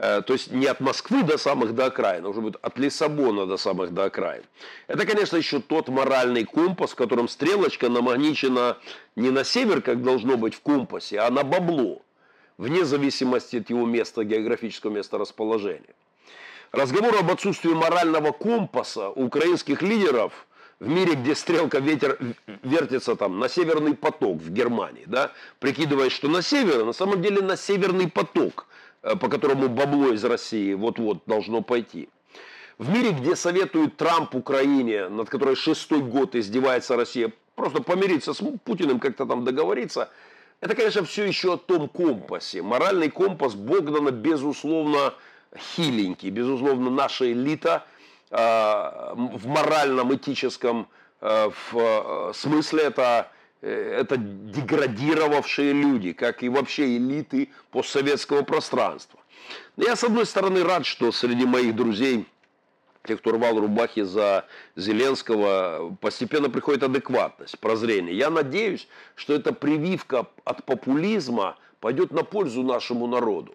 то 0.00 0.32
есть 0.32 0.50
не 0.50 0.64
от 0.64 0.80
Москвы 0.80 1.22
до 1.22 1.36
самых 1.36 1.74
до 1.74 1.86
окраин, 1.86 2.24
а 2.24 2.30
уже 2.30 2.40
будет 2.40 2.56
от 2.62 2.78
Лиссабона 2.78 3.44
до 3.44 3.58
самых 3.58 3.92
до 3.92 4.04
окраин. 4.04 4.42
Это, 4.86 5.04
конечно, 5.04 5.36
еще 5.36 5.60
тот 5.60 5.88
моральный 5.88 6.44
компас, 6.44 6.92
в 6.92 6.94
котором 6.94 7.28
стрелочка 7.28 7.90
намагничена 7.90 8.78
не 9.14 9.30
на 9.30 9.44
север, 9.44 9.82
как 9.82 10.02
должно 10.02 10.38
быть 10.38 10.54
в 10.54 10.62
компасе, 10.62 11.18
а 11.18 11.30
на 11.30 11.42
бабло, 11.42 12.00
вне 12.56 12.86
зависимости 12.86 13.58
от 13.58 13.68
его 13.68 13.84
места, 13.84 14.24
географического 14.24 14.90
места 14.90 15.18
расположения. 15.18 15.94
Разговор 16.72 17.18
об 17.18 17.30
отсутствии 17.30 17.72
морального 17.72 18.32
компаса 18.32 19.10
у 19.10 19.26
украинских 19.26 19.82
лидеров 19.82 20.32
в 20.78 20.88
мире, 20.88 21.12
где 21.12 21.34
стрелка 21.34 21.78
ветер 21.78 22.18
вертится 22.62 23.16
там 23.16 23.38
на 23.38 23.50
северный 23.50 23.94
поток 23.94 24.38
в 24.40 24.50
Германии, 24.50 25.04
да, 25.04 25.32
прикидываясь, 25.58 26.12
что 26.12 26.28
на 26.28 26.40
север, 26.40 26.86
на 26.86 26.94
самом 26.94 27.20
деле 27.20 27.42
на 27.42 27.58
северный 27.58 28.08
поток– 28.08 28.66
Э, 28.89 28.89
по 29.02 29.28
которому 29.28 29.68
бабло 29.68 30.12
из 30.12 30.24
России 30.24 30.74
вот-вот 30.74 31.22
должно 31.26 31.62
пойти. 31.62 32.08
В 32.78 32.90
мире, 32.90 33.10
где 33.10 33.36
советуют 33.36 33.96
Трамп 33.96 34.34
Украине, 34.34 35.08
над 35.08 35.28
которой 35.28 35.54
шестой 35.54 36.00
год 36.00 36.34
издевается 36.34 36.96
Россия, 36.96 37.32
просто 37.54 37.82
помириться 37.82 38.32
с 38.32 38.42
Путиным, 38.64 39.00
как-то 39.00 39.26
там 39.26 39.44
договориться, 39.44 40.08
это, 40.60 40.74
конечно, 40.74 41.04
все 41.04 41.24
еще 41.24 41.54
о 41.54 41.56
том 41.56 41.88
компасе. 41.88 42.62
Моральный 42.62 43.10
компас 43.10 43.54
Богдана, 43.54 44.10
безусловно, 44.10 45.14
хиленький. 45.56 46.30
Безусловно, 46.30 46.90
наша 46.90 47.30
элита 47.30 47.84
э, 48.30 48.36
в 48.36 49.46
моральном, 49.46 50.14
этическом 50.14 50.88
э, 51.20 51.50
в, 51.50 51.76
э, 51.76 52.32
смысле 52.34 52.84
это 52.84 53.30
Э, 53.30 53.39
это 53.66 54.16
деградировавшие 54.16 55.72
люди, 55.72 56.12
как 56.12 56.42
и 56.42 56.48
вообще 56.48 56.96
элиты 56.96 57.50
постсоветского 57.70 58.42
пространства. 58.42 59.20
Я, 59.76 59.96
с 59.96 60.04
одной 60.04 60.26
стороны, 60.26 60.62
рад, 60.62 60.86
что 60.86 61.12
среди 61.12 61.44
моих 61.44 61.74
друзей, 61.74 62.26
тех, 63.04 63.20
кто 63.20 63.32
рвал 63.32 63.58
рубахи 63.58 64.02
за 64.02 64.46
Зеленского, 64.76 65.96
постепенно 66.00 66.50
приходит 66.50 66.82
адекватность, 66.82 67.58
прозрение. 67.58 68.16
Я 68.16 68.30
надеюсь, 68.30 68.88
что 69.14 69.34
эта 69.34 69.52
прививка 69.52 70.26
от 70.44 70.64
популизма 70.64 71.56
пойдет 71.80 72.12
на 72.12 72.24
пользу 72.24 72.62
нашему 72.62 73.06
народу. 73.06 73.54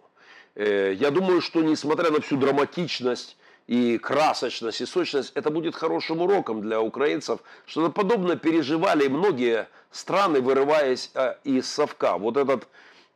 Э, 0.55 0.93
я 0.97 1.11
думаю, 1.11 1.41
что 1.41 1.61
несмотря 1.61 2.09
на 2.11 2.21
всю 2.21 2.37
драматичность 2.37 3.37
и 3.67 3.97
красочность, 3.97 4.81
и 4.81 4.85
сочность, 4.85 5.31
это 5.33 5.49
будет 5.49 5.75
хорошим 5.75 6.21
уроком 6.21 6.61
для 6.61 6.81
украинцев. 6.81 7.39
Что-то 7.65 7.91
подобное 7.91 8.35
переживали 8.35 9.07
многие 9.07 9.67
страны, 9.91 10.41
вырываясь 10.41 11.09
э, 11.15 11.35
из 11.43 11.67
совка. 11.67 12.17
Вот 12.17 12.37
этот 12.37 12.67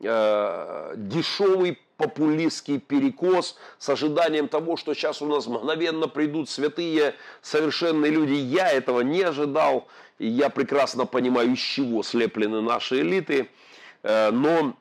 э, 0.01 0.93
дешевый 0.97 1.79
популистский 1.97 2.79
перекос 2.79 3.57
с 3.77 3.89
ожиданием 3.89 4.47
того, 4.47 4.77
что 4.77 4.93
сейчас 4.93 5.21
у 5.21 5.27
нас 5.27 5.45
мгновенно 5.45 6.07
придут 6.07 6.49
святые, 6.49 7.13
совершенные 7.41 8.11
люди. 8.11 8.33
Я 8.33 8.71
этого 8.71 9.01
не 9.01 9.21
ожидал. 9.21 9.87
И 10.17 10.27
я 10.27 10.49
прекрасно 10.49 11.05
понимаю, 11.05 11.53
из 11.53 11.59
чего 11.59 12.01
слеплены 12.01 12.61
наши 12.61 13.01
элиты. 13.01 13.49
Э, 14.01 14.31
но, 14.31 14.75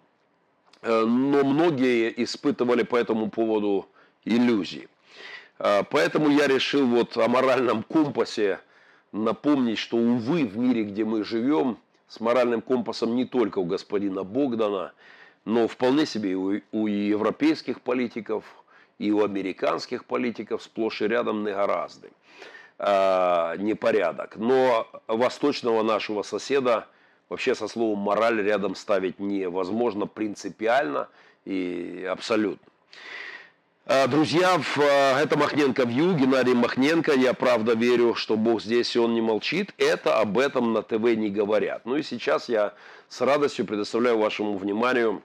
э, 0.80 1.04
но 1.04 1.44
многие 1.44 2.10
испытывали 2.22 2.84
по 2.84 2.96
этому 2.96 3.28
поводу 3.28 3.86
иллюзии. 4.24 4.88
А, 5.58 5.82
поэтому 5.82 6.30
я 6.30 6.46
решил 6.46 6.86
вот 6.86 7.16
о 7.16 7.28
моральном 7.28 7.82
компасе 7.82 8.60
напомнить, 9.12 9.78
что, 9.78 9.96
увы, 9.96 10.44
в 10.46 10.56
мире, 10.56 10.84
где 10.84 11.04
мы 11.04 11.24
живем, 11.24 11.78
с 12.08 12.20
моральным 12.20 12.62
компасом 12.62 13.16
не 13.16 13.24
только 13.24 13.58
у 13.58 13.64
господина 13.64 14.24
Богдана, 14.24 14.92
но 15.44 15.68
вполне 15.68 16.06
себе 16.06 16.32
и 16.32 16.34
у, 16.34 16.60
у 16.72 16.86
европейских 16.86 17.80
политиков, 17.80 18.44
и 18.98 19.10
у 19.10 19.24
американских 19.24 20.04
политиков 20.04 20.62
сплошь 20.62 21.02
и 21.02 21.08
рядом 21.08 21.44
негораздый 21.44 22.10
э, 22.78 23.54
непорядок. 23.58 24.36
Но 24.36 24.88
восточного 25.06 25.82
нашего 25.82 26.22
соседа 26.22 26.86
вообще 27.28 27.54
со 27.54 27.68
словом 27.68 27.98
мораль 27.98 28.42
рядом 28.42 28.74
ставить 28.74 29.18
невозможно 29.18 30.06
принципиально 30.06 31.08
и 31.44 32.06
абсолютно. 32.10 32.66
Э, 33.90 34.06
друзья, 34.06 34.60
э, 34.76 35.22
это 35.22 35.38
Махненко 35.38 35.84
Вью, 35.84 36.14
Геннадий 36.14 36.52
Махненко. 36.52 37.14
Я 37.14 37.32
правда 37.32 37.72
верю, 37.72 38.14
что 38.14 38.36
Бог 38.36 38.60
здесь, 38.60 38.94
и 38.94 38.98
Он 38.98 39.14
не 39.14 39.22
молчит. 39.22 39.72
Это 39.78 40.20
об 40.20 40.36
этом 40.36 40.74
на 40.74 40.82
ТВ 40.82 41.16
не 41.16 41.30
говорят. 41.30 41.86
Ну 41.86 41.96
и 41.96 42.02
сейчас 42.02 42.50
я 42.50 42.74
с 43.08 43.22
радостью 43.22 43.64
предоставляю 43.64 44.18
вашему 44.18 44.58
вниманию 44.58 45.22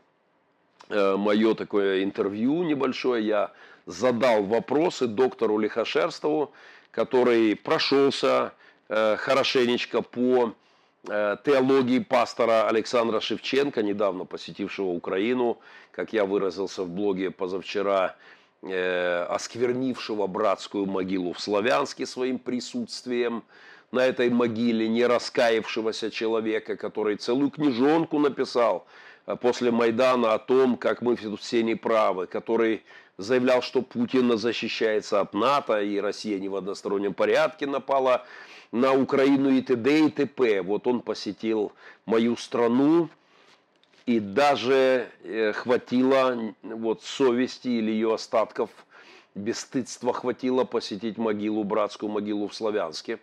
э, 0.88 1.17
мое 1.17 1.56
такое 1.56 2.06
интервью 2.06 2.63
небольшое. 2.63 3.28
Я 3.28 3.52
задал 3.86 4.43
вопросы 4.43 5.08
доктору 5.08 5.58
Лихошерстову, 5.58 6.54
который 6.91 7.58
прошелся 7.58 8.54
хорошенечко 8.88 10.02
по 10.02 10.54
теологии 11.06 11.99
пастора 11.99 12.67
Александра 12.69 13.19
Шевченко, 13.19 13.82
недавно 13.82 14.24
посетившего 14.24 14.88
Украину, 14.88 15.57
как 15.91 16.14
я 16.14 16.24
выразился 16.24 16.84
в 16.84 16.89
блоге 16.89 17.32
позавчера, 17.32 18.16
э, 18.64 19.26
осквернившего 19.30 20.28
братскую 20.28 20.86
могилу 20.86 21.34
в 21.34 21.39
Славянске 21.39 22.05
своим 22.05 22.39
присутствием, 22.39 23.43
на 23.91 24.05
этой 24.05 24.30
могиле 24.32 24.88
не 24.88 25.05
раскаявшегося 25.05 26.09
человека, 26.09 26.76
который 26.76 27.16
целую 27.16 27.51
книжонку 27.51 28.18
написал 28.18 28.88
после 29.39 29.70
Майдана 29.70 30.34
о 30.34 30.39
том, 30.39 30.78
как 30.78 31.01
мы 31.01 31.16
все 31.38 31.61
неправы, 31.61 32.26
который 32.26 32.82
заявлял, 33.18 33.61
что 33.61 33.82
Путин 33.82 34.38
защищается 34.38 35.22
от 35.22 35.34
НАТО, 35.34 35.82
и 35.82 35.99
Россия 35.99 36.39
не 36.39 36.49
в 36.49 36.55
одностороннем 36.55 37.14
порядке 37.14 37.68
напала 37.68 38.26
на 38.72 38.93
Украину 38.93 39.51
и 39.51 39.61
т.д. 39.61 40.07
и 40.07 40.09
т.п. 40.09 40.61
Вот 40.61 40.88
он 40.88 41.01
посетил 41.01 41.72
мою 42.05 42.36
страну, 42.36 43.09
и 44.06 44.20
даже 44.20 45.10
э, 45.24 45.54
хватило 45.54 46.54
вот 46.62 47.04
совести 47.04 47.68
или 47.70 47.91
ее 47.91 48.14
остатков 48.14 48.70
бесстыдства 49.36 50.14
хватило 50.14 50.64
посетить 50.64 51.18
могилу, 51.18 51.64
братскую 51.64 52.12
могилу 52.12 52.47
в 52.47 52.54
Славянске. 52.54 53.20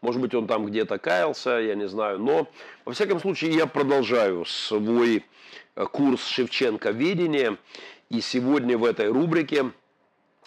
Может 0.00 0.20
быть, 0.20 0.34
он 0.34 0.46
там 0.46 0.66
где-то 0.66 0.98
каялся, 0.98 1.58
я 1.58 1.74
не 1.74 1.88
знаю. 1.88 2.18
Но, 2.18 2.48
во 2.84 2.92
всяком 2.92 3.20
случае, 3.20 3.52
я 3.52 3.66
продолжаю 3.66 4.44
свой 4.44 5.24
э, 5.76 5.86
курс 5.86 6.26
Шевченко 6.26 6.90
видения. 6.90 7.56
И 8.10 8.20
сегодня 8.20 8.76
в 8.76 8.84
этой 8.84 9.08
рубрике 9.08 9.70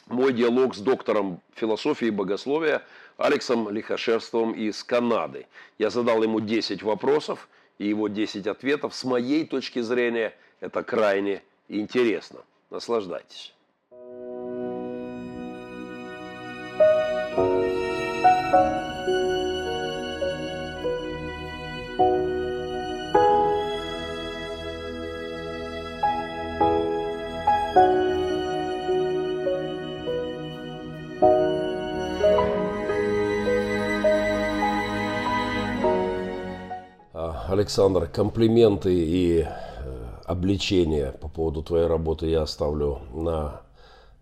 мой 0.05 0.33
диалог 0.33 0.75
с 0.75 0.79
доктором 0.79 1.41
философии 1.55 2.07
и 2.07 2.11
богословия 2.11 2.83
Алексом 3.17 3.69
Лихошерством 3.69 4.53
из 4.53 4.83
Канады. 4.83 5.47
Я 5.79 5.89
задал 5.89 6.21
ему 6.23 6.39
10 6.39 6.83
вопросов 6.83 7.49
и 7.77 7.87
его 7.87 8.07
10 8.07 8.47
ответов. 8.47 8.95
С 8.95 9.03
моей 9.03 9.45
точки 9.45 9.79
зрения 9.79 10.33
это 10.59 10.83
крайне 10.83 11.43
интересно. 11.67 12.43
Наслаждайтесь. 12.69 13.53
Александр, 37.67 38.07
комплименты 38.07 38.95
и 38.95 39.41
э, 39.41 39.45
обличения 40.23 41.11
по 41.11 41.27
поводу 41.27 41.61
твоей 41.61 41.85
работы 41.85 42.27
я 42.27 42.43
оставлю 42.43 43.01
на 43.13 43.59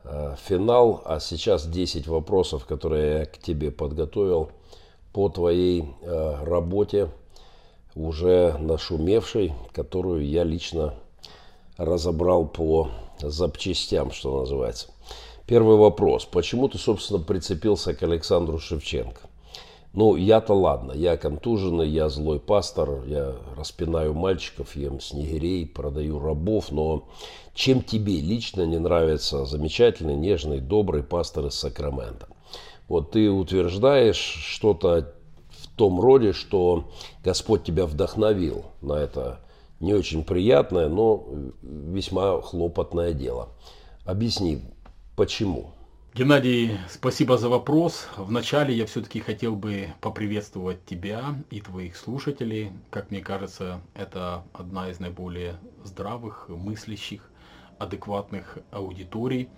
э, 0.03 0.35
финал. 0.43 1.03
А 1.05 1.19
сейчас 1.19 1.67
10 1.67 2.07
вопросов, 2.07 2.65
которые 2.65 3.19
я 3.19 3.25
к 3.27 3.37
тебе 3.37 3.69
подготовил 3.69 4.49
по 5.13 5.29
твоей 5.29 5.93
э, 6.01 6.43
работе, 6.43 7.11
уже 7.93 8.57
нашумевшей, 8.57 9.53
которую 9.73 10.27
я 10.27 10.43
лично 10.43 10.95
разобрал 11.77 12.47
по 12.47 12.89
запчастям, 13.21 14.11
что 14.11 14.39
называется. 14.39 14.87
Первый 15.45 15.77
вопрос. 15.77 16.25
Почему 16.25 16.67
ты, 16.67 16.79
собственно, 16.79 17.19
прицепился 17.19 17.93
к 17.93 18.01
Александру 18.01 18.57
Шевченко? 18.57 19.21
Ну, 19.95 20.17
я-то 20.17 20.53
ладно, 20.53 20.91
я 20.91 21.15
контуженный, 21.15 21.87
я 21.87 22.09
злой 22.09 22.37
пастор, 22.37 23.05
я 23.05 23.33
распинаю 23.55 24.13
мальчиков, 24.13 24.75
ем 24.75 24.99
снегирей, 24.99 25.65
продаю 25.65 26.19
рабов, 26.19 26.69
но 26.69 27.07
чем 27.53 27.81
тебе 27.81 28.19
лично 28.19 28.63
не 28.63 28.77
нравится 28.77 29.45
замечательный, 29.45 30.17
нежный, 30.17 30.59
добрый 30.59 31.01
пастор 31.01 31.45
из 31.45 31.53
Сакрамента? 31.53 32.27
Вот 32.89 33.11
ты 33.11 33.31
утверждаешь 33.31 34.17
что-то 34.17 35.13
в 35.49 35.67
том 35.77 36.01
роде, 36.01 36.33
что 36.33 36.89
Господь 37.23 37.63
тебя 37.63 37.85
вдохновил 37.85 38.65
на 38.81 38.95
это 38.95 39.39
не 39.79 39.93
очень 39.93 40.25
приятное, 40.25 40.89
но 40.89 41.25
весьма 41.61 42.41
хлопотное 42.41 43.13
дело. 43.13 43.47
Объясни, 44.03 44.59
почему? 45.15 45.74
Геннадий, 46.17 46.77
спасибо 46.89 47.37
за 47.37 47.49
вопрос. 47.49 48.07
Вначале 48.15 48.73
я 48.73 48.85
все-таки 48.85 49.19
хотел 49.19 49.57
бы 49.57 49.89
поприветствовать 49.99 50.85
тебя 50.85 51.35
и 51.49 51.59
твоих 51.59 51.97
слушателей. 51.97 52.71
Как 52.89 53.11
мне 53.11 53.19
кажется, 53.19 53.81
это 53.95 54.45
одна 54.53 54.89
из 54.89 55.01
наиболее 55.01 55.57
здравых, 55.83 56.47
мыслящих, 56.47 57.29
адекватных 57.79 58.59
аудиторий. 58.71 59.49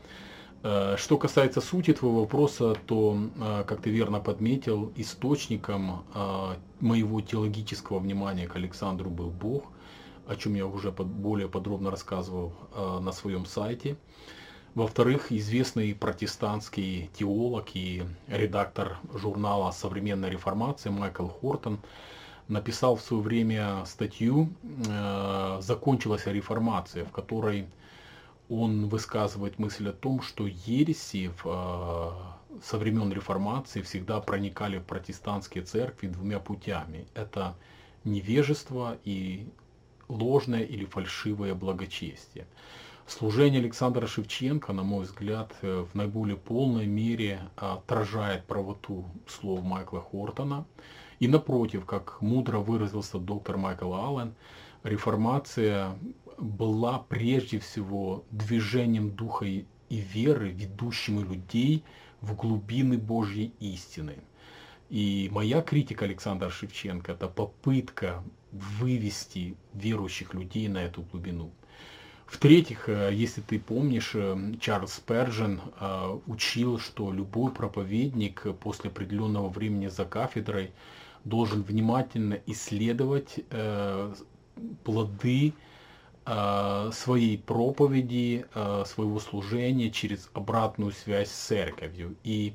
Э, 0.63 0.95
что 0.97 1.19
касается 1.19 1.61
сути 1.61 1.93
твоего 1.93 2.21
вопроса, 2.21 2.75
то, 2.87 3.15
э, 3.15 3.63
как 3.67 3.83
ты 3.83 3.91
верно 3.91 4.19
подметил, 4.19 4.91
источником 4.95 6.05
э, 6.15 6.55
моего 6.79 7.21
теологического 7.21 7.99
внимания 7.99 8.47
к 8.47 8.55
Александру 8.55 9.11
был 9.11 9.29
Бог, 9.29 9.65
о 10.25 10.35
чем 10.35 10.55
я 10.55 10.65
уже 10.65 10.89
более 10.89 11.49
подробно 11.49 11.91
рассказывал 11.91 12.53
на 12.99 13.11
своем 13.11 13.45
сайте. 13.45 13.95
Во-вторых, 14.77 15.31
известный 15.31 15.95
протестантский 15.95 17.09
теолог 17.17 17.69
и 17.73 18.03
редактор 18.27 18.99
журнала 19.11 19.71
«Современная 19.71 20.29
реформация» 20.29 20.91
Майкл 20.91 21.25
Хортон 21.25 21.79
написал 22.47 22.95
в 22.95 23.01
свое 23.01 23.23
время 23.23 23.83
статью 23.85 24.53
э, 24.87 25.57
«Закончилась 25.61 26.27
реформация», 26.27 27.05
в 27.05 27.11
которой 27.11 27.65
он 28.49 28.87
высказывает 28.87 29.57
мысль 29.57 29.89
о 29.89 29.93
том, 29.93 30.21
что 30.21 30.45
ереси 30.45 31.31
в, 31.41 31.47
э, 32.59 32.59
со 32.61 32.77
времен 32.77 33.11
реформации 33.11 33.81
всегда 33.81 34.21
проникали 34.21 34.77
в 34.77 34.83
протестантские 34.83 35.63
церкви 35.63 36.05
двумя 36.05 36.37
путями. 36.37 37.07
Это 37.15 37.55
невежество 38.03 38.99
и 39.05 39.49
ложное 40.07 40.61
или 40.61 40.85
фальшивое 40.85 41.55
благочестие. 41.55 42.45
Служение 43.07 43.61
Александра 43.61 44.05
Шевченко, 44.05 44.73
на 44.73 44.83
мой 44.83 45.05
взгляд, 45.05 45.55
э, 45.61 45.85
в 45.89 45.95
наиболее 45.95 46.35
полной 46.35 46.87
мере 46.87 47.39
отражает 47.55 48.43
правоту 48.43 49.05
слов 49.25 49.63
Майкла 49.63 50.01
Хортона. 50.01 50.65
И 51.19 51.29
напротив, 51.29 51.85
как 51.85 52.21
мудро 52.21 52.57
выразился 52.57 53.17
доктор 53.17 53.55
Майкл 53.55 53.93
Аллен, 53.93 54.35
реформация 54.83 55.97
была 56.37 56.99
прежде 56.99 57.59
всего 57.59 58.25
движением 58.29 59.11
духа 59.11 59.45
и 59.45 59.65
веры, 59.89 60.49
ведущим 60.49 61.23
людей 61.23 61.85
в 62.19 62.35
глубины 62.35 62.97
Божьей 62.97 63.53
истины. 63.61 64.17
И 64.89 65.29
моя 65.31 65.61
критика 65.61 66.03
Александра 66.03 66.49
Шевченко– 66.49 67.11
это 67.13 67.29
попытка 67.29 68.21
вывести 68.51 69.55
верующих 69.73 70.33
людей 70.33 70.67
на 70.67 70.79
эту 70.79 71.03
глубину. 71.03 71.51
В-третьих, 72.27 72.89
э, 72.89 73.09
если 73.13 73.39
ты 73.39 73.57
помнишь, 73.57 74.11
э, 74.13 74.37
Чарльз 74.59 74.99
Перджин 74.99 75.61
э, 75.79 76.19
учил, 76.27 76.77
что 76.77 77.13
любой 77.13 77.53
проповедник 77.53 78.45
после 78.59 78.89
определенного 78.89 79.47
времени 79.47 79.87
за 79.87 80.03
кафедрой 80.03 80.71
должен 81.23 81.63
внимательно 81.63 82.39
исследовать 82.45 83.39
плоды 84.85 85.53
своей 86.23 87.37
проповеди, 87.37 88.45
своего 88.85 89.19
служения 89.19 89.91
через 89.91 90.29
обратную 90.33 90.93
связь 90.93 91.29
с 91.29 91.47
церковью. 91.47 92.15
И 92.23 92.53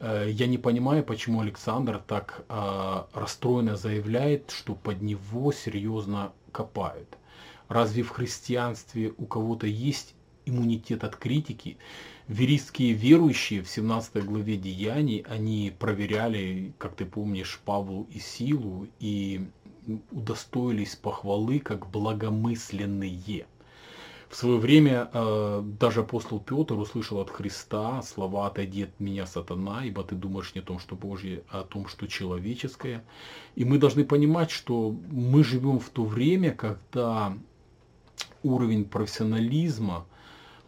я 0.00 0.46
не 0.46 0.58
понимаю, 0.58 1.04
почему 1.04 1.40
Александр 1.40 2.02
так 2.06 2.44
расстроенно 3.14 3.76
заявляет, 3.76 4.50
что 4.50 4.74
под 4.74 5.00
него 5.00 5.52
серьезно 5.52 6.32
копают. 6.52 7.16
Разве 7.72 8.02
в 8.02 8.10
христианстве 8.10 9.14
у 9.16 9.24
кого-то 9.24 9.66
есть 9.66 10.14
иммунитет 10.44 11.04
от 11.04 11.16
критики? 11.16 11.78
Веристские 12.28 12.92
верующие 12.92 13.62
в 13.62 13.68
17 13.68 14.26
главе 14.26 14.58
Деяний, 14.58 15.24
они 15.26 15.72
проверяли, 15.78 16.74
как 16.76 16.96
ты 16.96 17.06
помнишь, 17.06 17.62
Павлу 17.64 18.06
и 18.12 18.18
Силу 18.18 18.88
и 19.00 19.46
удостоились 20.10 20.96
похвалы 20.96 21.60
как 21.60 21.88
благомысленные. 21.88 23.46
В 24.28 24.36
свое 24.36 24.58
время 24.58 25.08
э, 25.10 25.62
даже 25.80 26.00
апостол 26.00 26.40
Петр 26.40 26.74
услышал 26.74 27.20
от 27.20 27.30
Христа 27.30 28.02
слова 28.02 28.48
«Отойди 28.48 28.82
от 28.82 29.00
меня, 29.00 29.24
сатана, 29.24 29.86
ибо 29.86 30.04
ты 30.04 30.14
думаешь 30.14 30.54
не 30.54 30.60
о 30.60 30.64
том, 30.64 30.78
что 30.78 30.94
Божье, 30.94 31.42
а 31.48 31.60
о 31.60 31.64
том, 31.64 31.86
что 31.86 32.06
человеческое». 32.06 33.02
И 33.54 33.64
мы 33.64 33.78
должны 33.78 34.04
понимать, 34.04 34.50
что 34.50 34.94
мы 35.10 35.42
живем 35.42 35.80
в 35.80 35.88
то 35.88 36.04
время, 36.04 36.50
когда 36.52 37.34
уровень 38.42 38.84
профессионализма, 38.84 40.04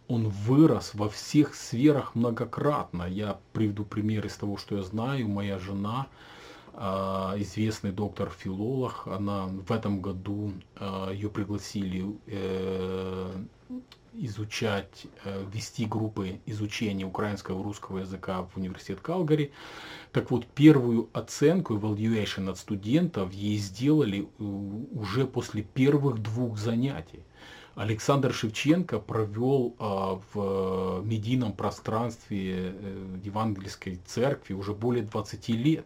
он 0.07 0.29
вырос 0.29 0.93
во 0.93 1.09
всех 1.09 1.55
сферах 1.55 2.15
многократно. 2.15 3.03
Я 3.03 3.39
приведу 3.53 3.85
пример 3.85 4.25
из 4.25 4.35
того, 4.35 4.57
что 4.57 4.77
я 4.77 4.83
знаю. 4.83 5.27
Моя 5.27 5.57
жена 5.57 6.07
а, 6.73 7.33
известный 7.37 7.91
доктор-филолог. 7.91 9.07
Она 9.07 9.47
в 9.47 9.71
этом 9.71 10.01
году 10.01 10.51
а, 10.75 11.11
ее 11.11 11.29
пригласили 11.29 12.05
э, 12.27 13.31
изучать, 14.19 15.05
э, 15.23 15.45
вести 15.53 15.85
группы 15.85 16.39
изучения 16.45 17.05
украинского 17.05 17.59
и 17.59 17.63
русского 17.63 17.99
языка 17.99 18.43
в 18.43 18.57
университет 18.57 18.99
Калгари. 19.01 19.51
Так 20.11 20.31
вот, 20.31 20.45
первую 20.47 21.09
оценку, 21.13 21.75
evaluation 21.75 22.49
от 22.49 22.57
студентов 22.57 23.33
ей 23.33 23.57
сделали 23.57 24.21
э, 24.23 24.43
уже 24.43 25.25
после 25.25 25.63
первых 25.63 26.21
двух 26.21 26.57
занятий. 26.57 27.23
Александр 27.75 28.33
Шевченко 28.33 28.99
провел 28.99 29.75
а, 29.79 30.21
в 30.33 31.01
медийном 31.03 31.51
пространстве 31.51 32.73
Евангельской 33.21 33.99
церкви 34.05 34.53
уже 34.53 34.73
более 34.73 35.03
20 35.03 35.49
лет 35.49 35.85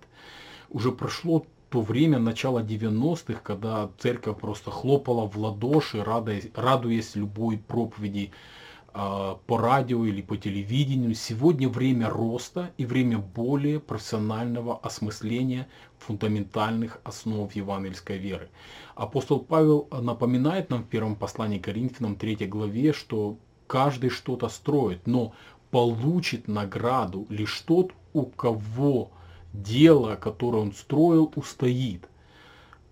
уже 0.69 0.91
прошло 0.91 1.47
то 1.69 1.81
время 1.81 2.19
начала 2.19 2.61
90-х, 2.63 3.41
когда 3.43 3.89
церковь 3.99 4.39
просто 4.39 4.71
хлопала 4.71 5.27
в 5.27 5.37
ладоши, 5.37 6.03
радуясь, 6.03 6.47
радуясь 6.55 7.15
любой 7.15 7.57
проповеди 7.57 8.31
э, 8.93 9.35
по 9.45 9.57
радио 9.57 10.03
или 10.03 10.21
по 10.21 10.35
телевидению. 10.35 11.13
Сегодня 11.13 11.69
время 11.69 12.09
роста 12.09 12.71
и 12.77 12.85
время 12.85 13.19
более 13.19 13.79
профессионального 13.79 14.79
осмысления 14.79 15.67
фундаментальных 15.99 16.99
основ 17.03 17.53
евангельской 17.53 18.17
веры. 18.17 18.49
Апостол 18.95 19.39
Павел 19.39 19.87
напоминает 19.91 20.71
нам 20.71 20.83
в 20.83 20.87
первом 20.87 21.15
послании 21.15 21.59
к 21.59 21.65
Коринфянам 21.65 22.15
3 22.15 22.47
главе, 22.47 22.93
что 22.93 23.37
каждый 23.67 24.09
что-то 24.09 24.49
строит, 24.49 25.05
но 25.05 25.33
получит 25.69 26.47
награду 26.47 27.27
лишь 27.29 27.61
тот, 27.61 27.93
у 28.13 28.23
кого 28.23 29.11
дело, 29.53 30.15
которое 30.15 30.61
он 30.61 30.73
строил, 30.73 31.31
устоит. 31.35 32.07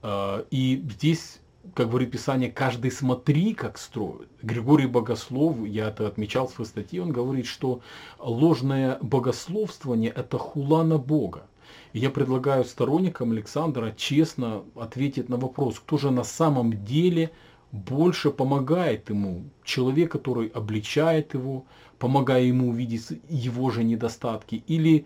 А, 0.01 0.45
и 0.51 0.84
здесь, 0.91 1.39
как 1.74 1.89
говорит 1.89 2.12
Писание, 2.12 2.51
каждый 2.51 2.91
смотри, 2.91 3.53
как 3.53 3.78
строит. 3.78 4.30
Григорий 4.41 4.88
Богослов, 4.88 5.66
я 5.66 5.89
это 5.89 6.08
отмечал 6.08 6.47
в 6.47 6.53
своей 6.53 6.70
статье, 6.70 7.01
он 7.01 7.12
говорит, 7.12 7.45
что 7.45 7.82
ложное 8.20 8.97
богословствование– 9.01 10.12
это 10.16 10.38
хула 10.38 10.84
на 10.84 10.97
Бога. 10.97 11.47
И 11.93 11.99
я 11.99 12.10
предлагаю 12.10 12.64
сторонникам 12.64 13.32
Александра 13.32 13.93
честно 13.95 14.64
ответить 14.76 15.30
на 15.30 15.38
вопрос, 15.38 15.80
кто 15.80 15.97
же 15.97 16.12
на 16.12 16.24
самом 16.24 16.84
деле 16.86 17.32
больше 17.72 18.32
помогает 18.32 19.10
ему. 19.10 19.43
Человек, 19.64 20.12
который 20.12 20.47
обличает 20.47 21.34
его, 21.34 21.66
помогая 21.99 22.43
ему 22.43 22.70
увидеть 22.70 23.08
его 23.28 23.70
же 23.70 23.84
недостатки, 23.84 24.64
или 24.68 25.05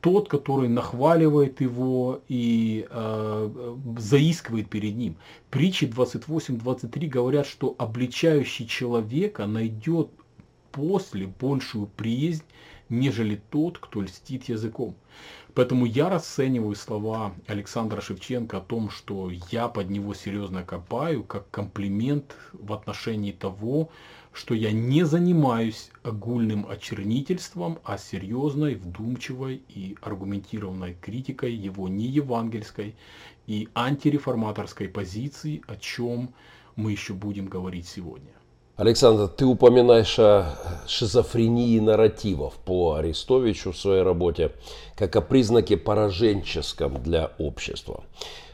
тот, 0.00 0.28
который 0.28 0.68
нахваливает 0.68 1.60
его 1.60 2.22
и 2.28 2.86
э, 2.88 3.74
заискивает 3.98 4.70
перед 4.70 4.96
ним. 4.96 5.16
Притчи 5.50 5.84
28-23 5.84 7.08
говорят, 7.08 7.46
что 7.46 7.74
обличающий 7.76 8.66
человека 8.66 9.46
найдет 9.46 10.08
после 10.72 11.26
большую 11.26 11.88
приязнь, 11.88 12.44
нежели 12.88 13.40
тот, 13.50 13.78
кто 13.78 14.00
льстит 14.00 14.48
языком. 14.48 14.94
Поэтому 15.54 15.86
я 15.86 16.08
расцениваю 16.08 16.76
слова 16.76 17.34
Александра 17.46 18.00
Шевченко 18.00 18.58
о 18.58 18.60
том, 18.60 18.90
что 18.90 19.30
я 19.50 19.68
под 19.68 19.90
него 19.90 20.14
серьезно 20.14 20.62
копаю, 20.62 21.24
как 21.24 21.50
комплимент 21.50 22.36
в 22.52 22.72
отношении 22.72 23.32
того, 23.32 23.90
что 24.32 24.54
я 24.54 24.72
не 24.72 25.04
занимаюсь 25.04 25.90
огульным 26.02 26.66
очернительством, 26.68 27.78
а 27.84 27.98
серьезной, 27.98 28.74
вдумчивой 28.74 29.62
и 29.68 29.96
аргументированной 30.00 30.96
критикой 31.00 31.54
его 31.54 31.88
неевангельской 31.88 32.94
и 33.46 33.68
антиреформаторской 33.74 34.88
позиции, 34.88 35.62
о 35.66 35.76
чем 35.76 36.30
мы 36.76 36.92
еще 36.92 37.14
будем 37.14 37.46
говорить 37.46 37.88
сегодня. 37.88 38.30
Александр, 38.76 39.26
ты 39.26 39.44
упоминаешь 39.44 40.18
о 40.20 40.56
шизофрении 40.86 41.80
нарративов 41.80 42.54
по 42.64 42.94
Арестовичу 42.94 43.72
в 43.72 43.76
своей 43.76 44.02
работе, 44.02 44.52
как 44.94 45.16
о 45.16 45.20
признаке 45.20 45.76
пораженческом 45.76 47.02
для 47.02 47.32
общества. 47.38 48.04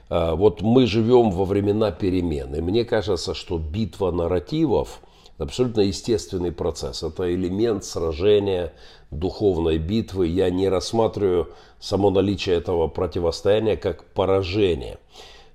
А, 0.08 0.34
вот 0.34 0.62
мы 0.62 0.86
живем 0.86 1.30
во 1.30 1.44
времена 1.44 1.90
перемен, 1.90 2.54
и 2.54 2.62
мне 2.62 2.86
кажется, 2.86 3.34
что 3.34 3.58
битва 3.58 4.12
нарративов– 4.12 5.00
абсолютно 5.38 5.80
естественный 5.82 6.52
процесс. 6.52 7.02
Это 7.02 7.32
элемент 7.34 7.84
сражения, 7.84 8.72
духовной 9.10 9.78
битвы. 9.78 10.26
Я 10.26 10.50
не 10.50 10.68
рассматриваю 10.68 11.48
само 11.80 12.10
наличие 12.10 12.56
этого 12.56 12.88
противостояния 12.88 13.76
как 13.76 14.04
поражение. 14.04 14.98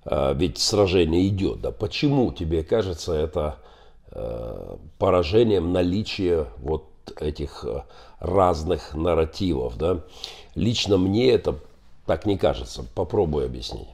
А, 0.06 0.34
ведь 0.34 0.58
сражение 0.58 1.28
идет. 1.28 1.62
Да 1.62 1.72
почему 1.72 2.32
тебе 2.32 2.64
кажется 2.64 3.14
это 3.14 3.58
э, 4.12 4.78
поражением 4.98 5.74
наличия 5.74 6.48
вот 6.58 6.86
этих 7.20 7.66
э, 7.66 7.84
разных 8.20 8.94
нарративов? 8.96 9.78
Да? 9.78 10.02
Лично 10.56 10.98
мне 10.98 11.32
это 11.32 11.56
так 12.06 12.26
не 12.26 12.38
кажется. 12.38 12.86
Попробуй 12.96 13.46
объяснить. 13.46 13.88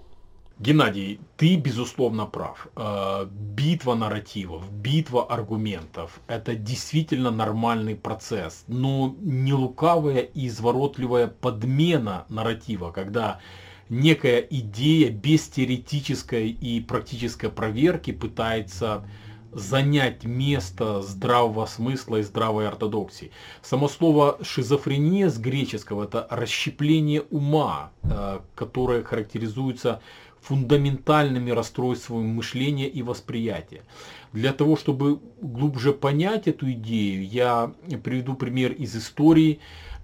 Геннадий, 0.58 1.20
ты 1.36 1.58
безусловно 1.58 2.26
прав. 2.26 2.68
Э, 2.78 3.28
битва 3.30 3.96
нарративов, 3.96 4.72
битва 4.72 5.26
аргументов– 5.26 6.22
это 6.28 6.56
действительно 6.56 7.30
нормальный 7.30 7.96
процесс, 7.96 8.64
но 8.68 9.14
не 9.20 9.52
лукавая 9.52 10.22
и 10.22 10.48
изворотливая 10.48 11.28
подмена 11.28 12.26
нарратива, 12.30 12.92
когда 12.92 13.42
некая 13.90 14.40
идея 14.40 15.12
без 15.12 15.46
теоретической 15.50 16.52
и 16.52 16.80
практической 16.80 17.50
проверки 17.50 18.12
пытается 18.12 19.04
занять 19.56 20.26
место 20.26 21.02
здравого 21.02 21.66
смысла 21.66 22.18
и 22.18 22.24
здравой 22.24 22.68
ортодоксии. 22.68 23.32
Само 23.62 23.88
слово 23.88 24.38
шизофрения 24.42 25.30
с 25.30 25.38
греческого– 25.38 26.04
это 26.06 26.28
расщепление 26.30 27.22
ума, 27.22 27.92
э, 28.04 28.40
которое 28.54 29.04
характеризуется 29.04 30.02
фундаментальными 30.48 31.50
расстройствами 31.52 32.28
мышления 32.28 32.88
и 32.88 33.02
восприятия. 33.02 33.82
Для 34.32 34.54
того, 34.54 34.76
чтобы 34.78 35.20
глубже 35.42 35.92
понять 35.92 36.48
эту 36.48 36.72
идею, 36.72 37.28
я 37.28 37.74
приведу 38.04 38.36
пример 38.36 38.72
из 38.72 38.96
истории. 38.96 39.60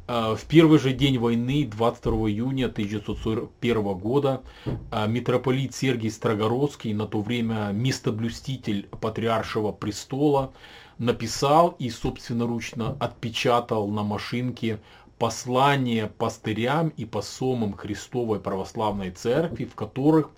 А, 0.07 0.35
в 0.35 0.45
первый 0.45 0.79
же 0.79 0.93
день 0.93 1.19
войны, 1.19 1.69
22 1.71 2.29
июня 2.29 2.65
1941 2.65 3.93
года, 3.93 4.41
а, 4.89 5.05
митрополит 5.05 5.75
Сергий 5.75 6.09
Строгородский, 6.09 6.93
на 6.93 7.05
то 7.05 7.21
время 7.21 7.69
местоблюститель 7.71 8.87
патриаршего 8.99 9.71
престола, 9.71 10.53
написал 10.97 11.75
и 11.79 11.89
собственноручно 11.89 12.95
отпечатал 12.99 13.87
на 13.87 14.03
машинке 14.03 14.79
послание 15.21 16.07
пастырям 16.07 16.89
и 16.97 17.05
посомам 17.05 17.73
Христовой 17.73 18.39
Православной 18.39 19.11
Церкви, 19.11 19.65
в 19.65 19.75
которых 19.75 20.31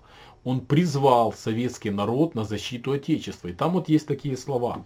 он 0.44 0.60
призвал 0.60 1.32
советский 1.32 1.88
народ 1.88 2.34
на 2.34 2.44
защиту 2.44 2.92
Отечества. 2.92 3.48
И 3.48 3.54
там 3.54 3.72
вот 3.72 3.88
есть 3.88 4.06
такие 4.06 4.36
слова. 4.36 4.84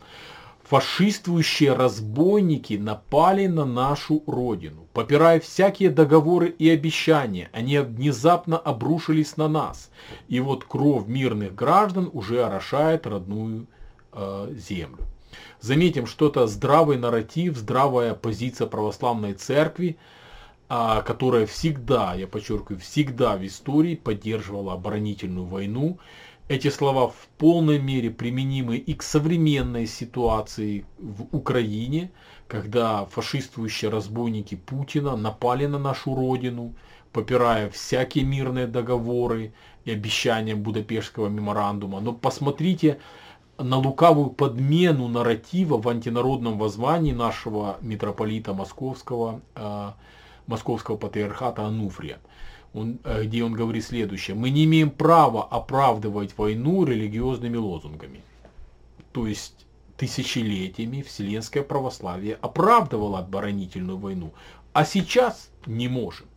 Фашистующие 0.63 1.73
разбойники 1.73 2.75
напали 2.75 3.49
на 3.49 3.65
нашу 3.65 4.23
родину. 4.29 4.87
Попирая 4.93 5.41
всякие 5.41 5.91
договоры 5.91 6.49
и 6.49 6.71
обещания, 6.71 7.51
они 7.53 7.81
внезапно 7.81 8.57
обрушились 8.57 9.37
на 9.37 9.49
нас. 9.49 9.91
И 10.29 10.39
вот 10.39 10.63
кровь 10.63 11.09
мирных 11.09 11.57
граждан 11.57 12.09
уже 12.13 12.45
орошает 12.45 13.05
родную 13.05 13.67
э, 14.13 14.55
землю. 14.57 15.09
Заметим, 15.61 16.07
что 16.07 16.29
это 16.29 16.47
здравый 16.47 16.97
нарратив, 16.97 17.57
здравая 17.57 18.15
позиция 18.15 18.67
православной 18.67 19.35
церкви, 19.35 19.99
а, 20.69 21.03
которая 21.03 21.47
всегда, 21.47 22.15
я 22.15 22.27
подчеркиваю, 22.27 22.81
всегда 22.81 23.37
в 23.37 23.47
истории 23.47 23.95
поддерживала 23.95 24.75
оборонительную 24.75 25.47
войну. 25.47 25.99
Эти 26.49 26.69
слова 26.69 27.09
в 27.09 27.29
полной 27.37 27.79
мере 27.79 28.11
применимы 28.11 28.77
и 28.77 28.95
к 28.95 29.03
современной 29.03 29.87
ситуации 29.87 30.87
в 30.99 31.27
Украине, 31.37 32.11
когда 32.47 33.05
фашистующие 33.07 33.91
разбойники 33.91 34.55
Путина 34.55 35.17
напали 35.17 35.67
на 35.67 35.79
нашу 35.79 36.15
родину, 36.15 36.75
попирая 37.13 37.69
всякие 37.71 38.25
мирные 38.25 38.67
договоры 38.67 39.53
и 39.85 39.91
обещания 39.91 40.55
Будапештского 40.55 41.29
меморандума. 41.29 42.01
Но 42.01 42.13
посмотрите, 42.13 42.99
на 43.59 43.79
лукавую 43.79 44.31
подмену 44.31 45.09
нарратива 45.09 45.79
в 45.79 45.89
антинародном 45.89 46.59
воззвании 46.59 47.13
нашего 47.13 47.79
митрополита 47.81 48.55
Московского, 48.55 49.41
э, 49.57 49.91
Московского 50.47 50.97
патриархата 50.97 51.65
Ануфрия, 51.65 52.19
он, 52.73 52.99
э, 53.05 53.25
где 53.25 53.43
он 53.43 53.53
говорит 53.53 53.85
следующее. 53.85 54.37
Мы 54.37 54.51
не 54.51 54.65
имеем 54.65 54.91
права 54.91 55.45
оправдывать 55.45 56.39
войну 56.39 56.85
религиозными 56.85 57.57
лозунгами. 57.57 58.21
То 59.13 59.27
есть 59.27 59.67
тысячелетиями 59.97 61.03
вселенское 61.03 61.65
православие 61.65 62.39
оправдывало 62.41 63.19
оборонительную 63.19 63.99
войну, 63.99 64.33
а 64.73 64.85
сейчас 64.85 65.51
не 65.67 65.89
можем. 65.89 66.29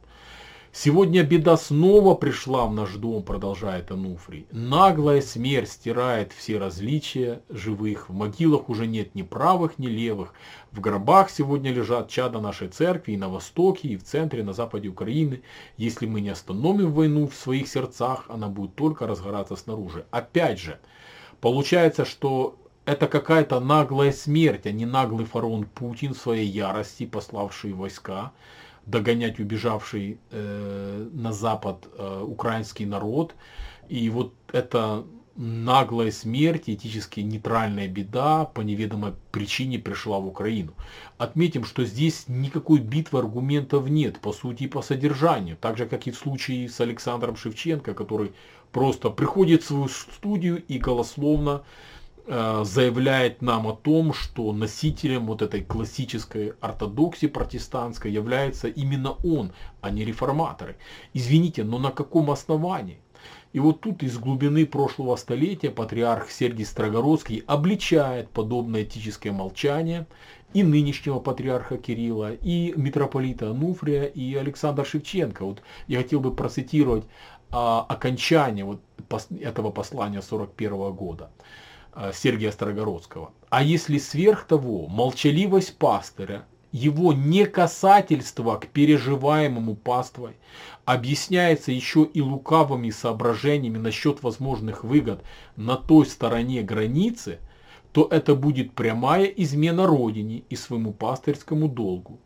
Сегодня 0.74 1.24
беда 1.24 1.58
снова 1.58 2.16
пришла 2.16 2.66
в 2.66 2.74
наш 2.74 2.96
дом, 2.96 3.24
продолжает 3.24 3.92
Ануфрий. 3.92 4.48
Наглая 4.52 5.20
смерть 5.20 5.70
стирает 5.70 6.32
все 6.32 6.60
различия 6.60 7.42
живых. 7.50 8.10
В 8.10 8.14
могилах 8.14 8.70
уже 8.70 8.88
нет 8.88 9.14
ни 9.14 9.22
правых, 9.22 9.78
ни 9.80 9.88
левых. 9.88 10.34
В 10.72 10.80
гробах 10.80 11.30
сегодня 11.30 11.74
лежат 11.74 12.08
чада 12.08 12.40
нашей 12.40 12.70
церкви 12.70 13.12
и 13.12 13.18
на 13.18 13.28
востоке, 13.28 13.90
и 13.90 13.98
в 13.98 14.04
центре, 14.04 14.46
на 14.46 14.54
западе 14.54 14.88
Украины. 14.88 15.42
Если 15.76 16.06
мы 16.06 16.22
не 16.22 16.30
остановим 16.30 16.94
войну 16.94 17.28
в 17.28 17.36
своих 17.36 17.68
сердцах, 17.68 18.24
она 18.30 18.48
будет 18.48 18.74
только 18.76 19.06
разгораться 19.06 19.58
снаружи. 19.58 20.06
Опять 20.10 20.62
же, 20.62 20.80
получается, 21.42 22.06
что 22.06 22.56
это 22.86 23.08
какая-то 23.08 23.60
наглая 23.60 24.14
смерть, 24.14 24.66
а 24.66 24.72
не 24.72 24.86
наглый 24.86 25.26
фараон 25.26 25.66
Путин 25.66 26.14
в 26.14 26.18
своей 26.18 26.48
ярости, 26.48 27.06
пославший 27.06 27.74
войска 27.74 28.32
догонять 28.92 29.39
убежавший 29.39 30.20
э, 30.30 31.10
на 31.14 31.34
запад 31.34 31.88
э, 31.98 32.24
украинский 32.28 32.86
народ. 32.86 33.34
И 33.89 34.10
вот 34.10 34.34
эта 34.52 35.04
наглая 35.36 36.12
смерть, 36.12 36.64
этически 36.68 37.22
нейтральная 37.22 37.88
беда 37.88 38.46
по 38.46 38.62
неведомой 38.62 39.14
причине 39.32 39.80
пришла 39.80 40.20
в 40.20 40.28
Украину. 40.28 40.74
Отметим, 41.18 41.64
что 41.64 41.86
здесь 41.86 42.26
никакой 42.28 42.80
битвы 42.80 43.20
аргументов 43.20 43.89
нет, 43.89 44.20
по 44.20 44.34
сути 44.34 44.64
и 44.64 44.68
по 44.68 44.82
содержанию. 44.82 45.58
Так 45.60 45.78
же, 45.78 45.86
как 45.86 46.08
и 46.08 46.12
в 46.12 46.18
случае 46.18 46.70
с 46.70 46.80
Александром 46.82 47.36
Шевченко, 47.36 47.94
который 47.94 48.34
просто 48.72 49.10
приходит 49.10 49.64
в 49.64 49.68
свою 49.68 49.88
студию 49.88 50.64
и 50.68 50.78
голословно 50.78 51.64
заявляет 52.28 53.42
нам 53.42 53.68
о 53.68 53.74
том, 53.74 54.14
что 54.14 54.54
носителем 54.54 55.26
вот 55.28 55.42
этой 55.42 55.64
классической 55.64 56.54
ортодоксии 56.62 57.28
протестантской 57.28 58.12
является 58.12 58.68
именно 58.68 59.12
он, 59.24 59.52
а 59.82 59.90
не 59.90 60.06
реформаторы. 60.06 60.78
Извините, 61.14 61.64
но 61.64 61.80
на 61.80 61.92
каком 61.92 62.32
основании? 62.32 63.00
И 63.54 63.60
вот 63.60 63.82
тут 63.82 64.02
из 64.02 64.18
глубины 64.18 64.66
прошлого 64.66 65.16
столетия 65.18 65.72
патриарх 65.72 66.32
Сергий 66.32 66.66
Строгородский 66.66 67.44
обличает 67.48 68.30
подобное 68.30 68.84
этическое 68.84 69.34
молчание 69.34 70.08
и 70.54 70.64
нынешнего 70.64 71.20
патриарха 71.20 71.78
Кирилла, 71.78 72.34
и 72.34 72.74
митрополита 72.76 73.50
Ануфрия, 73.50 74.06
и 74.06 74.36
Александра 74.36 74.86
Шевченко. 74.86 75.46
Вот 75.46 75.62
я 75.88 75.98
хотел 75.98 76.22
бы 76.22 76.34
процитировать 76.34 77.04
а, 77.52 77.86
окончание 77.88 78.64
вот 78.64 78.82
этого 79.42 79.72
послания 79.72 80.22
41 80.22 80.94
года. 80.94 81.30
Э, 81.94 82.12
Сергия 82.14 82.52
Строгородского. 82.52 83.32
А 83.50 83.64
если 83.64 83.98
сверх 83.98 84.46
того, 84.46 84.88
молчаливость 84.88 85.78
пастыря, 85.78 86.46
его 86.72 87.12
некасательство 87.12 88.56
к 88.56 88.68
переживаемому 88.68 89.76
паствой 89.76 90.38
объясняется 90.86 91.74
еще 91.74 92.04
и 92.06 92.22
лукавыми 92.22 92.92
соображениями 92.92 93.78
насчет 93.78 94.24
возможных 94.24 94.86
выгод 94.86 95.22
на 95.58 95.76
той 95.76 96.06
стороне 96.06 96.62
границы, 96.62 97.39
то 97.92 98.08
это 98.10 98.36
будет 98.36 98.72
прямая 98.72 99.26
измена 99.26 99.86
Родине 99.86 100.44
и 100.50 100.56
своему 100.56 100.94
пастырскому 100.94 101.68
долгу 101.68 102.22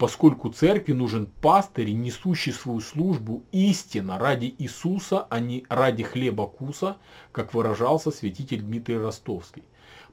поскольку 0.00 0.48
церкви 0.48 0.94
нужен 0.94 1.26
пастырь, 1.42 1.90
несущий 1.90 2.54
свою 2.54 2.80
службу 2.80 3.44
истинно 3.52 4.18
ради 4.18 4.54
Иисуса, 4.56 5.26
а 5.28 5.40
не 5.40 5.66
ради 5.68 6.04
хлеба 6.04 6.46
куса, 6.46 6.96
как 7.32 7.52
выражался 7.52 8.10
святитель 8.10 8.62
Дмитрий 8.62 8.96
Ростовский. 8.96 9.62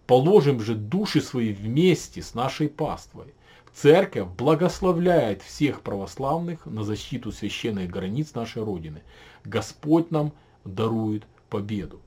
Положим 0.06 0.60
же 0.60 0.76
души 0.76 1.22
свои 1.22 1.54
вместе 1.54 2.22
с 2.22 2.34
нашей 2.34 2.68
паствой. 2.68 3.34
Церковь 3.74 4.28
благословляет 4.38 5.42
всех 5.42 5.80
православных 5.80 6.66
на 6.66 6.84
защиту 6.84 7.32
священных 7.32 7.90
границ 7.90 8.34
нашей 8.34 8.64
Родины. 8.64 9.04
Господь 9.46 10.12
нам 10.12 10.34
дарует 10.66 11.24
победу. 11.50 12.02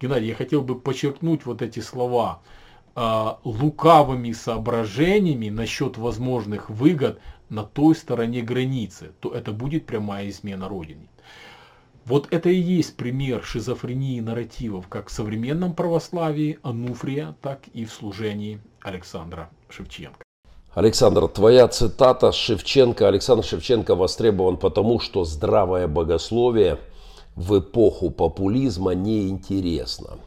Геннадий, 0.00 0.28
я 0.28 0.34
хотел 0.36 0.62
бы 0.62 0.78
подчеркнуть 0.78 1.46
вот 1.46 1.62
эти 1.62 1.80
слова 1.80 2.42
лукавыми 2.96 4.32
соображениями 4.32 5.48
насчет 5.48 5.98
возможных 5.98 6.70
выгод 6.70 7.18
на 7.48 7.64
той 7.64 7.94
стороне 7.94 8.42
границы, 8.42 9.12
то 9.20 9.30
это 9.30 9.52
будет 9.52 9.86
прямая 9.86 10.28
измена 10.28 10.68
Родине. 10.68 11.08
Вот 12.06 12.28
это 12.30 12.50
и 12.50 12.56
есть 12.56 12.96
пример 12.96 13.42
шизофрении 13.42 14.20
нарративов 14.20 14.88
как 14.88 15.08
в 15.08 15.12
современном 15.12 15.74
православии 15.74 16.58
Ануфрия, 16.62 17.34
так 17.40 17.60
и 17.72 17.84
в 17.84 17.92
служении 17.92 18.60
Александра 18.82 19.48
Шевченко. 19.70 20.22
Александр, 20.74 21.28
твоя 21.28 21.66
цитата 21.68 22.30
Шевченко. 22.32 23.08
Александр 23.08 23.44
Шевченко 23.44 23.94
востребован 23.94 24.56
потому, 24.56 25.00
что 25.00 25.24
здравое 25.24 25.88
богословие 25.88 26.78
в 27.36 27.58
эпоху 27.58 28.10
популизма 28.10 28.94
неинтересно. 28.94 30.18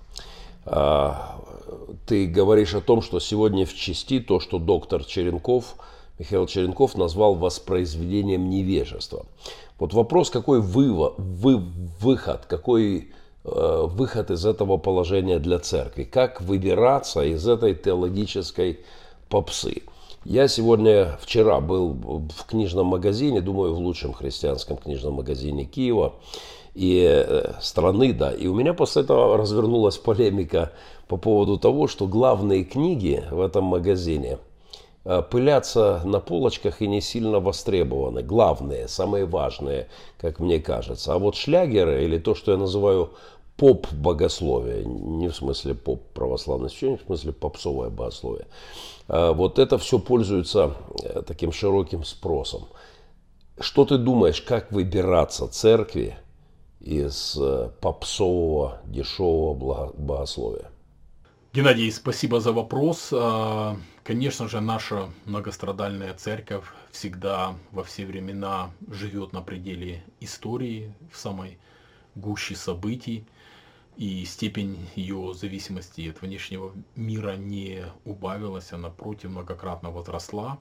Ты 2.05 2.28
говоришь 2.28 2.74
о 2.74 2.82
том, 2.82 3.01
что 3.01 3.20
сегодня 3.20 3.65
в 3.65 3.74
части 3.74 4.20
то, 4.20 4.39
что 4.39 4.59
доктор 4.59 5.03
Черенков, 5.03 5.76
Михаил 6.20 6.47
Черенков 6.47 6.95
назвал 6.95 7.36
воспроизведением 7.36 8.49
невежества. 8.49 9.26
Вот 9.80 9.93
вопрос, 9.93 10.30
какой 10.30 10.61
вывод, 10.61 11.13
вы, 11.18 11.57
выход, 11.57 12.45
какой 12.47 13.11
э, 13.43 13.84
выход 13.88 14.32
из 14.32 14.45
этого 14.45 14.78
положения 14.78 15.39
для 15.39 15.59
церкви? 15.59 16.03
Как 16.03 16.41
выбираться 16.41 17.22
из 17.24 17.47
этой 17.47 17.76
теологической 17.76 18.80
попсы? 19.30 19.84
Я 20.26 20.47
сегодня, 20.47 21.18
вчера 21.22 21.59
был 21.59 21.93
в 21.93 22.45
книжном 22.45 22.88
магазине, 22.88 23.39
думаю, 23.39 23.74
в 23.74 23.80
лучшем 23.80 24.13
христианском 24.13 24.78
книжном 24.78 25.13
магазине 25.13 25.65
Киева 25.65 26.15
и 26.74 27.03
э, 27.07 27.53
страны, 27.61 28.13
да. 28.13 28.34
И 28.34 28.47
у 28.47 28.55
меня 28.55 28.74
после 28.74 29.03
этого 29.03 29.38
развернулась 29.38 29.97
полемика 29.97 30.74
по 31.08 31.18
поводу 31.18 31.58
того, 31.58 31.88
что 31.88 32.08
главные 32.08 32.64
книги 32.64 33.24
в 33.32 33.39
этом 33.41 33.64
магазине 33.66 34.39
э, 35.05 35.22
пылятся 35.22 36.01
на 36.03 36.20
полочках 36.20 36.82
и 36.82 36.88
не 36.88 37.01
сильно 37.01 37.39
востребованы. 37.39 38.24
Главные, 38.24 38.88
самые 38.88 39.26
важные, 39.26 39.88
как 40.18 40.39
мне 40.39 40.60
кажется. 40.60 41.14
А 41.14 41.20
вот 41.20 41.36
шлягеры 41.36 42.03
или 42.03 42.18
то, 42.18 42.36
что 42.36 42.51
я 42.51 42.58
называю 42.58 43.12
поп-богословие, 43.55 44.86
не 44.86 45.30
в 45.30 45.36
смысле 45.36 45.74
поп-православное 45.76 46.70
священник, 46.70 47.01
в 47.01 47.05
смысле 47.05 47.32
попсовое 47.32 47.89
богословие, 47.89 48.45
э, 49.08 49.32
вот 49.32 49.60
это 49.60 49.78
все 49.78 49.99
пользуется 49.99 50.74
э, 51.03 51.22
таким 51.26 51.53
широким 51.53 52.03
спросом. 52.03 52.66
Что 53.60 53.86
ты 53.86 53.97
думаешь, 53.97 54.41
как 54.41 54.72
выбираться 54.72 55.47
церкви 55.47 56.16
из 56.80 57.39
попсового 57.82 58.82
дешевого 58.86 59.93
богословия? 59.97 60.70
Геннадий, 61.58 61.91
спасибо 61.91 62.39
за 62.39 62.51
вопрос. 62.51 63.10
А, 63.12 63.78
конечно 64.03 64.47
же, 64.47 64.62
наша 64.62 65.10
многострадальная 65.26 66.14
церковь 66.14 66.66
всегда 66.91 67.55
во 67.72 67.84
все 67.84 68.05
времена 68.05 68.70
живет 68.91 69.34
на 69.34 69.41
пределе 69.41 70.03
истории, 70.20 70.93
в 71.12 71.18
самой 71.18 71.58
гуще 72.14 72.55
событий. 72.55 73.26
И 73.95 74.24
степень 74.26 74.88
ее 74.93 75.34
зависимости 75.34 76.08
от 76.08 76.22
внешнего 76.22 76.74
мира 76.95 77.36
не 77.38 77.86
убавилась, 78.05 78.72
а 78.72 78.78
напротив 78.78 79.32
многократно 79.32 79.89
возросла. 79.89 80.60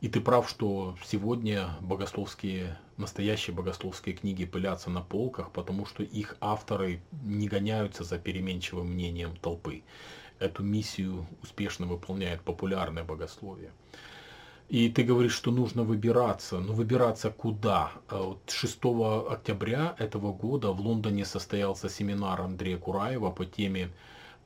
И 0.00 0.08
ты 0.08 0.20
прав, 0.20 0.48
что 0.50 0.96
сегодня 1.04 1.76
богословские, 1.80 2.76
настоящие 2.96 3.54
богословские 3.54 4.16
книги 4.16 4.44
пылятся 4.44 4.90
на 4.90 5.00
полках, 5.00 5.52
потому 5.52 5.86
что 5.86 6.02
их 6.02 6.36
авторы 6.40 7.00
не 7.22 7.46
гоняются 7.46 8.02
за 8.02 8.18
переменчивым 8.18 8.88
мнением 8.88 9.36
толпы 9.36 9.84
эту 10.38 10.62
миссию 10.62 11.26
успешно 11.42 11.86
выполняет 11.86 12.42
популярное 12.42 13.04
богословие. 13.04 13.70
И 14.68 14.88
ты 14.88 15.02
говоришь, 15.02 15.34
что 15.34 15.50
нужно 15.50 15.82
выбираться. 15.82 16.58
Но 16.58 16.72
выбираться 16.72 17.30
куда? 17.30 17.92
А 18.08 18.22
вот 18.22 18.50
6 18.50 18.78
октября 19.30 19.94
этого 19.98 20.32
года 20.32 20.72
в 20.72 20.80
Лондоне 20.80 21.24
состоялся 21.24 21.88
семинар 21.88 22.40
Андрея 22.40 22.78
Кураева 22.78 23.30
по 23.30 23.44
теме 23.44 23.90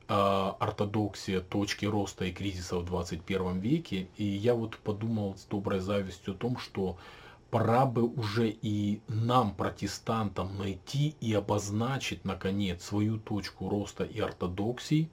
а, 0.07 0.57
ортодоксия, 0.59 1.39
точки 1.39 1.85
роста 1.85 2.25
и 2.25 2.31
кризиса 2.31 2.77
в 2.77 2.85
21 2.85 3.59
веке. 3.59 4.09
И 4.17 4.25
я 4.25 4.55
вот 4.55 4.77
подумал 4.77 5.35
с 5.37 5.45
доброй 5.45 5.79
завистью 5.79 6.33
о 6.33 6.37
том, 6.37 6.57
что 6.57 6.97
пора 7.49 7.85
бы 7.85 8.03
уже 8.03 8.49
и 8.49 9.01
нам, 9.07 9.55
протестантам, 9.55 10.57
найти 10.57 11.15
и 11.21 11.33
обозначить, 11.33 12.25
наконец, 12.25 12.83
свою 12.83 13.17
точку 13.17 13.69
роста 13.69 14.03
и 14.03 14.19
ортодоксии, 14.19 15.09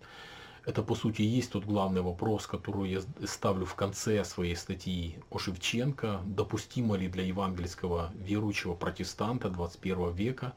это, 0.67 0.83
по 0.83 0.97
сути, 0.97 1.23
есть 1.23 1.53
тот 1.53 1.65
главный 1.65 2.03
вопрос, 2.03 2.49
который 2.49 2.91
я 2.91 3.01
ставлю 3.25 3.65
в 3.65 3.77
конце 3.77 4.25
своей 4.25 4.57
статьи 4.57 5.17
о 5.31 5.39
Шевченко. 5.39 6.23
Допустимо 6.25 6.97
ли 6.97 7.07
для 7.07 7.23
евангельского 7.23 8.13
верующего 8.17 8.75
протестанта 8.75 9.49
21 9.49 10.13
века 10.13 10.55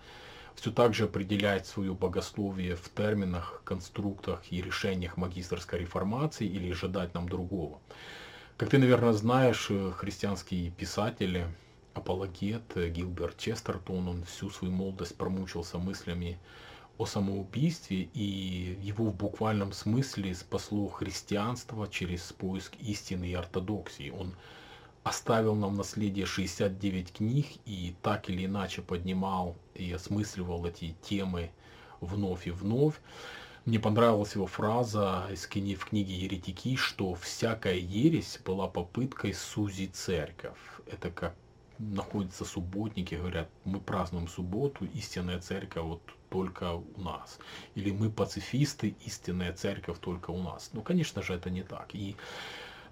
все 0.56 0.72
так 0.72 0.96
же 0.96 1.04
определять 1.04 1.68
свое 1.68 1.94
богословие 1.94 2.76
в 2.76 2.90
терминах, 2.90 3.62
конструктах 3.64 4.42
и 4.50 4.64
решениях 4.64 5.16
магистрской 5.16 5.80
реформации 5.80 6.48
или 6.48 6.72
ожидать 6.72 7.14
нам 7.14 7.30
другого? 7.30 7.78
Как 8.58 8.70
ты, 8.70 8.80
наверное, 8.80 9.14
знаешь, 9.14 9.70
христианские 9.96 10.72
писатели 10.72 11.46
апологет 11.94 12.64
Гилберт 12.76 13.38
Честертон, 13.38 14.08
он 14.08 14.24
всю 14.24 14.50
свою 14.50 14.74
молодость 14.74 15.16
промучился 15.16 15.78
мыслями 15.78 16.40
о 17.00 17.06
самоубийстве, 17.06 18.10
и 18.14 18.78
его 18.84 19.06
в 19.06 19.16
буквальном 19.16 19.72
смысле 19.72 20.36
спасло 20.36 20.90
христианство 20.90 21.88
через 21.88 22.34
поиск 22.34 22.76
истины 22.76 23.30
и 23.30 23.34
ортодоксии. 23.34 24.10
Он 24.10 24.36
оставил 25.04 25.56
нам 25.56 25.78
наследие 25.78 26.26
69 26.26 27.14
книг 27.14 27.46
и 27.66 27.96
так 28.02 28.30
или 28.30 28.46
иначе 28.46 28.82
поднимал 28.82 29.56
и 29.76 29.94
осмысливал 29.94 30.66
эти 30.66 30.94
темы 31.02 31.52
вновь 32.02 32.48
и 32.48 32.52
вновь. 32.52 32.96
Мне 33.64 33.80
понравилась 33.80 34.36
его 34.36 34.46
фраза 34.46 35.26
из 35.32 35.48
книги, 35.48 35.76
в 35.76 35.86
книге 35.86 36.16
«Еретики», 36.16 36.76
что 36.76 37.16
всякая 37.16 37.76
ересь 37.76 38.42
была 38.44 38.68
попыткой 38.68 39.34
сузить 39.34 39.96
церковь. 39.96 40.60
Это 40.86 41.12
как 41.12 41.34
находятся 41.78 42.44
субботники, 42.44 43.16
говорят, 43.16 43.50
мы 43.64 43.80
празднуем 43.80 44.28
субботу, 44.28 44.84
истинная 44.94 45.40
церковь 45.40 45.84
вот 45.84 46.02
только 46.30 46.74
у 46.74 47.02
нас. 47.02 47.40
Или 47.76 47.92
мы 47.92 48.10
пацифисты, 48.10 48.96
истинная 49.06 49.54
церковь 49.54 50.00
только 50.00 50.32
у 50.32 50.42
нас. 50.42 50.70
Ну, 50.74 50.82
конечно 50.82 51.22
же, 51.22 51.34
это 51.34 51.50
не 51.50 51.64
так. 51.64 51.94
И 51.94 52.16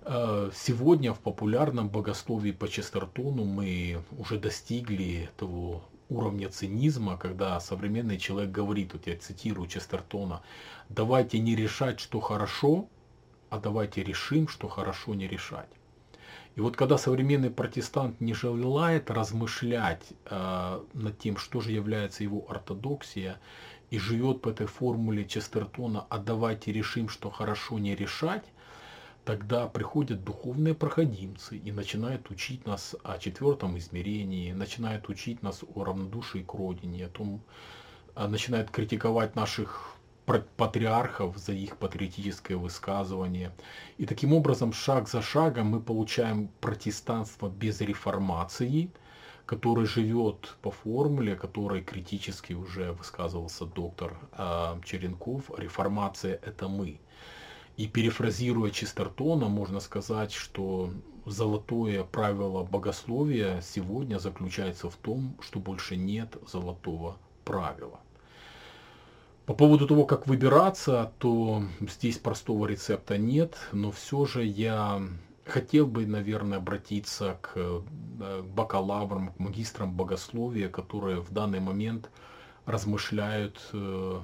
э, 0.01 0.51
сегодня 0.53 1.13
в 1.13 1.19
популярном 1.19 1.89
богословии 1.89 2.51
по 2.51 2.67
Честертону 2.67 3.45
мы 3.45 4.03
уже 4.17 4.39
достигли 4.39 5.29
того 5.38 5.83
уровня 6.09 6.49
цинизма, 6.49 7.17
когда 7.17 7.59
современный 7.59 8.17
человек 8.17 8.51
говорит, 8.51 8.93
вот 8.93 9.07
я 9.07 9.17
цитирую 9.17 9.67
Честертона, 9.67 10.41
давайте 10.89 11.39
не 11.39 11.55
решать, 11.55 11.99
что 11.99 12.19
хорошо, 12.19 12.88
а 13.49 13.59
давайте 13.59 14.03
решим, 14.03 14.47
что 14.47 14.67
хорошо 14.67 15.15
не 15.15 15.27
решать. 15.27 15.69
И 16.58 16.60
вот 16.60 16.76
когда 16.76 16.97
современный 16.97 17.51
протестант 17.51 18.20
не 18.20 18.34
желает 18.34 19.12
размышлять 19.12 20.01
э, 20.26 20.82
над 20.93 21.20
тем, 21.20 21.38
что 21.38 21.62
же 21.62 21.72
является 21.72 22.24
его 22.24 22.49
ортодоксия, 22.49 23.39
и 23.91 23.99
живет 23.99 24.41
по 24.41 24.49
этой 24.49 24.66
формуле 24.66 25.24
Честертона, 25.26 26.08
а 26.10 26.18
давайте 26.18 26.74
решим, 26.74 27.10
что 27.10 27.30
хорошо 27.30 27.78
не 27.78 27.95
решать, 27.95 28.43
тогда 29.24 29.68
приходят 29.68 30.24
духовные 30.24 30.74
проходимцы 30.74 31.58
и 31.58 31.72
начинают 31.72 32.32
учить 32.32 32.66
нас 32.66 32.95
о 33.03 33.20
четвертом 33.20 33.78
измерении, 33.78 34.51
начинают 34.51 35.10
учить 35.10 35.43
нас 35.43 35.64
о 35.76 35.84
равнодушии 35.84 36.39
к 36.39 36.55
родине, 36.55 37.05
о 37.05 37.10
том, 37.10 37.39
а, 38.16 38.28
начинают 38.28 38.72
критиковать 38.72 39.36
наших 39.36 39.97
патриархов 40.57 41.38
за 41.38 41.53
их 41.53 41.78
патриотическое 41.78 42.57
высказывание. 42.57 43.51
И 43.97 44.05
таким 44.05 44.34
образом, 44.34 44.73
шаг 44.73 45.07
за 45.07 45.21
шагом 45.21 45.67
мы 45.67 45.80
получаем 45.80 46.49
протестанство 46.59 47.49
без 47.49 47.80
реформации, 47.82 48.91
который 49.45 49.86
живет 49.86 50.57
по 50.61 50.71
формуле, 50.71 51.36
которой 51.36 51.82
критически 51.82 52.53
уже 52.53 52.91
высказывался 52.91 53.65
доктор 53.65 54.19
э, 54.34 54.82
Черенков. 54.84 55.49
Реформация– 55.57 56.39
это 56.45 56.67
мы. 56.67 56.99
И 57.78 57.88
перефразируя 57.88 58.71
Чистертона, 58.71 59.47
можно 59.47 59.80
сказать, 59.80 60.34
что 60.34 60.91
золотое 61.25 62.03
правило 62.03 62.63
богословия 62.63 63.61
сегодня 63.61 64.19
заключается 64.19 64.89
в 64.89 64.95
том, 64.97 65.38
что 65.39 65.59
больше 65.59 65.95
нет 65.95 66.36
золотого 66.51 67.17
правила. 67.45 67.99
По 69.48 69.54
поводу 69.54 69.88
того, 69.88 70.06
как 70.06 70.28
выбираться, 70.28 71.14
то 71.20 71.64
здесь 71.80 72.18
простого 72.18 72.66
рецепта 72.68 73.18
нет, 73.18 73.56
но 73.72 73.91
все 73.91 74.26
же 74.26 74.43
я 74.43 75.02
хотел 75.45 75.88
бы, 75.88 76.06
наверное, 76.06 76.58
обратиться 76.58 77.38
к 77.39 77.54
э, 77.56 77.82
бакалаврам, 78.54 79.30
к 79.30 79.39
магистрам 79.39 79.93
богословия, 79.93 80.68
которые 80.68 81.22
в 81.22 81.32
данный 81.32 81.62
момент 81.62 82.10
размышляют, 82.66 83.58
э, 83.72 84.20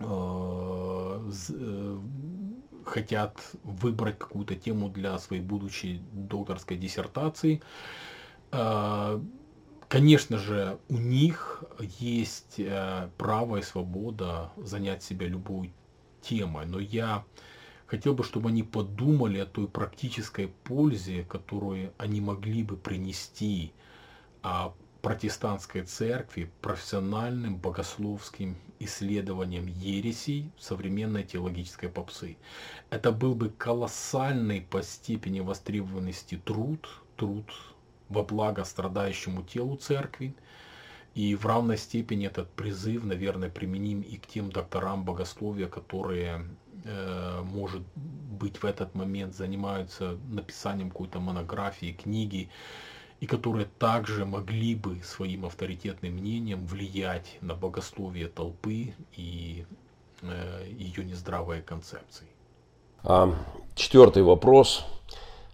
э, 0.00 1.30
хотят 2.86 3.36
выбрать 3.62 4.18
какую-то 4.18 4.54
тему 4.54 4.88
для 4.88 5.18
своей 5.18 5.42
будущей 5.42 6.00
докторской 6.12 6.78
диссертации. 6.78 7.60
Конечно 9.88 10.38
же, 10.38 10.78
у 10.88 10.96
них 10.98 11.64
есть 11.78 12.54
э, 12.58 13.10
право 13.18 13.58
и 13.58 13.62
свобода 13.62 14.50
занять 14.56 15.02
себя 15.02 15.26
любой 15.26 15.72
темой, 16.20 16.66
но 16.66 16.80
я 16.80 17.24
хотел 17.86 18.14
бы, 18.14 18.24
чтобы 18.24 18.48
они 18.48 18.62
подумали 18.62 19.38
о 19.38 19.46
той 19.46 19.68
практической 19.68 20.48
пользе, 20.48 21.24
которую 21.24 21.92
они 21.98 22.20
могли 22.20 22.62
бы 22.62 22.76
принести 22.76 23.72
а, 24.42 24.74
протестантской 25.02 25.82
церкви 25.82 26.50
профессиональным 26.62 27.56
богословским 27.56 28.56
исследованием 28.78 29.66
ересей 29.66 30.50
современной 30.58 31.24
теологической 31.24 31.88
попсы. 31.88 32.36
Это 32.90 33.12
был 33.12 33.34
бы 33.34 33.50
колоссальный 33.50 34.62
по 34.62 34.82
степени 34.82 35.40
востребованности 35.40 36.40
труд, 36.42 36.88
труд 37.16 37.44
во 38.08 38.22
благо 38.22 38.64
страдающему 38.64 39.42
телу 39.42 39.76
церкви. 39.76 40.34
И 41.14 41.36
в 41.36 41.46
равной 41.46 41.78
степени 41.78 42.26
этот 42.26 42.50
призыв, 42.50 43.04
наверное, 43.04 43.48
применим 43.48 44.00
и 44.00 44.16
к 44.16 44.26
тем 44.26 44.50
докторам 44.50 45.04
богословия, 45.04 45.68
которые, 45.68 46.44
э, 46.84 47.42
может 47.44 47.82
быть, 47.94 48.62
в 48.62 48.64
этот 48.64 48.94
момент 48.94 49.34
занимаются 49.34 50.18
написанием 50.28 50.90
какой-то 50.90 51.20
монографии, 51.20 51.92
книги, 51.92 52.50
и 53.20 53.26
которые 53.26 53.66
также 53.78 54.26
могли 54.26 54.74
бы 54.74 55.00
своим 55.04 55.46
авторитетным 55.46 56.14
мнением 56.14 56.66
влиять 56.66 57.38
на 57.40 57.54
богословие 57.54 58.26
толпы 58.26 58.94
и 59.16 59.64
э, 60.22 60.66
ее 60.76 61.04
нездравые 61.04 61.62
концепции. 61.62 62.26
А, 63.04 63.32
четвертый 63.76 64.24
вопрос. 64.24 64.84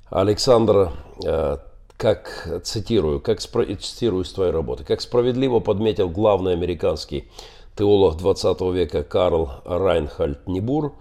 Александр, 0.09 0.93
э, 1.25 1.59
как, 2.01 2.63
цитирую, 2.65 3.21
как 3.21 3.41
цитирую 3.41 4.25
из 4.25 4.33
твоей 4.33 4.53
работы, 4.53 4.85
как 4.85 5.03
справедливо 5.03 5.61
подметил 5.61 6.09
главный 6.09 6.55
американский 6.55 7.29
теолог 7.77 8.17
20 8.17 8.59
века 8.73 9.03
Карл 9.03 9.51
Райнхальд 9.67 10.49
Нибур, 10.49 10.95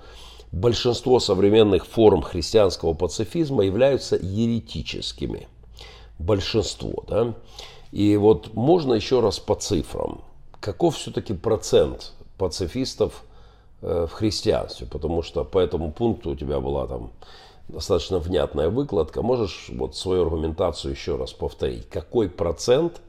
большинство 0.52 1.22
современных 1.22 1.86
форм 1.86 2.22
христианского 2.22 2.94
пацифизма 2.96 3.64
являются 3.64 4.18
еретическими. 4.18 5.48
Большинство, 6.20 7.06
да? 7.08 7.34
И 7.94 8.18
вот 8.18 8.54
можно 8.54 8.94
еще 8.94 9.22
раз 9.22 9.40
по 9.40 9.56
цифрам. 9.56 10.20
Каков 10.60 10.98
все-таки 10.98 11.34
процент 11.34 12.12
пацифистов 12.38 13.24
э, 13.82 14.06
в 14.10 14.12
христианстве? 14.12 14.86
Потому 14.86 15.24
что 15.24 15.46
по 15.46 15.60
этому 15.60 15.94
пункту 15.94 16.32
у 16.32 16.36
тебя 16.36 16.60
была 16.60 16.88
там 16.88 17.12
достаточно 17.70 18.20
внятная 18.20 18.70
выкладка. 18.70 19.22
Можешь 19.22 19.70
вот 19.70 19.96
свою 19.96 20.24
аргументацию 20.24 20.94
еще 20.94 21.16
раз 21.16 21.32
повторить? 21.32 21.88
Какой 21.90 22.30
процент 22.30 23.02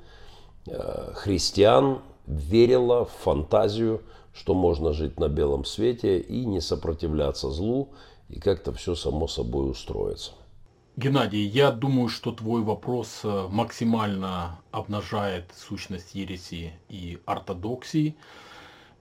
э, 0.67 1.13
христиан 1.15 2.01
верило 2.27 3.07
в 3.07 3.11
фантазию, 3.11 4.03
что 4.33 4.55
можно 4.55 4.93
жить 4.93 5.19
на 5.19 5.29
белом 5.29 5.65
свете 5.65 6.21
и 6.21 6.45
не 6.45 6.61
сопротивляться 6.61 7.51
злу, 7.51 7.89
и 8.29 8.39
как-то 8.39 8.73
все 8.73 8.95
само 8.95 9.27
собой 9.27 9.71
устроится? 9.71 10.33
Геннадий, 10.97 11.47
я 11.47 11.71
думаю, 11.71 12.09
что 12.09 12.31
твой 12.31 12.63
вопрос 12.63 13.21
э, 13.25 13.49
максимально 13.51 14.61
обнажает 14.71 15.51
сущность 15.57 16.15
ереси 16.15 16.73
и 16.89 17.19
ортодоксии 17.25 18.17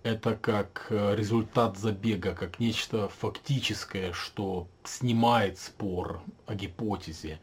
это 0.03 0.35
как 0.35 0.87
э, 0.89 1.15
результат 1.15 1.77
забега, 1.77 2.33
как 2.33 2.59
нечто 2.59 3.09
фактическое, 3.09 4.13
что 4.13 4.67
снимает 4.83 5.59
спор 5.59 6.21
о 6.45 6.55
гипотезе. 6.55 7.39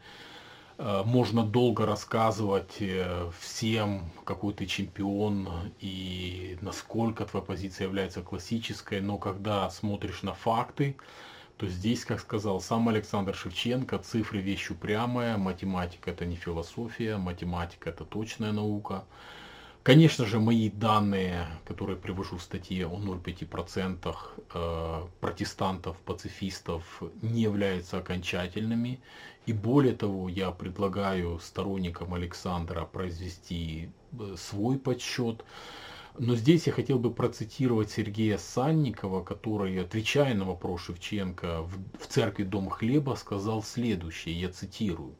Э, 0.77 1.03
можно 1.05 1.43
долго 1.43 1.85
рассказывать 1.85 2.77
э, 2.79 3.29
всем, 3.39 4.11
какой 4.23 4.53
ты 4.53 4.65
чемпион 4.65 5.49
и 5.79 6.57
насколько 6.61 7.25
твоя 7.25 7.45
позиция 7.45 7.85
является 7.85 8.21
классической, 8.21 9.01
но 9.01 9.17
когда 9.17 9.69
смотришь 9.69 10.23
на 10.23 10.33
факты, 10.33 10.97
то 11.57 11.67
здесь, 11.67 12.05
как 12.05 12.19
сказал 12.19 12.61
сам 12.61 12.87
Александр 12.89 13.35
Шевченко, 13.35 13.97
цифры 13.99 14.39
вещь 14.41 14.69
упрямая, 14.69 15.37
математика 15.37 16.11
это 16.11 16.25
не 16.25 16.35
философия, 16.35 17.17
математика 17.17 17.89
это 17.89 18.05
точная 18.05 18.51
наука. 18.51 19.05
Конечно 19.87 20.25
же, 20.25 20.41
мои 20.41 20.69
данные, 20.69 21.47
которые 21.63 21.95
привожу 21.95 22.35
в 22.35 22.43
статье 22.43 22.87
о 22.87 22.99
0,5% 22.99 24.17
э, 24.53 25.07
протестантов, 25.21 25.95
пацифистов, 25.99 27.01
не 27.21 27.43
являются 27.43 27.97
окончательными. 27.99 28.99
И 29.45 29.53
более 29.53 29.93
того, 29.93 30.27
я 30.27 30.51
предлагаю 30.51 31.39
сторонникам 31.39 32.13
Александра 32.13 32.83
произвести 32.83 33.89
э, 34.19 34.35
свой 34.37 34.77
подсчет. 34.77 35.45
Но 36.19 36.35
здесь 36.35 36.67
я 36.67 36.73
хотел 36.73 36.99
бы 36.99 37.13
процитировать 37.13 37.89
Сергея 37.89 38.37
Санникова, 38.37 39.23
который, 39.23 39.81
отвечая 39.81 40.35
на 40.35 40.43
вопрос 40.43 40.81
Шевченко 40.81 41.61
в 41.61 42.07
церкви 42.09 42.43
Дом 42.43 42.69
Хлеба, 42.69 43.15
сказал 43.15 43.63
следующее, 43.63 44.37
я 44.37 44.49
цитирую. 44.49 45.15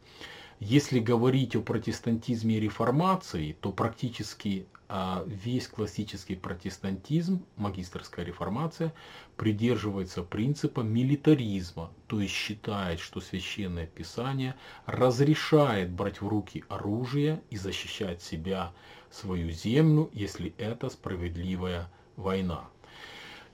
Если 0.60 0.99
говорить 0.99 1.55
о 1.55 1.62
протестантизме 1.62 2.58
и 2.58 2.60
реформации, 2.60 3.55
то 3.62 3.72
практически 3.72 4.66
а, 4.89 5.24
весь 5.28 5.68
классический 5.68 6.36
протестантизм, 6.36 7.45
магистрская 7.58 8.26
реформация, 8.26 8.93
придерживается 9.36 10.24
принципа 10.24 10.80
милитаризма, 10.80 11.91
то 12.08 12.22
есть 12.22 12.34
считает, 12.34 12.99
что 12.99 13.20
священное 13.20 13.86
писание 13.86 14.55
разрешает 14.86 15.91
брать 15.91 16.22
в 16.22 16.28
руки 16.28 16.64
оружие 16.70 17.41
и 17.49 17.58
защищать 17.58 18.24
себя, 18.24 18.74
свою 19.12 19.51
землю, 19.51 20.10
если 20.12 20.53
это 20.58 20.89
справедливая 20.89 21.91
война. 22.16 22.68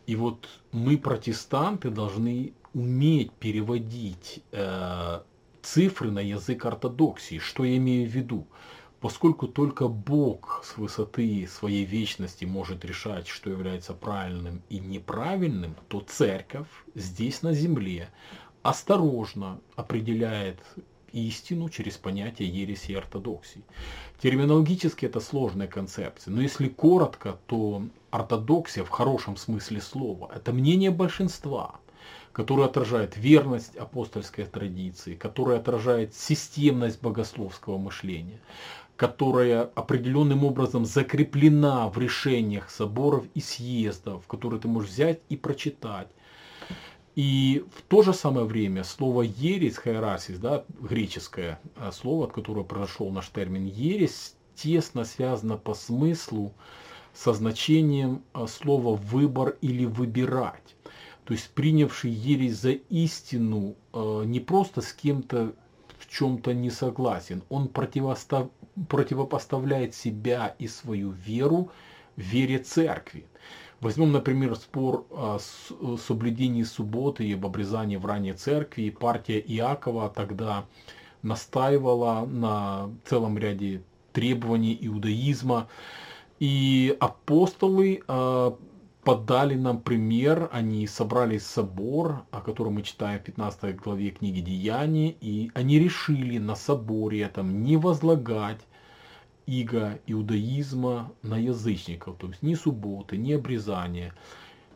И 0.06 0.16
вот 0.16 0.48
мы, 0.72 0.98
протестанты, 0.98 1.90
должны 1.90 2.54
уметь 2.74 3.32
переводить 3.34 4.44
э, 4.52 5.22
цифры 5.64 6.12
на 6.12 6.20
язык 6.20 6.66
ортодоксии. 6.66 7.40
Что 7.40 7.64
я 7.64 7.78
имею 7.78 8.08
в 8.08 8.14
виду? 8.14 8.48
Поскольку 9.00 9.48
только 9.48 9.88
Бог 9.88 10.62
с 10.64 10.78
высоты 10.78 11.48
своей 11.48 11.84
вечности 11.84 12.46
может 12.46 12.86
решать, 12.86 13.28
что 13.28 13.50
является 13.50 13.94
правильным 13.94 14.62
и 14.70 14.80
неправильным, 14.80 15.76
то 15.90 16.00
церковь 16.00 16.70
здесь 16.96 17.42
на 17.42 17.54
земле 17.54 18.10
осторожно 18.62 19.60
определяет 19.76 20.60
истину 21.12 21.70
через 21.70 21.98
понятие 21.98 22.50
ереси 22.50 22.92
и 22.92 22.96
ортодоксии. 22.96 23.64
Терминологически 24.20 25.06
это 25.06 25.20
сложная 25.20 25.68
концепция, 25.68 26.32
но 26.32 26.42
если 26.42 26.68
коротко, 26.70 27.38
то 27.46 27.84
ортодоксия 28.10 28.84
в 28.84 28.90
хорошем 28.90 29.38
смысле 29.38 29.82
слова– 29.82 30.32
это 30.36 30.54
мнение 30.54 30.92
большинства, 30.92 31.80
которое 32.34 32.66
отражает 32.66 33.16
верность 33.16 33.76
апостольской 33.76 34.46
традиции, 34.46 35.14
которое 35.14 35.60
отражает 35.60 36.16
системность 36.16 37.02
богословского 37.02 37.78
мышления, 37.78 38.40
которая 38.96 39.64
определенным 39.76 40.44
образом 40.44 40.86
закреплена 40.86 41.88
в 41.90 41.98
решениях 41.98 42.70
соборов 42.72 43.26
и 43.36 43.40
съездов, 43.40 44.26
которые 44.28 44.60
ты 44.60 44.68
можешь 44.68 44.90
взять 44.90 45.20
и 45.30 45.38
прочитать, 45.38 46.08
и 47.16 47.64
в 47.76 47.84
то 47.84 48.02
же 48.02 48.12
самое 48.14 48.48
время 48.48 48.84
слово 48.84 49.22
ересь, 49.22 49.78
хайрасис, 49.78 50.40
да, 50.40 50.64
греческое 50.80 51.60
а, 51.76 51.92
слово, 51.92 52.26
от 52.26 52.34
которого 52.34 52.64
произошел 52.64 53.12
наш 53.12 53.30
термин 53.30 53.66
ересь, 53.66 54.34
тесно 54.56 55.06
связано 55.06 55.58
по 55.58 55.76
смыслу 55.76 56.52
со 57.14 57.34
значением 57.34 58.24
а, 58.34 58.48
слова 58.48 58.96
выбор 58.96 59.58
или 59.62 59.86
выбирать. 59.86 60.73
То 61.26 61.34
есть 61.34 61.50
принявший 61.52 62.12
ересь 62.12 62.58
за 62.58 62.72
истину 62.72 63.76
а, 63.94 64.24
не 64.24 64.40
просто 64.40 64.82
с 64.82 64.94
кем-то 64.94 65.54
в 65.98 66.10
чем-то 66.10 66.54
не 66.54 66.70
согласен, 66.70 67.44
он 67.50 67.70
противостав... 67.70 68.50
противопоставляет 68.90 69.96
себя 69.96 70.56
и 70.60 70.68
свою 70.68 71.12
веру 71.12 71.72
вере 72.18 72.60
церкви. 72.60 73.26
Возьмем, 73.80 74.12
например, 74.12 74.56
спор 74.56 75.06
о 75.12 75.40
соблюдении 75.98 76.64
субботы 76.64 77.26
и 77.26 77.34
об 77.34 77.46
обрезании 77.46 77.98
в 77.98 78.06
ранней 78.06 78.34
церкви. 78.34 78.90
Партия 78.90 79.40
Иакова 79.40 80.10
тогда 80.10 80.66
настаивала 81.22 82.26
на 82.26 82.90
целом 83.06 83.38
ряде 83.38 83.82
требований 84.14 84.78
иудаизма. 84.80 85.68
И 86.40 86.96
апостолы 87.00 88.04
подали 89.04 89.56
нам 89.56 89.82
пример, 89.82 90.50
они 90.52 90.88
собрали 90.88 91.38
собор, 91.38 92.24
о 92.32 92.42
котором 92.42 92.76
мы 92.76 92.84
читаем 92.84 93.20
в 93.20 93.24
15 93.24 93.76
главе 93.76 94.12
книги 94.12 94.40
Деяний, 94.40 95.18
и 95.20 95.52
они 95.54 95.80
решили 95.80 96.38
на 96.38 96.56
соборе 96.56 97.22
этом 97.22 97.64
не 97.64 97.78
возлагать 97.78 98.62
иго 99.46 100.00
иудаизма 100.08 101.12
на 101.22 101.38
язычников, 101.38 102.18
то 102.18 102.28
есть 102.28 102.42
ни 102.42 102.56
субботы, 102.56 103.18
ни 103.18 103.34
обрезания, 103.34 104.14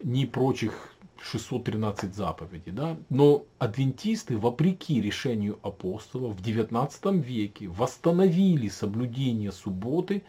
ни 0.04 0.26
прочих 0.26 0.94
613 1.22 2.14
заповедей. 2.14 2.72
Да? 2.72 2.98
Но 3.10 3.46
адвентисты, 3.60 4.38
вопреки 4.38 5.02
решению 5.02 5.58
апостолов, 5.64 6.36
в 6.36 6.42
19 6.42 7.06
веке 7.26 7.70
восстановили 7.70 8.68
соблюдение 8.68 9.52
субботы, 9.52 10.24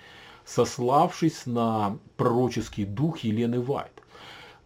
сославшись 0.49 1.44
на 1.46 1.99
пророческий 2.16 2.84
дух 2.84 3.18
Елены 3.18 3.61
Вайт. 3.61 3.92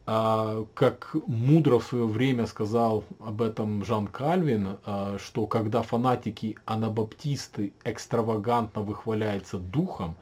А, 0.07 0.64
как 0.74 1.14
мудро 1.26 1.78
в 1.78 1.85
свое 1.85 2.07
время 2.07 2.47
сказал 2.47 3.05
об 3.18 3.43
этом 3.43 3.85
Жан 3.85 4.07
Кальвин, 4.07 4.78
а, 4.85 5.16
что 5.18 5.47
когда 5.47 5.83
фанатики 5.83 6.57
анабаптисты 6.66 7.72
экстравагантно 7.85 8.83
выхваляются 8.83 9.59
духом, 9.59 10.16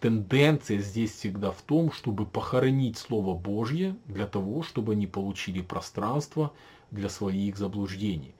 тенденция 0.00 0.78
здесь 0.78 1.12
всегда 1.12 1.50
в 1.50 1.62
том, 1.62 1.92
чтобы 1.92 2.24
похоронить 2.24 2.96
Слово 2.96 3.36
Божье 3.36 3.96
для 4.06 4.26
того, 4.26 4.62
чтобы 4.62 4.92
они 4.92 5.06
получили 5.06 5.62
пространство 5.62 6.52
для 6.90 7.08
своих 7.08 7.56
заблуждений. 7.56 8.34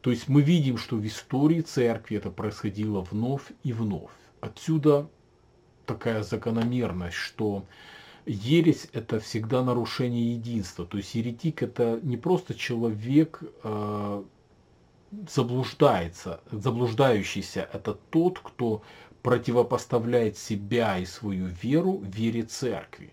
То 0.00 0.10
есть 0.10 0.28
мы 0.28 0.42
видим, 0.42 0.78
что 0.78 0.96
в 0.96 1.04
истории 1.06 1.60
церкви 1.60 2.18
это 2.18 2.30
происходило 2.30 3.00
вновь 3.00 3.50
и 3.64 3.72
вновь. 3.72 4.10
Отсюда 4.40 5.08
такая 5.88 6.22
закономерность, 6.22 7.16
что 7.16 7.64
ересь 8.26 8.88
это 8.92 9.18
всегда 9.18 9.64
нарушение 9.64 10.34
единства. 10.34 10.86
То 10.86 10.98
есть 10.98 11.14
еретик 11.14 11.62
это 11.62 11.98
не 12.02 12.16
просто 12.16 12.54
человек 12.54 13.42
э, 13.64 14.22
заблуждается, 15.28 16.40
заблуждающийся, 16.52 17.68
это 17.72 17.94
тот, 18.10 18.38
кто 18.38 18.82
противопоставляет 19.22 20.38
себя 20.38 20.98
и 20.98 21.06
свою 21.06 21.46
веру 21.46 22.00
вере 22.04 22.42
церкви. 22.42 23.12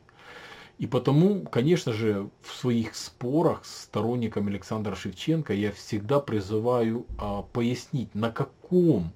И 0.78 0.88
потому, 0.88 1.42
конечно 1.44 1.94
же, 1.94 2.30
в 2.42 2.54
своих 2.54 2.96
спорах 2.96 3.66
с 3.66 3.84
сторонниками 3.84 4.50
Александра 4.50 4.94
Шевченко 4.94 5.54
я 5.54 5.72
всегда 5.72 6.20
призываю 6.20 7.06
а, 7.18 7.44
пояснить, 7.44 8.14
на 8.14 8.30
каком 8.30 9.14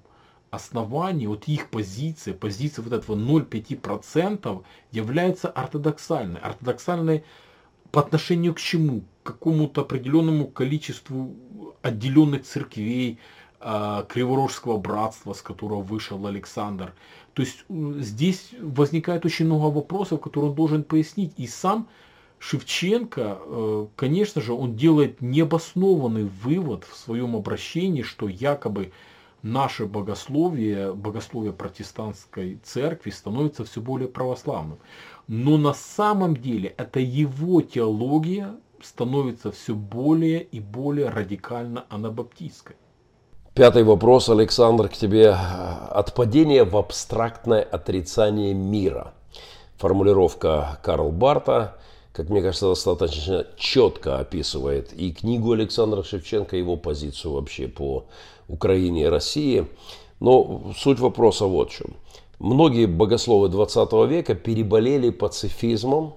основании, 0.50 1.26
вот 1.26 1.44
их 1.48 1.70
позиция, 1.70 2.34
позиция 2.34 2.82
вот 2.82 2.92
этого 2.92 3.16
0,5% 3.16 4.64
является 4.90 5.48
ортодоксальной. 5.48 6.40
Ортодоксальной 6.40 7.24
по 7.90 8.00
отношению 8.00 8.54
к 8.54 8.58
чему? 8.58 9.02
К 9.22 9.28
какому-то 9.28 9.82
определенному 9.82 10.46
количеству 10.46 11.34
отделенных 11.82 12.44
церквей, 12.44 13.18
э, 13.60 14.04
Криворожского 14.08 14.78
братства, 14.78 15.32
с 15.32 15.42
которого 15.42 15.82
вышел 15.82 16.26
Александр. 16.26 16.94
То 17.34 17.42
есть 17.42 17.64
здесь 17.68 18.50
возникает 18.60 19.24
очень 19.24 19.46
много 19.46 19.74
вопросов, 19.74 20.20
которые 20.20 20.50
он 20.50 20.56
должен 20.56 20.82
пояснить. 20.82 21.32
И 21.36 21.46
сам 21.46 21.88
Шевченко, 22.38 23.38
э, 23.40 23.86
конечно 23.96 24.40
же, 24.40 24.52
он 24.52 24.74
делает 24.74 25.20
необоснованный 25.20 26.24
вывод 26.24 26.84
в 26.84 26.96
своем 26.96 27.36
обращении, 27.36 28.02
что 28.02 28.28
якобы 28.28 28.92
наше 29.42 29.86
богословие, 29.86 30.92
богословие 30.92 31.52
протестантской 31.52 32.60
церкви 32.62 33.10
становится 33.10 33.64
все 33.64 33.80
более 33.80 34.08
православным. 34.08 34.78
Но 35.26 35.56
на 35.56 35.74
самом 35.74 36.36
деле 36.36 36.74
это 36.76 37.00
его 37.00 37.60
теология 37.62 38.54
становится 38.82 39.52
все 39.52 39.74
более 39.74 40.42
и 40.42 40.60
более 40.60 41.08
радикально 41.08 41.84
анабаптистской. 41.88 42.76
Пятый 43.54 43.82
вопрос, 43.82 44.28
Александр, 44.28 44.88
к 44.88 44.92
тебе. 44.92 45.30
Отпадение 45.30 46.64
в 46.64 46.76
абстрактное 46.76 47.62
отрицание 47.62 48.54
мира. 48.54 49.12
Формулировка 49.76 50.78
Карл 50.82 51.10
Барта, 51.10 51.76
как 52.12 52.28
мне 52.28 52.42
кажется, 52.42 52.68
достаточно 52.68 53.46
четко 53.56 54.18
описывает 54.18 54.92
и 54.92 55.12
книгу 55.12 55.52
Александра 55.52 56.02
Шевченко, 56.02 56.56
и 56.56 56.60
его 56.60 56.76
позицию 56.76 57.32
вообще 57.34 57.66
по 57.66 58.06
Украине 58.52 59.02
и 59.02 59.06
России. 59.06 59.66
Но 60.20 60.72
суть 60.76 60.98
вопроса 60.98 61.46
вот 61.46 61.70
в 61.70 61.74
чем. 61.74 61.94
Многие 62.38 62.86
богословы 62.86 63.48
20 63.48 63.92
века 64.08 64.34
переболели 64.34 65.10
пацифизмом 65.10 66.14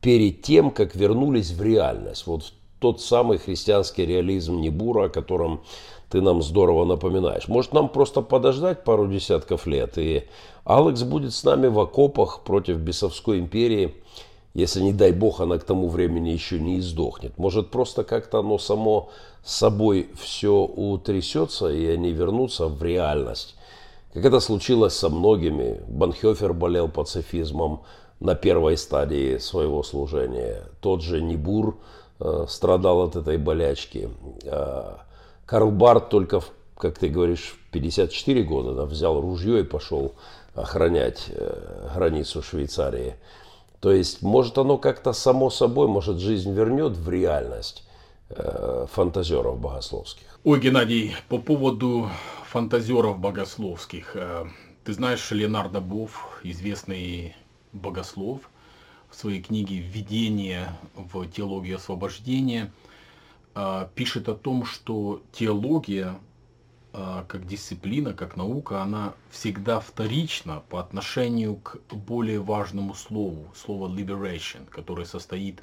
перед 0.00 0.42
тем, 0.42 0.70
как 0.70 0.94
вернулись 0.94 1.50
в 1.50 1.62
реальность. 1.62 2.26
Вот 2.26 2.52
тот 2.78 3.00
самый 3.00 3.38
христианский 3.38 4.06
реализм 4.06 4.60
Небура, 4.60 5.06
о 5.06 5.08
котором 5.08 5.62
ты 6.10 6.20
нам 6.20 6.42
здорово 6.42 6.84
напоминаешь. 6.84 7.48
Может 7.48 7.72
нам 7.72 7.88
просто 7.88 8.22
подождать 8.22 8.84
пару 8.84 9.08
десятков 9.08 9.66
лет, 9.66 9.98
и 9.98 10.24
Алекс 10.64 11.02
будет 11.02 11.32
с 11.32 11.42
нами 11.42 11.66
в 11.66 11.78
окопах 11.80 12.42
против 12.44 12.76
бесовской 12.76 13.38
империи, 13.38 13.94
если, 14.56 14.80
не 14.80 14.94
дай 14.94 15.12
бог, 15.12 15.40
она 15.40 15.58
к 15.58 15.64
тому 15.64 15.88
времени 15.88 16.30
еще 16.30 16.58
не 16.58 16.78
издохнет. 16.78 17.36
Может 17.36 17.70
просто 17.70 18.04
как-то 18.04 18.38
оно 18.38 18.56
само 18.56 19.10
собой 19.44 20.08
все 20.18 20.64
утрясется, 20.64 21.68
и 21.68 21.86
они 21.86 22.12
вернутся 22.12 22.66
в 22.66 22.82
реальность. 22.82 23.54
Как 24.14 24.24
это 24.24 24.40
случилось 24.40 24.94
со 24.94 25.10
многими. 25.10 25.82
Банхёфер 25.88 26.54
болел 26.54 26.88
пацифизмом 26.88 27.82
на 28.18 28.34
первой 28.34 28.78
стадии 28.78 29.36
своего 29.36 29.82
служения. 29.82 30.62
Тот 30.80 31.02
же 31.02 31.20
Нибур 31.20 31.76
э, 32.18 32.46
страдал 32.48 33.02
от 33.02 33.16
этой 33.16 33.36
болячки. 33.36 34.08
Э, 34.44 34.94
Карл 35.44 35.70
Барт 35.70 36.08
только, 36.08 36.40
как 36.78 36.98
ты 36.98 37.08
говоришь, 37.08 37.58
в 37.68 37.72
54 37.72 38.42
года 38.44 38.72
да, 38.72 38.86
взял 38.86 39.20
ружье 39.20 39.60
и 39.60 39.64
пошел 39.64 40.14
охранять 40.54 41.26
э, 41.28 41.90
границу 41.94 42.42
Швейцарии. 42.42 43.16
То 43.80 43.92
есть, 43.92 44.22
может 44.22 44.58
оно 44.58 44.78
как-то 44.78 45.12
само 45.12 45.50
собой, 45.50 45.88
может 45.88 46.18
жизнь 46.18 46.52
вернет 46.52 46.96
в 46.96 47.08
реальность 47.10 47.84
э, 48.30 48.86
фантазеров 48.90 49.58
богословских. 49.60 50.40
Ой, 50.44 50.60
Геннадий, 50.60 51.14
по 51.28 51.38
поводу 51.38 52.08
фантазеров 52.46 53.18
богословских. 53.18 54.12
Э, 54.14 54.46
ты 54.84 54.92
знаешь, 54.92 55.30
Леонардо 55.30 55.80
Бов, 55.80 56.40
известный 56.42 57.36
богослов, 57.72 58.40
в 59.10 59.16
своей 59.16 59.42
книге 59.42 59.78
«Введение 59.78 60.68
в 60.94 61.26
теологию 61.28 61.76
освобождения» 61.76 62.72
э, 63.54 63.88
пишет 63.94 64.28
о 64.28 64.34
том, 64.34 64.64
что 64.64 65.20
теология 65.32 66.18
как 67.28 67.46
дисциплина, 67.46 68.14
как 68.14 68.36
наука, 68.36 68.82
она 68.82 69.14
всегда 69.30 69.80
вторична 69.80 70.62
по 70.68 70.80
отношению 70.80 71.56
к 71.56 71.78
более 71.92 72.40
важному 72.40 72.94
слову, 72.94 73.52
слово 73.54 73.88
liberation, 73.88 74.66
которое 74.70 75.04
состоит 75.04 75.62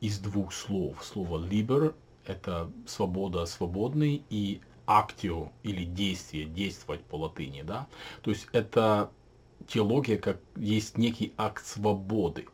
из 0.00 0.18
двух 0.18 0.52
слов. 0.52 1.04
Слово 1.04 1.44
liber– 1.44 1.94
это 2.26 2.70
свобода, 2.86 3.44
свободный, 3.46 4.22
и 4.30 4.60
actio 4.86 5.50
или 5.62 5.84
действие, 5.84 6.44
действовать 6.44 7.02
по 7.04 7.16
латыни, 7.16 7.62
да. 7.62 7.86
То 8.22 8.30
есть 8.30 8.46
это 8.52 9.10
теология, 9.66 10.18
как 10.18 10.38
есть 10.56 10.98
некий 10.98 11.32
акт 11.36 11.66
свободы. 11.66 12.46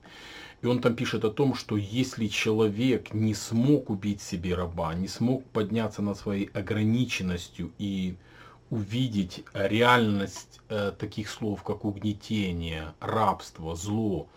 И 0.60 0.66
он 0.66 0.80
там 0.80 0.94
пишет 0.96 1.24
о 1.24 1.30
том, 1.30 1.54
что 1.54 1.76
если 1.76 2.26
человек 2.26 3.14
не 3.14 3.34
смог 3.34 3.90
убить 3.90 4.20
себе 4.20 4.54
раба, 4.54 4.92
не 4.94 5.06
смог 5.06 5.44
подняться 5.50 6.02
над 6.02 6.18
своей 6.18 6.46
ограниченностью 6.46 7.72
и 7.78 8.16
увидеть 8.70 9.44
реальность 9.54 10.60
э, 10.68 10.92
таких 10.98 11.30
слов, 11.30 11.62
как 11.62 11.84
угнетение, 11.84 12.92
рабство, 13.00 13.76
зло, 13.76 14.28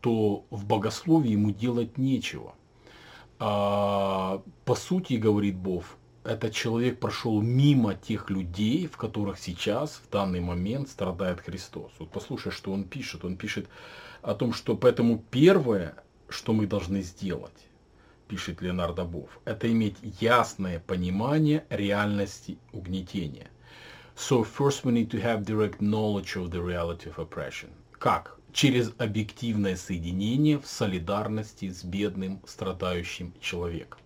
то 0.00 0.44
в 0.50 0.64
богословии 0.64 1.32
ему 1.32 1.52
делать 1.52 1.98
нечего. 1.98 2.54
А, 3.38 4.42
по 4.64 4.74
сути, 4.74 5.14
говорит 5.14 5.56
Бог, 5.56 5.84
этот 6.24 6.54
человек 6.54 6.98
прошел 6.98 7.40
мимо 7.40 7.94
тех 7.94 8.30
людей, 8.30 8.86
в 8.86 8.96
которых 8.96 9.38
сейчас, 9.38 10.00
в 10.04 10.10
данный 10.10 10.40
момент, 10.40 10.88
страдает 10.88 11.40
Христос. 11.40 11.90
Вот 11.98 12.10
послушай, 12.10 12.52
что 12.52 12.72
он 12.72 12.84
пишет. 12.84 13.24
Он 13.24 13.36
пишет, 13.36 13.68
о 14.22 14.34
том, 14.34 14.52
что 14.52 14.76
поэтому 14.76 15.22
первое, 15.30 15.94
что 16.28 16.52
мы 16.52 16.66
должны 16.66 17.02
сделать, 17.02 17.52
пишет 18.28 18.62
Леонардо 18.62 19.04
Бов, 19.04 19.28
это 19.44 19.70
иметь 19.70 19.96
ясное 20.20 20.80
понимание 20.80 21.64
реальности 21.68 22.58
угнетения. 22.72 23.50
So 24.16 24.44
first 24.44 24.84
we 24.84 24.92
need 24.92 25.10
to 25.10 25.20
have 25.20 25.44
direct 25.44 25.80
knowledge 25.80 26.36
of 26.36 26.50
the 26.50 26.62
reality 26.62 27.08
of 27.08 27.18
oppression. 27.18 27.70
Как? 27.98 28.38
Через 28.52 28.92
объективное 28.98 29.76
соединение 29.76 30.58
в 30.58 30.66
солидарности 30.66 31.70
с 31.70 31.82
бедным, 31.82 32.40
страдающим 32.46 33.32
человеком. 33.40 34.00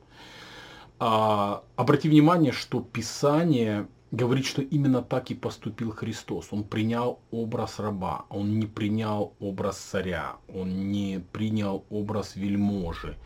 А, 0.98 1.62
обрати 1.74 2.08
внимание, 2.08 2.52
что 2.52 2.80
Писание 2.80 3.88
говорит, 4.10 4.46
что 4.46 4.62
именно 4.62 5.02
так 5.02 5.30
и 5.30 5.34
поступил 5.34 5.92
Христос. 5.92 6.48
Он 6.50 6.64
принял 6.64 7.20
образ 7.30 7.78
раба, 7.78 8.26
он 8.28 8.58
не 8.58 8.66
принял 8.66 9.34
образ 9.40 9.78
царя, 9.78 10.36
он 10.52 10.90
не 10.90 11.20
принял 11.32 11.84
образ 11.90 12.36
вельможи, 12.36 13.16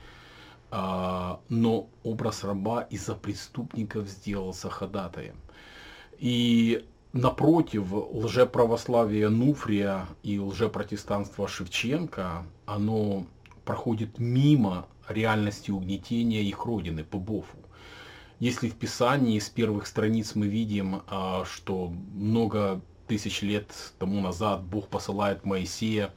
а, 0.70 1.40
но 1.48 1.88
образ 2.02 2.44
раба 2.44 2.82
из-за 2.82 3.14
преступников 3.14 4.08
сделался 4.08 4.70
ходатаем. 4.70 5.36
И 6.18 6.86
напротив, 7.12 7.86
лжеправославие 7.92 9.28
Нуфрия 9.28 10.06
и 10.22 10.38
лжепротестанство 10.38 11.48
Шевченко, 11.48 12.46
оно 12.66 13.26
проходит 13.64 14.18
мимо 14.18 14.86
реальности 15.08 15.70
угнетения 15.70 16.42
их 16.42 16.64
родины, 16.64 17.04
по 17.04 17.18
Бофу. 17.18 17.56
Если 18.40 18.70
в 18.70 18.74
Писании 18.74 19.38
с 19.38 19.50
первых 19.50 19.86
страниц 19.86 20.34
мы 20.34 20.46
видим, 20.46 21.02
а, 21.08 21.44
что 21.44 21.92
много 22.14 22.80
тысяч 23.06 23.42
лет 23.42 23.70
тому 23.98 24.22
назад 24.22 24.62
Бог 24.64 24.88
посылает 24.88 25.44
Моисея 25.44 26.14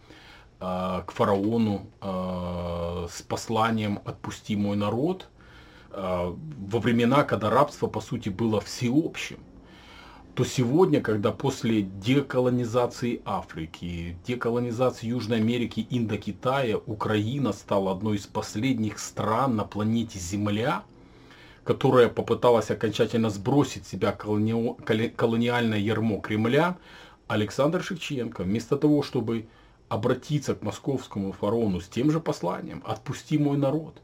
а, 0.62 1.02
к 1.02 1.12
фараону 1.12 1.86
а, 2.00 3.08
с 3.12 3.22
посланием 3.22 4.00
«отпусти 4.06 4.56
мой 4.56 4.78
народ», 4.78 5.30
во 5.96 6.80
времена, 6.80 7.24
когда 7.24 7.52
рабство, 7.52 7.86
по 7.86 8.02
сути, 8.02 8.30
было 8.30 8.60
всеобщим, 8.60 9.38
то 10.34 10.44
сегодня, 10.44 11.02
когда 11.02 11.32
после 11.32 11.84
деколонизации 11.84 13.22
Африки, 13.26 14.18
деколонизации 14.26 15.06
Южной 15.06 15.38
Америки, 15.38 15.86
Индокитая, 15.92 16.78
Украина 16.78 17.54
стала 17.54 17.92
одной 17.92 18.18
из 18.18 18.26
последних 18.26 18.98
стран 18.98 19.56
на 19.56 19.66
планете 19.66 20.18
Земля– 20.18 20.82
которая 21.64 22.10
попыталась 22.10 22.72
окончательно 22.72 23.30
сбросить 23.30 23.88
себя 23.88 24.12
колони... 24.12 25.10
колониальное 25.16 25.80
ярмо 25.80 26.20
Кремля, 26.20 26.78
Александр 27.28 27.84
Шевченко, 27.84 28.44
вместо 28.44 28.78
того, 28.78 29.04
чтобы 29.04 29.48
обратиться 29.90 30.56
к 30.56 30.64
московскому 30.64 31.32
фарону 31.32 31.80
с 31.80 31.88
тем 31.88 32.12
же 32.12 32.20
посланием 32.20 32.84
«Отпусти 32.86 33.38
мой 33.38 33.58
народ», 33.58 34.02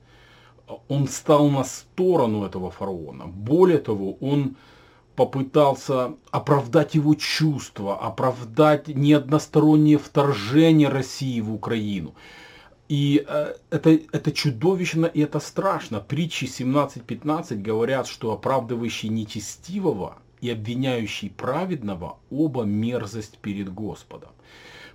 он 0.87 1.07
стал 1.07 1.49
на 1.49 1.63
сторону 1.63 2.45
этого 2.45 2.69
фараона. 2.69 3.25
Более 3.25 3.79
того, 3.79 4.13
он 4.21 4.55
попытался 5.15 6.13
оправдать 6.31 6.95
его 6.95 7.15
чувства, 7.15 7.97
оправдать 7.97 8.87
неодностороннее 8.87 9.97
вторжение 9.97 10.87
России 10.89 11.41
в 11.41 11.53
Украину. 11.53 12.13
И 12.89 13.23
э, 13.27 13.53
это, 13.69 13.91
это 14.11 14.31
чудовищно 14.31 15.05
и 15.05 15.21
это 15.21 15.39
страшно. 15.39 15.99
Притчи 15.99 16.45
17.15 16.45 17.55
говорят, 17.55 18.07
что 18.07 18.33
оправдывающий 18.33 19.09
нечестивого 19.09 20.17
и 20.41 20.49
обвиняющий 20.49 21.29
праведного 21.29 22.17
оба 22.31 22.63
мерзость 22.63 23.37
перед 23.37 23.71
Господом. 23.71 24.31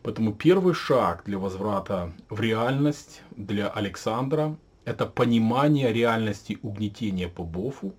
Поэтому 0.03 0.33
первый 0.33 0.75
шаг 0.75 1.23
для 1.25 1.39
возврата 1.39 2.13
в 2.29 2.41
реальность 2.41 3.23
для 3.37 3.69
Александра– 3.69 4.57
это 4.85 5.07
понимание 5.07 5.93
реальности 5.93 6.59
угнетения 6.63 7.29
по 7.29 7.45
Бофу. 7.45 7.95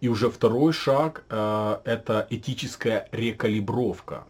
И 0.00 0.08
уже 0.08 0.28
второй 0.28 0.72
шаг 0.72 1.24
э,– 1.30 1.78
это 1.84 2.26
этическая 2.30 3.08
рекалибровка. 3.12 4.24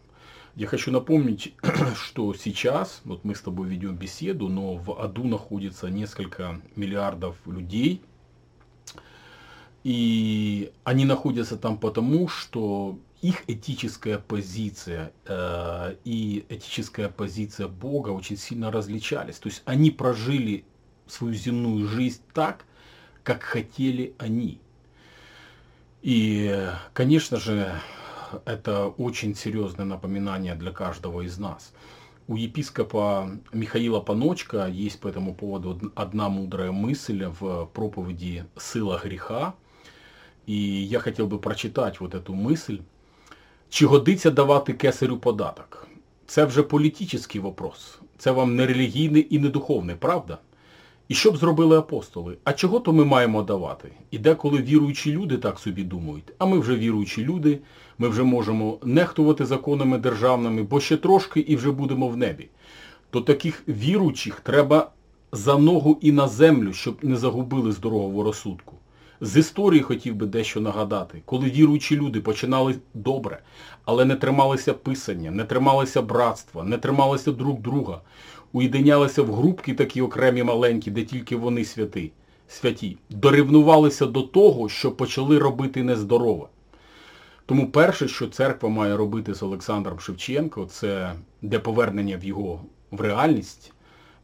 Я 0.60 0.66
хочу 0.66 0.90
напомнить, 0.92 1.54
что 2.04 2.34
сейчас, 2.34 3.00
вот 3.04 3.24
мы 3.24 3.34
с 3.34 3.40
тобой 3.40 3.66
ведем 3.66 3.96
беседу, 3.96 4.48
но 4.48 4.74
в 4.74 5.00
аду 5.00 5.24
находится 5.24 5.88
несколько 5.88 6.60
миллиардов 6.76 7.38
людей, 7.46 8.02
и 9.84 10.70
они 10.84 11.06
находятся 11.06 11.56
там 11.56 11.78
потому, 11.78 12.28
что 12.28 12.98
их 13.22 13.42
этическая 13.46 14.18
позиция 14.18 15.14
э, 15.24 15.96
и 16.04 16.44
этическая 16.50 17.08
позиция 17.08 17.66
Бога 17.66 18.10
очень 18.10 18.36
сильно 18.36 18.70
различались. 18.70 19.38
То 19.38 19.48
есть 19.48 19.62
они 19.64 19.90
прожили 19.90 20.66
свою 21.06 21.32
земную 21.32 21.86
жизнь 21.88 22.20
так, 22.34 22.66
как 23.22 23.44
хотели 23.44 24.14
они. 24.18 24.60
И, 26.02 26.68
конечно 26.92 27.38
же, 27.40 27.80
это 28.45 28.87
очень 28.97 29.35
серьезное 29.35 29.85
напоминание 29.85 30.55
для 30.55 30.71
каждого 30.71 31.21
из 31.21 31.37
нас. 31.37 31.73
У 32.27 32.37
епископа 32.37 33.29
Михаила 33.53 33.99
Паночка 33.99 34.67
есть 34.67 34.99
по 34.99 35.07
этому 35.07 35.35
поводу 35.35 35.91
одна 35.95 36.29
мудрая 36.29 36.71
мысль 36.71 37.25
в 37.39 37.67
проповеди 37.73 38.45
«Сила 38.57 38.97
греха». 38.97 39.53
І 40.45 40.87
я 40.87 40.99
хотів 40.99 41.27
би 41.27 41.37
прочитати 41.37 41.97
вот 41.99 42.15
эту 42.15 42.33
мысль. 42.33 42.77
Чи 43.69 43.85
годиться 43.85 44.31
давати 44.31 44.73
кесарю 44.73 45.17
податок? 45.17 45.87
Це 46.27 46.45
вже 46.45 46.63
політичний 46.63 47.43
вопрос. 47.43 47.99
Це 48.17 48.31
вам 48.31 48.55
не 48.55 48.65
релігійний 48.65 49.27
і 49.29 49.39
не 49.39 49.49
духовний, 49.49 49.95
правда? 49.95 50.37
І 51.07 51.13
що 51.13 51.31
б 51.31 51.37
зробили 51.37 51.77
апостоли? 51.77 52.37
А 52.43 52.53
чого 52.53 52.79
то 52.79 52.93
ми 52.93 53.05
маємо 53.05 53.43
давати? 53.43 53.91
І 54.11 54.17
деколи 54.17 54.61
віруючі 54.61 55.11
люди 55.11 55.37
так 55.37 55.59
собі 55.59 55.83
думають, 55.83 56.33
а 56.37 56.45
ми 56.45 56.59
вже 56.59 56.75
віруючі 56.75 57.23
люди, 57.23 57.59
ми 58.00 58.08
вже 58.08 58.22
можемо 58.22 58.78
нехтувати 58.84 59.46
законами 59.46 59.98
державними, 59.98 60.62
бо 60.62 60.80
ще 60.80 60.96
трошки 60.96 61.40
і 61.40 61.56
вже 61.56 61.70
будемо 61.70 62.08
в 62.08 62.16
небі. 62.16 62.48
То 63.10 63.20
таких 63.20 63.62
віруючих 63.68 64.40
треба 64.40 64.90
за 65.32 65.58
ногу 65.58 65.98
і 66.00 66.12
на 66.12 66.28
землю, 66.28 66.72
щоб 66.72 66.96
не 67.02 67.16
загубили 67.16 67.72
здорового 67.72 68.22
розсудку. 68.22 68.76
З 69.20 69.36
історії 69.36 69.82
хотів 69.82 70.14
би 70.14 70.26
дещо 70.26 70.60
нагадати, 70.60 71.22
коли 71.24 71.50
віруючі 71.50 71.96
люди 71.96 72.20
починали 72.20 72.74
добре, 72.94 73.42
але 73.84 74.04
не 74.04 74.16
трималися 74.16 74.74
писання, 74.74 75.30
не 75.30 75.44
трималися 75.44 76.02
братства, 76.02 76.64
не 76.64 76.78
трималися 76.78 77.32
друг 77.32 77.60
друга, 77.60 78.00
уєдинялися 78.52 79.22
в 79.22 79.34
групки 79.34 79.74
такі 79.74 80.02
окремі 80.02 80.42
маленькі, 80.42 80.90
де 80.90 81.04
тільки 81.04 81.36
вони 81.36 81.64
святі, 81.64 82.12
святі, 82.48 82.96
дорівнувалися 83.10 84.06
до 84.06 84.22
того, 84.22 84.68
що 84.68 84.92
почали 84.92 85.38
робити 85.38 85.82
нездорове. 85.82 86.46
Тому 87.49 87.71
перше, 87.71 88.07
що 88.07 88.27
церква 88.27 88.69
має 88.69 88.97
робити 88.97 89.33
з 89.33 89.43
Олександром 89.43 89.99
Шевченко, 89.99 90.65
це 90.65 91.13
для 91.41 91.59
повернення 91.59 92.17
в 92.17 92.23
його 92.23 92.61
в 92.91 93.01
реальність, 93.01 93.73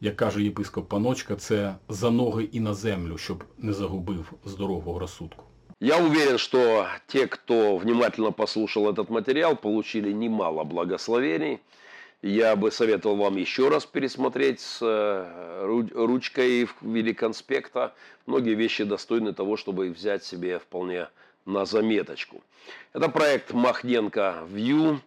як 0.00 0.16
каже 0.16 0.42
єпископ 0.42 0.88
Паночка, 0.88 1.36
це 1.36 1.74
за 1.88 2.10
ноги 2.10 2.48
і 2.52 2.60
на 2.60 2.74
землю, 2.74 3.18
щоб 3.18 3.44
не 3.58 3.72
загубив 3.72 4.32
здорового 4.44 4.98
розсудку. 4.98 5.44
Я 5.80 5.98
уверен, 5.98 6.38
что 6.38 6.86
те, 7.08 7.26
кто 7.26 7.76
внимательно 7.76 8.30
послушал 8.30 8.88
этот 8.88 9.10
материал, 9.10 9.56
получили 9.56 10.12
немало 10.12 10.62
благословений. 10.62 11.58
Я 12.22 12.54
бы 12.54 12.70
советовал 12.70 13.16
вам 13.16 13.36
еще 13.36 13.68
раз 13.68 13.84
пересмотреть 13.84 14.60
с 14.60 14.78
э, 14.80 15.86
ручкой 15.92 16.66
в 16.66 16.74
виде 16.82 17.14
конспекта. 17.14 17.94
Многие 18.26 18.54
вещи 18.54 18.84
достойны 18.84 19.32
того, 19.32 19.56
чтобы 19.56 19.90
взять 19.90 20.22
себе 20.22 20.60
вполне 20.60 21.08
на 21.47 21.65
заметочку. 21.65 22.43
Это 22.93 23.09
проект 23.09 23.53
Махненко 23.53 24.45
View. 24.51 24.99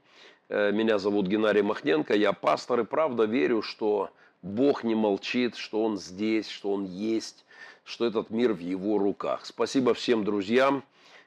Э, 0.48 0.72
меня 0.72 0.98
зовут 0.98 1.26
Геннадий 1.26 1.62
Махненко, 1.62 2.14
я 2.14 2.32
пастор 2.32 2.80
и 2.80 2.84
правда 2.84 3.24
верю, 3.24 3.62
что 3.62 4.10
Бог 4.42 4.82
не 4.82 4.94
молчит, 4.94 5.56
что 5.56 5.84
Он 5.84 5.98
здесь, 5.98 6.48
что 6.48 6.72
Он 6.72 6.84
есть, 6.84 7.44
что 7.84 8.06
этот 8.06 8.30
мир 8.30 8.54
в 8.54 8.58
Его 8.58 8.98
руках. 8.98 9.44
Спасибо 9.44 9.92
всем 9.92 10.24
друзьям, 10.24 10.82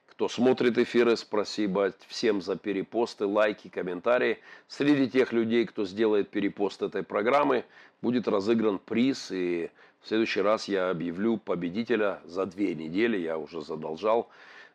кто 0.08 0.28
смотрит 0.28 0.78
эфиры, 0.78 1.16
спасибо 1.16 1.94
всем 2.08 2.42
за 2.42 2.56
перепосты, 2.56 3.26
лайки, 3.26 3.68
комментарии. 3.68 4.40
Среди 4.68 5.10
тех 5.10 5.32
людей, 5.32 5.66
кто 5.66 5.86
сделает 5.86 6.30
перепост 6.30 6.82
этой 6.82 7.04
программы, 7.04 7.66
будет 8.02 8.28
разыгран 8.28 8.80
приз, 8.80 9.32
и 9.32 9.70
в 10.02 10.08
следующий 10.08 10.42
раз 10.42 10.68
я 10.68 10.90
объявлю 10.90 11.38
победителя 11.38 12.20
за 12.26 12.46
две 12.48 12.74
недели, 12.74 13.18
я 13.18 13.38
уже 13.38 13.62
задолжал. 13.62 14.30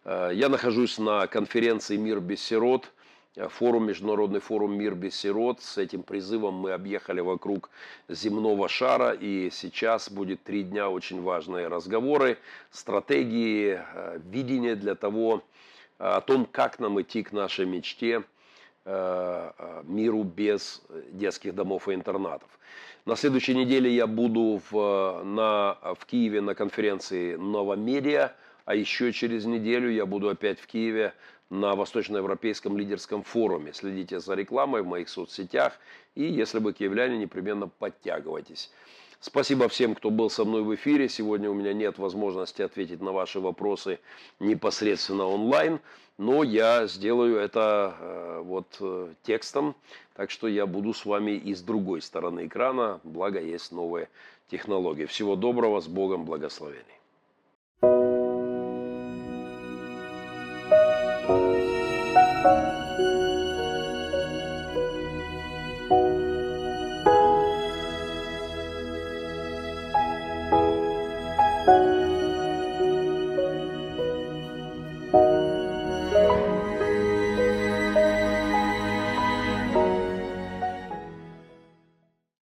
Э, 0.08 0.30
я 0.32 0.48
нахожусь 0.48 0.98
на 0.98 1.26
конференции 1.26 1.96
«Мир 1.96 2.20
без 2.20 2.42
сирот», 2.42 2.90
э, 3.36 3.46
форум, 3.48 3.88
международный 3.88 4.40
форум 4.40 4.74
«Мир 4.74 4.94
без 4.94 5.14
сирот». 5.14 5.60
С 5.60 5.76
этим 5.76 6.02
призывом 6.02 6.54
мы 6.54 6.72
объехали 6.72 7.20
вокруг 7.20 7.68
земного 8.08 8.70
шара, 8.70 9.12
и 9.12 9.50
сейчас 9.50 10.10
будет 10.10 10.42
три 10.42 10.62
дня 10.62 10.88
очень 10.88 11.20
важные 11.20 11.68
разговоры, 11.68 12.38
стратегии, 12.70 13.82
э, 13.82 14.20
видение 14.24 14.76
для 14.76 14.94
того, 14.94 15.42
о 15.98 16.22
том, 16.22 16.46
как 16.46 16.78
нам 16.78 17.00
идти 17.02 17.22
к 17.24 17.32
нашей 17.32 17.66
мечте, 17.66 18.22
миру 18.86 20.22
без 20.22 20.80
детских 21.10 21.54
домов 21.54 21.88
и 21.88 21.92
интернатов. 21.92 22.48
На 23.04 23.16
следующей 23.16 23.54
неделе 23.54 23.90
я 23.90 24.06
буду 24.06 24.62
в, 24.70 25.22
на, 25.24 25.76
в 25.82 26.06
Киеве 26.06 26.40
на 26.40 26.54
конференции 26.54 27.34
«Новомедиа», 27.34 28.32
а 28.68 28.74
еще 28.74 29.14
через 29.14 29.46
неделю 29.46 29.90
я 29.90 30.04
буду 30.04 30.28
опять 30.28 30.60
в 30.60 30.66
Киеве 30.66 31.14
на 31.48 31.74
Восточноевропейском 31.74 32.76
лидерском 32.76 33.22
форуме. 33.22 33.72
Следите 33.72 34.20
за 34.20 34.34
рекламой 34.34 34.82
в 34.82 34.86
моих 34.86 35.08
соцсетях. 35.08 35.72
И 36.14 36.24
если 36.24 36.58
вы 36.58 36.74
киевляне, 36.74 37.16
непременно 37.16 37.68
подтягивайтесь. 37.68 38.70
Спасибо 39.20 39.70
всем, 39.70 39.94
кто 39.94 40.10
был 40.10 40.28
со 40.28 40.44
мной 40.44 40.64
в 40.64 40.74
эфире. 40.74 41.08
Сегодня 41.08 41.48
у 41.48 41.54
меня 41.54 41.72
нет 41.72 41.96
возможности 41.96 42.60
ответить 42.60 43.00
на 43.00 43.12
ваши 43.12 43.40
вопросы 43.40 44.00
непосредственно 44.38 45.24
онлайн, 45.24 45.80
но 46.18 46.42
я 46.42 46.86
сделаю 46.88 47.38
это 47.38 47.96
э, 47.98 48.42
вот 48.44 48.76
э, 48.80 49.14
текстом, 49.22 49.76
так 50.14 50.30
что 50.30 50.46
я 50.46 50.66
буду 50.66 50.92
с 50.92 51.06
вами 51.06 51.30
и 51.30 51.54
с 51.54 51.62
другой 51.62 52.02
стороны 52.02 52.44
экрана, 52.46 53.00
благо 53.02 53.40
есть 53.40 53.72
новые 53.72 54.10
технологии. 54.50 55.06
Всего 55.06 55.36
доброго, 55.36 55.80
с 55.80 55.88
Богом, 55.88 56.26
благословений. 56.26 56.97